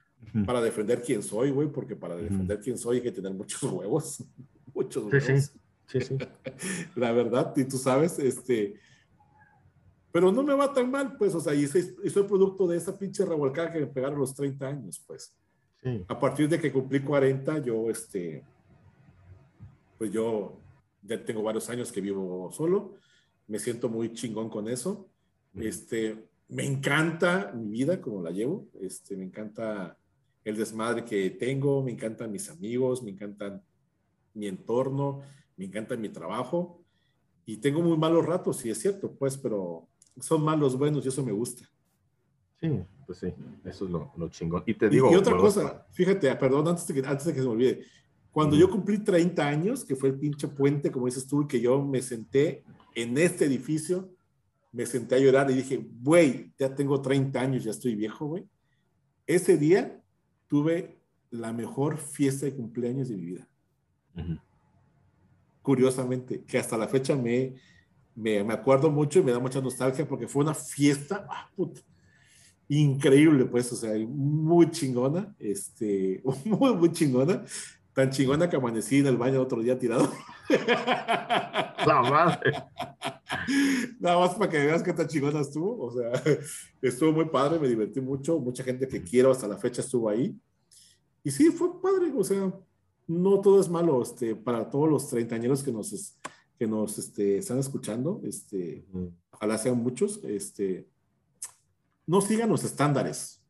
para 0.46 0.62
defender 0.62 1.02
quién 1.02 1.22
soy, 1.22 1.50
güey, 1.50 1.68
porque 1.68 1.96
para 1.96 2.16
defender 2.16 2.58
quién 2.60 2.78
soy 2.78 2.96
hay 2.96 3.02
que 3.02 3.12
tener 3.12 3.32
muchos 3.32 3.62
huevos, 3.70 4.24
muchos 4.72 5.04
huevos. 5.04 5.24
Sí, 5.24 6.00
sí, 6.00 6.00
sí, 6.00 6.18
La 6.96 7.12
verdad, 7.12 7.52
y 7.56 7.64
tú 7.64 7.76
sabes, 7.76 8.18
este, 8.18 8.74
pero 10.10 10.32
no 10.32 10.42
me 10.42 10.54
va 10.54 10.72
tan 10.72 10.90
mal, 10.90 11.16
pues, 11.18 11.34
o 11.34 11.40
sea, 11.40 11.54
y 11.54 11.66
soy, 11.66 11.94
y 12.02 12.10
soy 12.10 12.22
producto 12.22 12.66
de 12.66 12.76
esa 12.76 12.96
pinche 12.96 13.24
revolcada 13.24 13.72
que 13.72 13.80
me 13.80 13.86
pegaron 13.86 14.18
los 14.18 14.34
30 14.34 14.66
años, 14.66 15.04
pues. 15.06 15.36
Sí. 15.82 16.02
A 16.08 16.18
partir 16.18 16.48
de 16.48 16.58
que 16.58 16.72
cumplí 16.72 17.00
40, 17.00 17.58
yo, 17.58 17.90
este, 17.90 18.42
pues 19.98 20.10
yo 20.10 20.56
ya 21.04 21.22
tengo 21.24 21.42
varios 21.42 21.68
años 21.70 21.92
que 21.92 22.00
vivo 22.00 22.50
solo, 22.52 22.94
me 23.46 23.58
siento 23.58 23.88
muy 23.88 24.12
chingón 24.12 24.48
con 24.48 24.68
eso. 24.68 25.08
Este, 25.54 26.28
me 26.48 26.64
encanta 26.64 27.52
mi 27.54 27.70
vida 27.70 28.00
como 28.00 28.22
la 28.22 28.30
llevo, 28.30 28.68
este, 28.80 29.16
me 29.16 29.24
encanta 29.24 29.96
el 30.42 30.56
desmadre 30.56 31.04
que 31.04 31.30
tengo, 31.30 31.82
me 31.82 31.92
encantan 31.92 32.32
mis 32.32 32.50
amigos, 32.50 33.02
me 33.02 33.10
encantan 33.10 33.62
mi 34.34 34.46
entorno, 34.46 35.22
me 35.56 35.66
encanta 35.66 35.96
mi 35.96 36.08
trabajo 36.08 36.82
y 37.46 37.58
tengo 37.58 37.80
muy 37.82 37.96
malos 37.96 38.24
ratos, 38.26 38.58
sí 38.58 38.70
es 38.70 38.78
cierto, 38.78 39.12
pues, 39.12 39.36
pero 39.36 39.88
son 40.20 40.42
malos 40.42 40.76
buenos 40.76 41.04
y 41.04 41.08
eso 41.08 41.24
me 41.24 41.32
gusta. 41.32 41.68
Sí, 42.60 42.68
pues 43.06 43.18
sí, 43.18 43.34
eso 43.64 43.84
es 43.84 43.90
lo, 43.90 44.12
lo 44.16 44.28
chingón. 44.28 44.62
Y 44.66 44.74
te 44.74 44.88
digo... 44.88 45.10
Y, 45.12 45.16
otra 45.16 45.36
cosa, 45.36 45.86
fíjate, 45.92 46.34
perdón, 46.36 46.68
antes 46.68 46.86
de, 46.86 46.94
que, 46.94 47.06
antes 47.06 47.26
de 47.26 47.34
que 47.34 47.40
se 47.40 47.46
me 47.46 47.52
olvide, 47.52 47.84
Cuando 48.34 48.56
yo 48.56 48.68
cumplí 48.68 48.98
30 48.98 49.46
años, 49.46 49.84
que 49.84 49.94
fue 49.94 50.08
el 50.08 50.18
pinche 50.18 50.48
puente, 50.48 50.90
como 50.90 51.06
dices 51.06 51.24
tú, 51.24 51.46
que 51.46 51.60
yo 51.60 51.80
me 51.84 52.02
senté 52.02 52.64
en 52.96 53.16
este 53.16 53.44
edificio, 53.44 54.10
me 54.72 54.86
senté 54.86 55.14
a 55.14 55.18
llorar 55.20 55.48
y 55.52 55.54
dije, 55.54 55.86
güey, 56.02 56.52
ya 56.58 56.74
tengo 56.74 57.00
30 57.00 57.40
años, 57.40 57.62
ya 57.62 57.70
estoy 57.70 57.94
viejo, 57.94 58.26
güey. 58.26 58.44
Ese 59.24 59.56
día 59.56 60.02
tuve 60.48 60.98
la 61.30 61.52
mejor 61.52 61.96
fiesta 61.96 62.46
de 62.46 62.56
cumpleaños 62.56 63.08
de 63.08 63.16
mi 63.16 63.24
vida. 63.24 63.48
Curiosamente, 65.62 66.42
que 66.42 66.58
hasta 66.58 66.76
la 66.76 66.88
fecha 66.88 67.14
me, 67.14 67.54
me, 68.16 68.42
me, 68.42 68.52
acuerdo 68.52 68.90
mucho 68.90 69.20
y 69.20 69.22
me 69.22 69.30
da 69.30 69.38
mucha 69.38 69.60
nostalgia 69.60 70.08
porque 70.08 70.26
fue 70.26 70.42
una 70.42 70.54
fiesta 70.54 71.24
ah, 71.30 71.48
increíble, 72.66 73.44
pues, 73.44 73.72
o 73.72 73.76
sea, 73.76 73.92
muy 74.08 74.72
chingona, 74.72 75.32
este, 75.38 76.20
muy, 76.44 76.74
muy 76.74 76.90
chingona. 76.90 77.44
Tan 77.94 78.10
chingona 78.10 78.50
que 78.50 78.56
amanecí 78.56 78.98
en 78.98 79.06
el 79.06 79.16
baño 79.16 79.40
otro 79.40 79.62
día 79.62 79.78
tirado. 79.78 80.10
La 81.86 82.02
madre. 82.02 82.52
Nada 84.00 84.18
más 84.18 84.34
para 84.34 84.50
que 84.50 84.58
veas 84.58 84.82
qué 84.82 84.92
tan 84.92 85.06
chingona 85.06 85.40
estuvo. 85.40 85.80
O 85.80 85.92
sea, 85.92 86.10
estuvo 86.82 87.12
muy 87.12 87.26
padre, 87.26 87.60
me 87.60 87.68
divertí 87.68 88.00
mucho. 88.00 88.40
Mucha 88.40 88.64
gente 88.64 88.88
que 88.88 89.00
quiero 89.00 89.30
hasta 89.30 89.46
la 89.46 89.56
fecha 89.58 89.80
estuvo 89.80 90.08
ahí. 90.08 90.36
Y 91.22 91.30
sí, 91.30 91.50
fue 91.52 91.80
padre. 91.80 92.12
O 92.16 92.24
sea, 92.24 92.52
no 93.06 93.40
todo 93.40 93.60
es 93.60 93.68
malo. 93.68 94.02
Este, 94.02 94.34
para 94.34 94.68
todos 94.68 94.90
los 94.90 95.08
treintañeros 95.08 95.62
que 95.62 95.70
nos, 95.70 96.18
que 96.58 96.66
nos 96.66 96.98
este, 96.98 97.38
están 97.38 97.60
escuchando, 97.60 98.20
este, 98.24 98.86
ojalá 99.30 99.56
sean 99.56 99.78
muchos, 99.78 100.20
este, 100.24 100.88
no 102.06 102.20
sigan 102.20 102.48
los 102.48 102.64
estándares. 102.64 103.40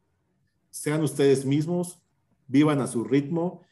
Sean 0.70 1.02
ustedes 1.02 1.46
mismos, 1.46 2.02
vivan 2.46 2.80
a 2.80 2.86
su 2.86 3.04
ritmo 3.04 3.62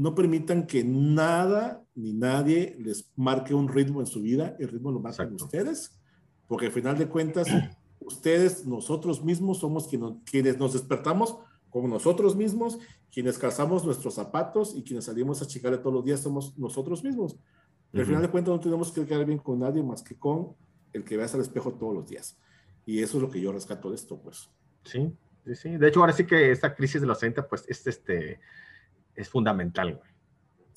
no 0.00 0.14
permitan 0.14 0.66
que 0.66 0.82
nada 0.82 1.84
ni 1.94 2.14
nadie 2.14 2.74
les 2.78 3.12
marque 3.16 3.52
un 3.52 3.68
ritmo 3.68 4.00
en 4.00 4.06
su 4.06 4.22
vida, 4.22 4.56
el 4.58 4.68
ritmo 4.68 4.90
lo 4.90 4.98
marcan 4.98 5.34
ustedes, 5.34 6.00
porque 6.48 6.66
al 6.66 6.72
final 6.72 6.96
de 6.96 7.06
cuentas, 7.06 7.48
ustedes, 8.00 8.64
nosotros 8.64 9.22
mismos, 9.22 9.58
somos 9.58 9.86
quienes, 9.88 10.58
nos 10.58 10.72
despertamos 10.72 11.36
como 11.68 11.86
nosotros 11.86 12.34
mismos, 12.34 12.78
quienes 13.12 13.36
calzamos 13.36 13.84
nuestros 13.84 14.14
zapatos 14.14 14.74
y 14.74 14.82
quienes 14.82 15.04
salimos 15.04 15.42
a 15.42 15.46
chicarle 15.46 15.76
todos 15.76 15.92
los 15.92 16.04
días 16.06 16.20
somos 16.20 16.56
nosotros 16.56 17.04
mismos. 17.04 17.38
al 17.92 18.06
final 18.06 18.22
de 18.22 18.30
cuentas 18.30 18.54
no 18.54 18.60
tenemos 18.60 18.90
que 18.92 19.04
quedar 19.04 19.26
bien 19.26 19.38
con 19.38 19.58
nadie 19.58 19.82
más 19.82 20.02
que 20.02 20.18
con 20.18 20.54
el 20.94 21.04
que 21.04 21.18
veas 21.18 21.34
al 21.34 21.42
espejo 21.42 21.74
todos 21.74 21.94
los 21.94 22.08
días. 22.08 22.38
Y 22.86 23.02
eso 23.02 23.18
es 23.18 23.22
lo 23.22 23.30
que 23.30 23.38
yo 23.38 23.52
rescato 23.52 23.90
de 23.90 23.96
esto, 23.96 24.18
pues. 24.18 24.48
Sí, 24.82 25.12
sí, 25.44 25.54
sí. 25.54 25.76
De 25.76 25.88
hecho, 25.88 26.00
ahora 26.00 26.14
sí 26.14 26.24
que 26.24 26.52
esta 26.52 26.74
crisis 26.74 27.02
de 27.02 27.06
los 27.06 27.18
30, 27.18 27.46
pues, 27.46 27.66
es 27.68 27.86
este 27.86 28.40
es 29.14 29.28
fundamental, 29.28 29.96
güey. 29.96 30.10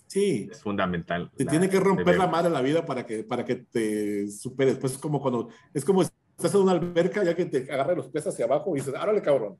Sí. 0.08 0.48
Es 0.52 0.62
fundamental. 0.62 1.32
Te 1.36 1.46
tiene 1.46 1.70
que 1.70 1.80
romper 1.80 2.18
la 2.18 2.28
madre 2.28 2.52
la 2.52 2.62
vida 2.62 2.86
para 2.86 3.06
que, 3.06 3.24
para 3.24 3.44
que 3.44 3.56
te 3.56 4.30
superes. 4.30 4.78
Pues 4.78 4.94
es 4.94 4.98
como 5.00 5.20
cuando, 5.20 5.50
es 5.74 5.84
como 5.84 6.04
estás 6.04 6.54
en 6.54 6.62
una 6.62 6.74
alberca, 6.74 7.24
ya 7.24 7.36
que 7.36 7.46
te 7.46 7.72
agarra 7.72 7.96
los 7.96 8.10
pies 8.10 8.28
hacia 8.28 8.46
abajo 8.46 8.76
y 8.76 8.80
dices, 8.80 8.94
árale, 8.94 9.22
cabrón. 9.22 9.58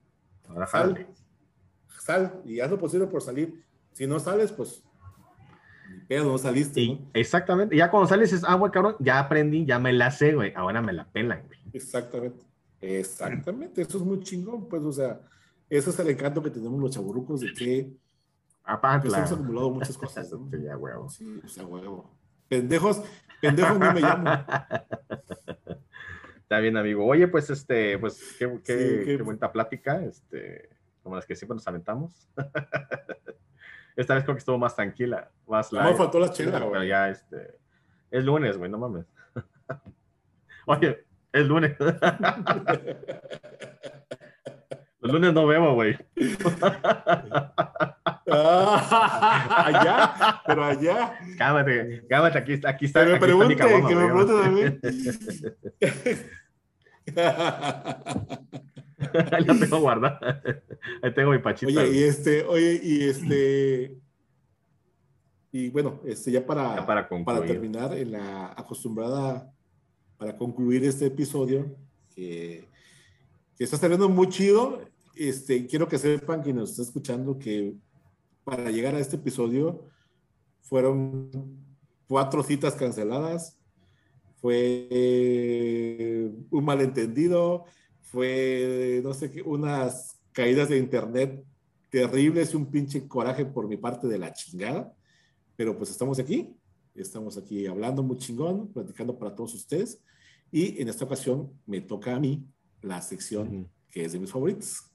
Ahora 0.48 0.68
sal, 0.68 1.08
sal 2.00 2.42
y 2.46 2.60
haz 2.60 2.70
lo 2.70 2.78
posible 2.78 3.08
por 3.08 3.22
salir. 3.22 3.64
Si 3.94 4.06
no 4.06 4.20
sales, 4.20 4.52
pues 4.52 4.84
pero 6.08 6.26
no 6.26 6.38
saliste. 6.38 6.86
¿no? 6.88 7.10
Exactamente. 7.14 7.76
Ya 7.76 7.90
cuando 7.90 8.08
sales 8.08 8.34
es, 8.34 8.44
ah, 8.44 8.56
güey, 8.56 8.72
cabrón, 8.72 8.96
ya 9.00 9.20
aprendí, 9.20 9.66
ya 9.66 9.80
me 9.80 9.94
la 9.94 10.12
sé, 10.12 10.34
güey. 10.34 10.54
Ahora 10.56 10.82
me 10.82 10.94
la 10.94 11.10
pelan, 11.10 11.44
güey. 11.48 11.60
Exactamente. 11.74 12.46
Exactamente. 12.82 13.82
Eso 13.82 13.98
es 13.98 14.04
muy 14.04 14.20
chingón, 14.22 14.68
pues, 14.68 14.84
o 14.84 14.92
sea, 14.92 15.22
eso 15.70 15.90
es 15.90 16.00
el 16.00 16.10
encanto 16.10 16.44
que 16.44 16.50
tenemos 16.50 16.80
los 16.80 16.92
chaburrucos 16.92 17.42
de 17.42 17.54
que 17.54 17.94
Aparte, 18.64 19.08
hemos 19.08 19.32
acumulado 19.32 19.70
muchas 19.72 19.98
cosas. 19.98 20.32
¿no? 20.32 20.50
Sí, 20.50 20.64
ya 20.64 20.78
huevo. 20.78 21.10
Sí, 21.10 21.42
sea, 21.48 21.66
huevo. 21.66 22.10
Pendejos, 22.48 23.02
pendejos 23.42 23.78
no 23.78 23.94
me 23.94 24.02
llamo. 24.02 24.30
Está 26.42 26.60
bien, 26.60 26.78
amigo. 26.78 27.06
Oye, 27.06 27.28
pues, 27.28 27.50
este, 27.50 27.98
pues, 27.98 28.36
qué, 28.38 28.48
qué, 28.64 29.04
qué 29.06 29.18
buena 29.22 29.52
plática, 29.52 30.04
este, 30.04 30.70
como 31.02 31.16
las 31.16 31.26
que 31.26 31.36
siempre 31.36 31.56
nos 31.56 31.68
aventamos. 31.68 32.30
Esta 33.96 34.16
vez 34.16 34.24
creo 34.24 34.36
que 34.36 34.40
estuvo 34.40 34.58
más 34.58 34.76
tranquila, 34.76 35.30
más 35.48 35.72
No 35.72 35.84
me 35.84 35.94
faltó 35.94 36.20
la 36.20 36.32
chela, 36.32 36.58
güey. 36.60 36.72
Pero 36.72 36.84
ya, 36.84 37.10
este, 37.10 37.60
es 38.10 38.24
lunes, 38.24 38.58
güey, 38.58 38.72
no 38.72 38.80
mames. 38.80 39.06
Oye, 40.66 41.06
es 41.32 41.48
lunes. 41.48 41.76
Los 45.00 45.12
lunes 45.12 45.34
no 45.34 45.46
veo, 45.46 45.74
güey. 45.74 45.98
Allá, 48.74 50.42
pero 50.46 50.66
allá. 50.66 51.18
Cámate, 51.38 52.06
cámate, 52.10 52.38
aquí, 52.38 52.60
aquí 52.66 52.86
está. 52.86 53.06
Que 53.06 53.14
me 53.14 53.20
pregunte, 53.20 53.56
que 53.56 53.96
me 53.96 54.06
pregunte 54.06 54.34
también. 54.34 54.82
Ahí 59.32 59.46
lo 59.46 59.60
tengo 59.60 59.80
guardado. 59.80 60.18
Ahí 61.02 61.14
tengo 61.14 61.32
mi 61.32 61.40
pachita. 61.40 61.82
Oye, 61.82 61.92
y 61.92 62.04
este, 62.04 62.44
oye, 62.44 62.80
y 62.82 63.04
este. 63.04 63.98
Y 65.52 65.70
bueno, 65.70 66.02
este, 66.06 66.32
ya 66.32 66.46
para, 66.46 66.76
ya 66.76 66.86
para, 66.86 67.08
para, 67.08 67.46
terminar, 67.46 67.96
en 67.96 68.14
la 68.14 68.54
acostumbrada, 68.58 69.52
para 70.18 70.36
concluir 70.36 70.84
este 70.84 71.08
episodio, 71.08 71.76
que, 72.16 72.68
que 73.56 73.64
está 73.64 73.78
saliendo 73.78 74.10
muy 74.10 74.30
chido. 74.30 74.82
Este, 75.16 75.68
quiero 75.68 75.88
que 75.88 76.00
sepan 76.00 76.42
que 76.42 76.54
nos 76.54 76.72
está 76.72 76.82
escuchando 76.82 77.38
que 77.38 77.76
para 78.44 78.72
llegar 78.72 78.96
a 78.96 79.00
este 79.00 79.16
episodio 79.16 79.86
fueron 80.62 81.32
cuatro 82.08 82.44
citas 82.44 82.76
canceladas, 82.76 83.58
fue 84.36 86.30
un 86.50 86.66
malentendido, 86.66 87.66
fue, 88.02 89.02
no 89.04 89.14
sé 89.14 89.32
qué, 89.32 89.42
unas 89.42 90.20
caídas 90.32 90.70
de 90.70 90.78
internet 90.78 91.44
terribles 91.90 92.54
y 92.54 92.58
un 92.58 92.66
pinche 92.66 93.08
coraje 93.08 93.46
por 93.46 93.68
mi 93.68 93.78
parte 93.78 94.08
de 94.08 94.18
la 94.18 94.34
chingada. 94.34 94.94
Pero 95.56 95.78
pues 95.78 95.92
estamos 95.92 96.20
aquí, 96.20 96.56
estamos 96.96 97.38
aquí 97.38 97.68
hablando 97.68 98.04
muy 98.04 98.18
chingón, 98.18 98.68
platicando 98.74 99.18
para 99.18 99.36
todos 99.36 99.54
ustedes. 99.54 100.02
Y 100.52 100.82
en 100.82 100.90
esta 100.90 101.06
ocasión 101.06 101.52
me 101.66 101.82
toca 101.82 102.16
a 102.16 102.20
mí 102.20 102.46
la 102.82 103.02
sección 103.02 103.70
que 103.90 104.06
es 104.06 104.12
de 104.12 104.20
mis 104.20 104.32
favoritos, 104.32 104.92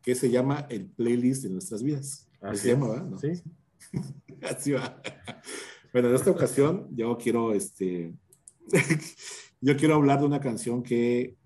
que 0.00 0.14
se 0.14 0.30
llama 0.30 0.66
el 0.70 0.86
playlist 0.86 1.42
de 1.42 1.50
nuestras 1.50 1.82
vidas. 1.82 2.29
Así 2.40 2.62
se 2.62 2.68
llama, 2.68 2.88
¿verdad? 2.88 3.18
Sí. 3.20 3.42
Así 4.42 4.72
va. 4.72 5.00
Bueno, 5.92 6.08
en 6.08 6.14
esta 6.14 6.30
ocasión 6.30 6.88
yo 6.92 7.18
quiero, 7.18 7.52
este, 7.52 8.14
yo 9.60 9.76
quiero 9.76 9.94
hablar 9.94 10.20
de 10.20 10.26
una 10.26 10.40
canción 10.40 10.82
que 10.82 11.36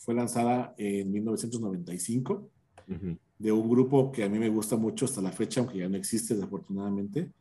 fue 0.00 0.14
lanzada 0.14 0.74
en 0.76 1.12
1995 1.12 2.50
de 3.38 3.52
un 3.52 3.68
grupo 3.68 4.12
que 4.12 4.24
a 4.24 4.28
mí 4.28 4.38
me 4.38 4.48
gusta 4.48 4.76
mucho 4.76 5.04
hasta 5.04 5.22
la 5.22 5.32
fecha, 5.32 5.60
aunque 5.60 5.78
ya 5.78 5.88
no 5.88 5.96
existe 5.96 6.34
desafortunadamente, 6.34 7.32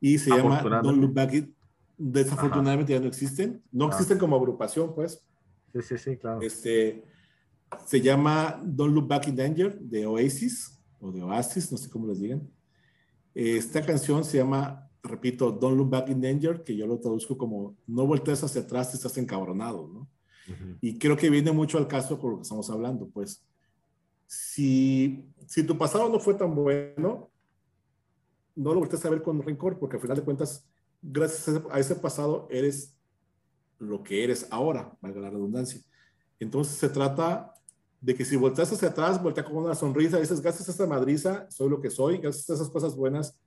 y 0.00 0.18
se 0.18 0.30
llama 0.30 0.62
Don't 0.62 1.00
Look 1.00 1.12
Back 1.12 1.34
It. 1.34 1.50
Desafortunadamente 1.96 2.92
ya 2.92 3.00
no 3.00 3.08
existen, 3.08 3.62
no 3.72 3.86
ah. 3.86 3.88
existen 3.88 4.18
como 4.18 4.36
agrupación, 4.36 4.94
pues. 4.94 5.20
Sí, 5.72 5.82
sí, 5.82 5.98
sí, 5.98 6.16
claro. 6.16 6.40
Este, 6.40 7.04
se 7.84 8.00
llama 8.00 8.60
Don't 8.64 8.94
Look 8.94 9.08
Back 9.08 9.28
in 9.28 9.36
Danger 9.36 9.78
de 9.78 10.06
Oasis 10.06 10.77
o 11.00 11.12
de 11.12 11.22
Oasis, 11.22 11.70
no 11.72 11.78
sé 11.78 11.90
cómo 11.90 12.06
les 12.06 12.20
digan. 12.20 12.48
Esta 13.34 13.84
canción 13.84 14.24
se 14.24 14.38
llama, 14.38 14.90
repito, 15.02 15.52
Don't 15.52 15.76
Look 15.76 15.90
Back 15.90 16.08
in 16.08 16.20
Danger, 16.20 16.64
que 16.64 16.76
yo 16.76 16.86
lo 16.86 16.98
traduzco 16.98 17.36
como 17.38 17.76
no 17.86 18.06
voltees 18.06 18.42
hacia 18.42 18.62
atrás, 18.62 18.94
estás 18.94 19.16
encabronado, 19.18 19.88
¿no? 19.88 20.08
Y 20.80 20.98
creo 20.98 21.14
que 21.14 21.28
viene 21.28 21.52
mucho 21.52 21.76
al 21.76 21.86
caso 21.86 22.18
con 22.18 22.30
lo 22.30 22.36
que 22.38 22.42
estamos 22.42 22.70
hablando, 22.70 23.08
pues. 23.10 23.44
Si, 24.26 25.24
si 25.46 25.62
tu 25.62 25.76
pasado 25.76 26.08
no 26.08 26.18
fue 26.18 26.34
tan 26.34 26.54
bueno, 26.54 27.30
no 28.56 28.74
lo 28.74 28.80
voltees 28.80 29.04
a 29.04 29.10
ver 29.10 29.22
con 29.22 29.42
rencor, 29.42 29.78
porque 29.78 29.96
al 29.96 30.02
final 30.02 30.16
de 30.16 30.24
cuentas, 30.24 30.66
gracias 31.02 31.62
a 31.70 31.78
ese 31.78 31.94
pasado, 31.96 32.48
eres 32.50 32.96
lo 33.78 34.02
que 34.02 34.24
eres 34.24 34.46
ahora, 34.50 34.96
valga 35.00 35.20
la 35.20 35.30
redundancia. 35.30 35.80
Entonces 36.40 36.76
se 36.76 36.88
trata 36.88 37.54
de 38.00 38.14
que 38.14 38.24
si 38.24 38.36
volteas 38.36 38.72
hacia 38.72 38.88
atrás, 38.88 39.22
voltea 39.22 39.44
con 39.44 39.56
una 39.56 39.74
sonrisa, 39.74 40.18
dices, 40.18 40.40
gracias 40.40 40.68
a 40.68 40.72
esta 40.72 40.86
madriza, 40.86 41.50
soy 41.50 41.68
lo 41.68 41.80
que 41.80 41.90
soy, 41.90 42.18
gracias 42.18 42.48
a 42.50 42.54
esas 42.54 42.70
cosas 42.70 42.94
buenas, 42.94 43.38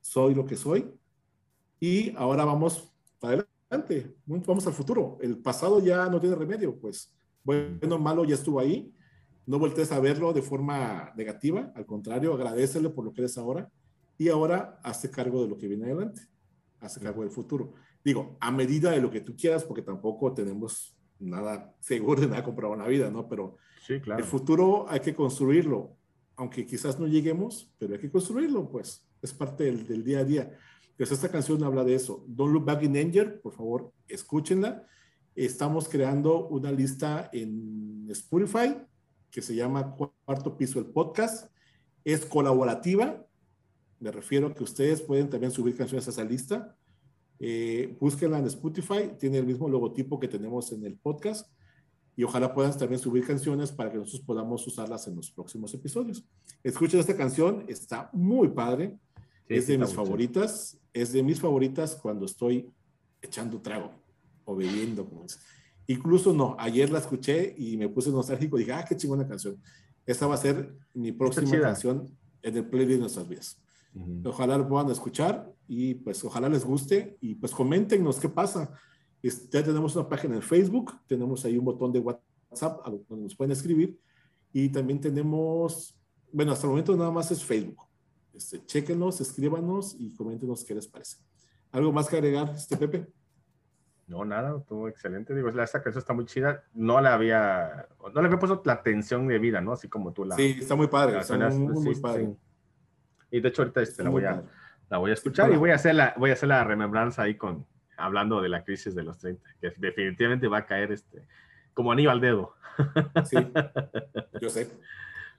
soy 0.00 0.34
lo 0.34 0.44
que 0.44 0.56
soy. 0.56 0.92
Y 1.80 2.14
ahora 2.16 2.44
vamos 2.44 2.92
para 3.18 3.44
adelante, 3.70 4.14
vamos 4.24 4.66
al 4.66 4.72
futuro. 4.72 5.18
El 5.20 5.38
pasado 5.38 5.80
ya 5.80 6.08
no 6.08 6.20
tiene 6.20 6.36
remedio, 6.36 6.78
pues 6.78 7.12
bueno, 7.42 7.98
malo 7.98 8.24
ya 8.24 8.34
estuvo 8.34 8.60
ahí. 8.60 8.94
No 9.44 9.58
voltees 9.58 9.90
a 9.90 9.98
verlo 9.98 10.32
de 10.32 10.42
forma 10.42 11.12
negativa, 11.16 11.72
al 11.74 11.84
contrario, 11.84 12.32
agradecele 12.32 12.90
por 12.90 13.04
lo 13.04 13.12
que 13.12 13.22
eres 13.22 13.36
ahora 13.36 13.68
y 14.16 14.28
ahora 14.28 14.78
hazte 14.84 15.10
cargo 15.10 15.42
de 15.42 15.48
lo 15.48 15.58
que 15.58 15.66
viene 15.66 15.86
adelante, 15.86 16.22
hazte 16.78 17.00
cargo 17.00 17.22
del 17.22 17.32
futuro. 17.32 17.72
Digo, 18.04 18.36
a 18.38 18.52
medida 18.52 18.92
de 18.92 19.00
lo 19.00 19.10
que 19.10 19.20
tú 19.20 19.34
quieras, 19.36 19.64
porque 19.64 19.82
tampoco 19.82 20.32
tenemos 20.32 20.96
nada 21.18 21.74
seguro 21.80 22.20
de 22.20 22.28
nada 22.28 22.44
comprado 22.44 22.74
en 22.74 22.80
la 22.80 22.86
vida, 22.86 23.10
¿no? 23.10 23.28
Pero 23.28 23.56
Sí, 23.86 24.00
claro. 24.00 24.22
El 24.22 24.28
futuro 24.28 24.86
hay 24.88 25.00
que 25.00 25.14
construirlo, 25.14 25.96
aunque 26.36 26.64
quizás 26.64 26.98
no 27.00 27.06
lleguemos, 27.06 27.70
pero 27.78 27.94
hay 27.94 28.00
que 28.00 28.10
construirlo, 28.10 28.68
pues. 28.70 29.04
es 29.20 29.32
parte 29.32 29.64
del, 29.64 29.86
del 29.86 30.04
día 30.04 30.20
a 30.20 30.24
día. 30.24 30.58
Pues 30.96 31.10
esta 31.10 31.28
canción 31.28 31.62
habla 31.64 31.82
de 31.82 31.94
eso. 31.96 32.24
Don't 32.28 32.52
Look 32.52 32.64
Back 32.64 32.82
in 32.84 32.96
Anger, 32.96 33.40
por 33.40 33.52
favor, 33.52 33.92
escúchenla. 34.06 34.86
Estamos 35.34 35.88
creando 35.88 36.48
una 36.48 36.70
lista 36.70 37.28
en 37.32 38.06
Spotify 38.10 38.76
que 39.30 39.42
se 39.42 39.54
llama 39.54 39.96
Cuarto 39.96 40.56
Piso 40.56 40.78
el 40.78 40.86
Podcast. 40.86 41.50
Es 42.04 42.24
colaborativa. 42.24 43.26
Me 43.98 44.12
refiero 44.12 44.48
a 44.48 44.54
que 44.54 44.62
ustedes 44.62 45.00
pueden 45.00 45.30
también 45.30 45.50
subir 45.50 45.74
canciones 45.76 46.06
a 46.06 46.10
esa 46.10 46.24
lista. 46.24 46.76
Eh, 47.40 47.96
búsquenla 47.98 48.38
en 48.38 48.46
Spotify. 48.46 49.10
Tiene 49.18 49.38
el 49.38 49.46
mismo 49.46 49.68
logotipo 49.68 50.20
que 50.20 50.28
tenemos 50.28 50.70
en 50.70 50.84
el 50.84 50.96
podcast. 50.98 51.50
Y 52.16 52.24
ojalá 52.24 52.52
puedan 52.52 52.76
también 52.76 53.00
subir 53.00 53.26
canciones 53.26 53.72
para 53.72 53.90
que 53.90 53.98
nosotros 53.98 54.22
podamos 54.26 54.66
usarlas 54.66 55.06
en 55.08 55.16
los 55.16 55.30
próximos 55.30 55.72
episodios. 55.72 56.24
Escuchen 56.62 57.00
esta 57.00 57.16
canción. 57.16 57.64
Está 57.68 58.10
muy 58.12 58.48
padre. 58.48 58.98
es 59.48 59.66
de 59.66 59.78
mis 59.78 59.94
favoritas. 59.94 60.78
Es 60.92 61.12
de 61.12 61.22
mis 61.22 61.40
favoritas 61.40 61.96
cuando 61.96 62.26
estoy 62.26 62.70
echando 63.22 63.60
trago 63.60 63.90
o 64.44 64.54
bebiendo. 64.54 65.06
Como 65.06 65.24
Incluso 65.86 66.32
no, 66.32 66.56
ayer 66.58 66.90
la 66.90 66.98
escuché 66.98 67.54
y 67.56 67.76
me 67.76 67.88
puse 67.88 68.10
nostálgico. 68.10 68.56
Dije, 68.56 68.72
ah, 68.72 68.84
qué 68.86 68.96
chingona 68.96 69.26
canción. 69.26 69.60
Esta 70.04 70.26
va 70.26 70.34
a 70.34 70.38
ser 70.38 70.74
mi 70.94 71.12
próxima 71.12 71.60
canción 71.60 72.08
en 72.42 72.56
el 72.56 72.66
playlist 72.66 72.94
de 72.94 72.98
nuestras 72.98 73.28
vidas. 73.28 73.58
Ojalá 74.24 74.56
lo 74.56 74.68
puedan 74.68 74.90
escuchar 74.90 75.52
y 75.68 75.94
pues 75.94 76.24
ojalá 76.24 76.48
les 76.48 76.64
guste 76.64 77.18
y 77.20 77.34
pues 77.34 77.52
coméntenos 77.52 78.18
qué 78.18 78.28
pasa. 78.28 78.72
Ya 79.22 79.62
tenemos 79.62 79.94
una 79.94 80.08
página 80.08 80.34
en 80.34 80.42
Facebook, 80.42 80.92
tenemos 81.06 81.44
ahí 81.44 81.56
un 81.56 81.64
botón 81.64 81.92
de 81.92 82.00
WhatsApp 82.00 82.84
donde 83.08 83.24
nos 83.24 83.36
pueden 83.36 83.52
escribir 83.52 83.98
y 84.52 84.68
también 84.68 85.00
tenemos, 85.00 85.96
bueno, 86.32 86.52
hasta 86.52 86.66
el 86.66 86.70
momento 86.70 86.96
nada 86.96 87.10
más 87.10 87.30
es 87.30 87.44
Facebook. 87.44 87.78
Este, 88.34 88.64
chequenos, 88.64 89.20
escríbanos 89.20 89.94
y 89.98 90.14
coméntenos 90.14 90.64
qué 90.64 90.74
les 90.74 90.88
parece. 90.88 91.18
¿Algo 91.70 91.92
más 91.92 92.08
que 92.08 92.16
agregar, 92.16 92.50
este 92.50 92.76
Pepe? 92.76 93.06
No, 94.06 94.24
nada, 94.24 94.58
estuvo 94.58 94.88
excelente. 94.88 95.34
Digo, 95.34 95.48
esta 95.48 95.82
canción 95.82 96.00
está 96.00 96.12
muy 96.12 96.26
chida. 96.26 96.64
No 96.74 97.00
la 97.00 97.14
había, 97.14 97.88
no 98.12 98.20
le 98.20 98.26
había 98.26 98.38
puesto 98.38 98.60
la 98.64 98.74
atención 98.74 99.26
de 99.28 99.38
vida, 99.38 99.60
¿no? 99.60 99.72
Así 99.72 99.88
como 99.88 100.12
tú 100.12 100.24
la. 100.24 100.36
Sí, 100.36 100.56
está 100.60 100.74
muy 100.74 100.88
padre. 100.88 101.18
Está 101.18 101.36
muy, 101.48 101.94
padre. 101.94 102.34
Y 103.30 103.40
de 103.40 103.48
hecho, 103.48 103.62
ahorita 103.62 103.80
este, 103.80 104.02
la, 104.02 104.10
voy 104.10 104.24
a, 104.24 104.42
la 104.90 104.98
voy 104.98 105.12
a 105.12 105.14
escuchar 105.14 105.50
y 105.52 105.56
voy 105.56 105.70
a, 105.70 105.76
hacer 105.76 105.94
la, 105.94 106.14
voy 106.18 106.30
a 106.30 106.32
hacer 106.34 106.48
la 106.50 106.62
remembranza 106.64 107.22
ahí 107.22 107.36
con, 107.36 107.64
hablando 107.96 108.40
de 108.40 108.48
la 108.48 108.64
crisis 108.64 108.94
de 108.94 109.02
los 109.02 109.18
30, 109.18 109.42
que 109.60 109.72
definitivamente 109.78 110.48
va 110.48 110.58
a 110.58 110.66
caer 110.66 110.92
este, 110.92 111.26
como 111.74 111.92
anillo 111.92 112.10
al 112.10 112.20
dedo. 112.20 112.54
Sí, 113.24 113.36
yo 114.40 114.48
sé. 114.48 114.70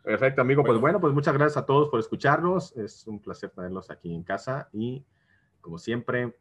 Perfecto, 0.03 0.41
amigo. 0.41 0.63
Pues 0.63 0.79
bueno, 0.79 0.99
pues 0.99 1.13
muchas 1.13 1.33
gracias 1.33 1.57
a 1.57 1.65
todos 1.65 1.89
por 1.89 1.99
escucharnos. 1.99 2.75
Es 2.75 3.07
un 3.07 3.21
placer 3.21 3.49
tenerlos 3.51 3.89
aquí 3.89 4.13
en 4.13 4.23
casa 4.23 4.69
y, 4.73 5.05
como 5.61 5.77
siempre, 5.77 6.35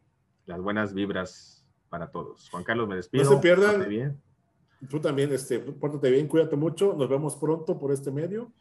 las 0.45 0.61
buenas 0.61 0.93
vibras 0.93 1.65
para 1.89 2.11
todos. 2.11 2.49
Juan 2.49 2.63
Carlos, 2.63 2.87
me 2.87 2.95
despido. 2.95 3.23
No 3.23 3.29
se 3.29 3.37
pierdan. 3.37 3.87
Bien. 3.87 4.21
Tú 4.89 4.99
también, 4.99 5.31
este, 5.31 5.59
pórtate 5.59 6.11
bien, 6.11 6.27
cuídate 6.27 6.57
mucho. 6.57 6.93
Nos 6.93 7.07
vemos 7.07 7.37
pronto 7.37 7.79
por 7.79 7.93
este 7.93 8.11
medio. 8.11 8.51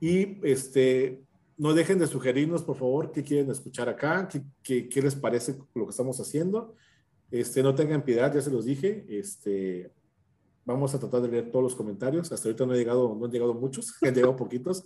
Y 0.00 0.38
este, 0.46 1.24
no 1.56 1.74
dejen 1.74 1.98
de 1.98 2.06
sugerirnos, 2.06 2.62
por 2.62 2.76
favor, 2.76 3.12
qué 3.12 3.22
quieren 3.22 3.50
escuchar 3.50 3.88
acá, 3.88 4.28
qué, 4.62 4.88
qué, 4.88 5.02
les 5.02 5.14
parece 5.14 5.56
lo 5.74 5.84
que 5.84 5.90
estamos 5.90 6.20
haciendo. 6.20 6.74
Este, 7.34 7.64
no 7.64 7.74
tengan 7.74 8.02
piedad, 8.02 8.32
ya 8.32 8.40
se 8.40 8.50
los 8.50 8.64
dije. 8.64 9.04
Este, 9.08 9.90
Vamos 10.66 10.94
a 10.94 10.98
tratar 10.98 11.20
de 11.20 11.28
leer 11.28 11.50
todos 11.50 11.62
los 11.62 11.74
comentarios. 11.74 12.32
Hasta 12.32 12.48
ahorita 12.48 12.64
no, 12.64 12.72
he 12.72 12.78
llegado, 12.78 13.14
no 13.18 13.26
han 13.26 13.30
llegado 13.30 13.52
muchos, 13.52 13.94
han 14.02 14.14
llegado 14.14 14.34
poquitos. 14.34 14.84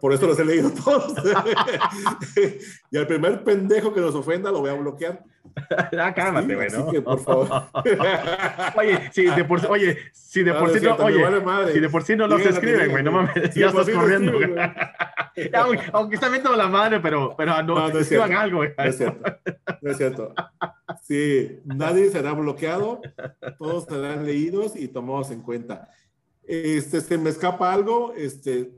Por 0.00 0.14
eso 0.14 0.26
los 0.26 0.38
he 0.38 0.44
leído 0.44 0.70
todos. 0.70 1.12
y 2.90 2.96
al 2.96 3.06
primer 3.06 3.44
pendejo 3.44 3.92
que 3.92 4.00
nos 4.00 4.14
ofenda 4.14 4.50
lo 4.50 4.60
voy 4.60 4.70
a 4.70 4.74
bloquear. 4.74 5.22
Ah, 5.98 6.14
cálmate, 6.14 6.54
güey, 6.54 6.68
Así 6.68 6.82
que, 6.90 7.02
por 7.02 7.18
favor. 7.18 7.48
oye, 8.76 9.10
si 9.10 9.24
de 9.24 9.44
por, 9.44 9.66
oye, 9.66 9.98
si 10.12 10.42
de 10.42 10.52
por 10.52 10.70
sí 10.70 10.80
no, 10.84 10.94
oye, 10.96 11.72
si 11.72 11.80
de 11.80 11.88
por 11.88 12.02
sí 12.04 12.14
no 12.14 12.26
los 12.26 12.40
escriben, 12.42 12.90
güey, 12.90 13.02
no 13.02 13.10
mames, 13.10 13.54
ya 13.54 13.68
estás 13.68 13.88
corriendo. 13.88 14.32
aunque, 15.54 15.82
aunque 15.92 16.14
está 16.16 16.28
viendo 16.28 16.54
la 16.54 16.68
madre, 16.68 17.00
pero, 17.00 17.34
pero 17.36 17.62
no, 17.62 17.88
no, 17.88 17.98
escriban 17.98 18.32
algo, 18.32 18.58
güey. 18.58 18.70
No 18.76 18.84
es 18.84 18.96
cierto. 18.96 19.22
No 19.82 19.90
es 19.90 19.96
cierto. 19.96 20.34
Sí, 21.02 21.60
nadie 21.64 22.10
será 22.10 22.32
bloqueado, 22.32 23.00
todos 23.58 23.84
serán 23.84 24.24
leídos 24.24 24.76
y 24.76 24.88
tomados 24.88 25.30
en 25.30 25.42
cuenta. 25.42 25.88
Este, 26.42 27.00
se 27.00 27.16
me 27.16 27.30
escapa 27.30 27.72
algo, 27.72 28.12
este, 28.16 28.72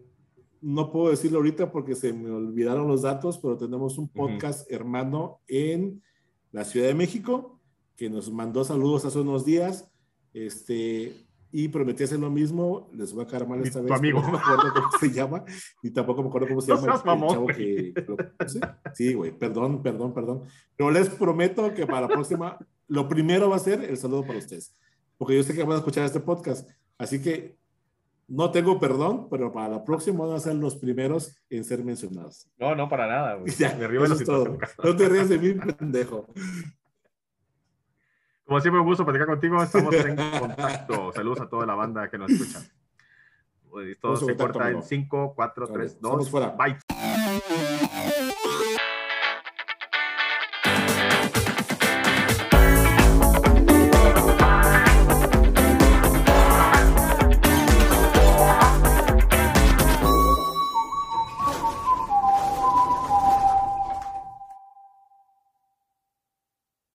no 0.61 0.93
puedo 0.93 1.11
decirlo 1.11 1.39
ahorita 1.39 1.73
porque 1.73 1.95
se 1.95 2.13
me 2.13 2.31
olvidaron 2.31 2.87
los 2.87 3.03
datos, 3.03 3.39
pero 3.39 3.57
tenemos 3.57 3.99
un 3.99 4.09
podcast 4.09 4.71
hermano 4.71 5.41
en 5.49 6.03
la 6.53 6.65
Ciudad 6.65 6.87
de 6.87 6.95
México 6.95 7.61
que 7.97 8.11
nos 8.11 8.31
mandó 8.31 8.65
saludos 8.65 9.05
hace 9.05 9.19
unos 9.19 9.45
días. 9.45 9.91
Este, 10.35 11.15
y 11.53 11.69
prometí 11.69 12.03
hacer 12.03 12.19
lo 12.19 12.31
mismo. 12.31 12.91
Les 12.95 13.13
voy 13.13 13.25
a 13.25 13.27
caer 13.27 13.47
mal 13.47 13.61
esta 13.63 13.81
vez. 13.81 13.93
Amigo. 13.93 14.21
No 14.23 14.33
me 14.33 14.39
acuerdo 14.39 14.73
cómo 14.75 14.99
se 14.99 15.11
llama 15.11 15.45
y 15.83 15.91
tampoco 15.91 16.23
me 16.23 16.29
acuerdo 16.29 16.49
cómo 16.49 16.61
se 16.61 16.75
llama. 16.75 17.03
chavo 17.03 17.47
que, 17.47 17.93
sí, 18.95 19.15
güey, 19.15 19.37
perdón, 19.37 19.83
perdón, 19.83 20.15
perdón. 20.15 20.43
Pero 20.77 20.91
les 20.91 21.09
prometo 21.11 21.73
que 21.75 21.87
para 21.87 22.03
la 22.03 22.09
próxima, 22.09 22.59
lo 22.89 23.09
primero 23.09 23.51
va 23.51 23.57
a 23.57 23.61
ser 23.61 23.85
el 23.85 23.97
saludo 23.97 24.27
para 24.27 24.39
ustedes, 24.39 24.75
porque 25.19 25.37
yo 25.37 25.43
sé 25.43 25.55
que 25.55 25.63
van 25.63 25.73
a 25.73 25.79
escuchar 25.79 26.05
este 26.05 26.21
podcast. 26.21 26.69
Así 26.97 27.21
que 27.21 27.57
no 28.29 28.51
tengo 28.51 28.81
perdón, 28.81 29.29
pero 29.29 29.53
para 29.53 29.69
la 29.69 29.85
próxima 29.85 30.25
van 30.25 30.37
a 30.37 30.41
ser 30.41 30.55
los 30.55 30.77
primeros 30.77 31.37
en 31.51 31.65
ser 31.65 31.85
mencionados. 31.85 32.49
No, 32.59 32.75
no, 32.75 32.89
para 32.89 33.07
nada. 33.07 33.35
Güey. 33.35 33.53
Ya, 33.59 33.77
me 33.77 33.87
río 33.87 34.03
de 34.03 34.09
la 34.09 34.59
No 34.83 34.97
te 34.97 35.09
rías 35.09 35.29
de 35.29 35.39
mí, 35.39 35.55
pendejo. 35.79 36.27
Como 38.45 38.61
siempre, 38.61 38.81
un 38.81 38.87
gusto 38.87 39.05
platicar 39.05 39.29
contigo. 39.29 39.63
Estamos 39.63 39.95
en 39.95 40.17
contacto. 40.39 41.13
Saludos 41.13 41.41
a 41.41 41.49
toda 41.49 41.67
la 41.67 41.75
banda 41.75 42.09
que 42.11 42.19
nos 42.19 42.31
escucha. 42.31 42.61
Todo 44.01 44.17
se 44.17 44.37
corta 44.37 44.71
en 44.71 44.83
5, 44.83 45.33
4, 45.35 45.67
3, 45.69 46.01
2. 46.01 46.33
Bye. 46.57 46.77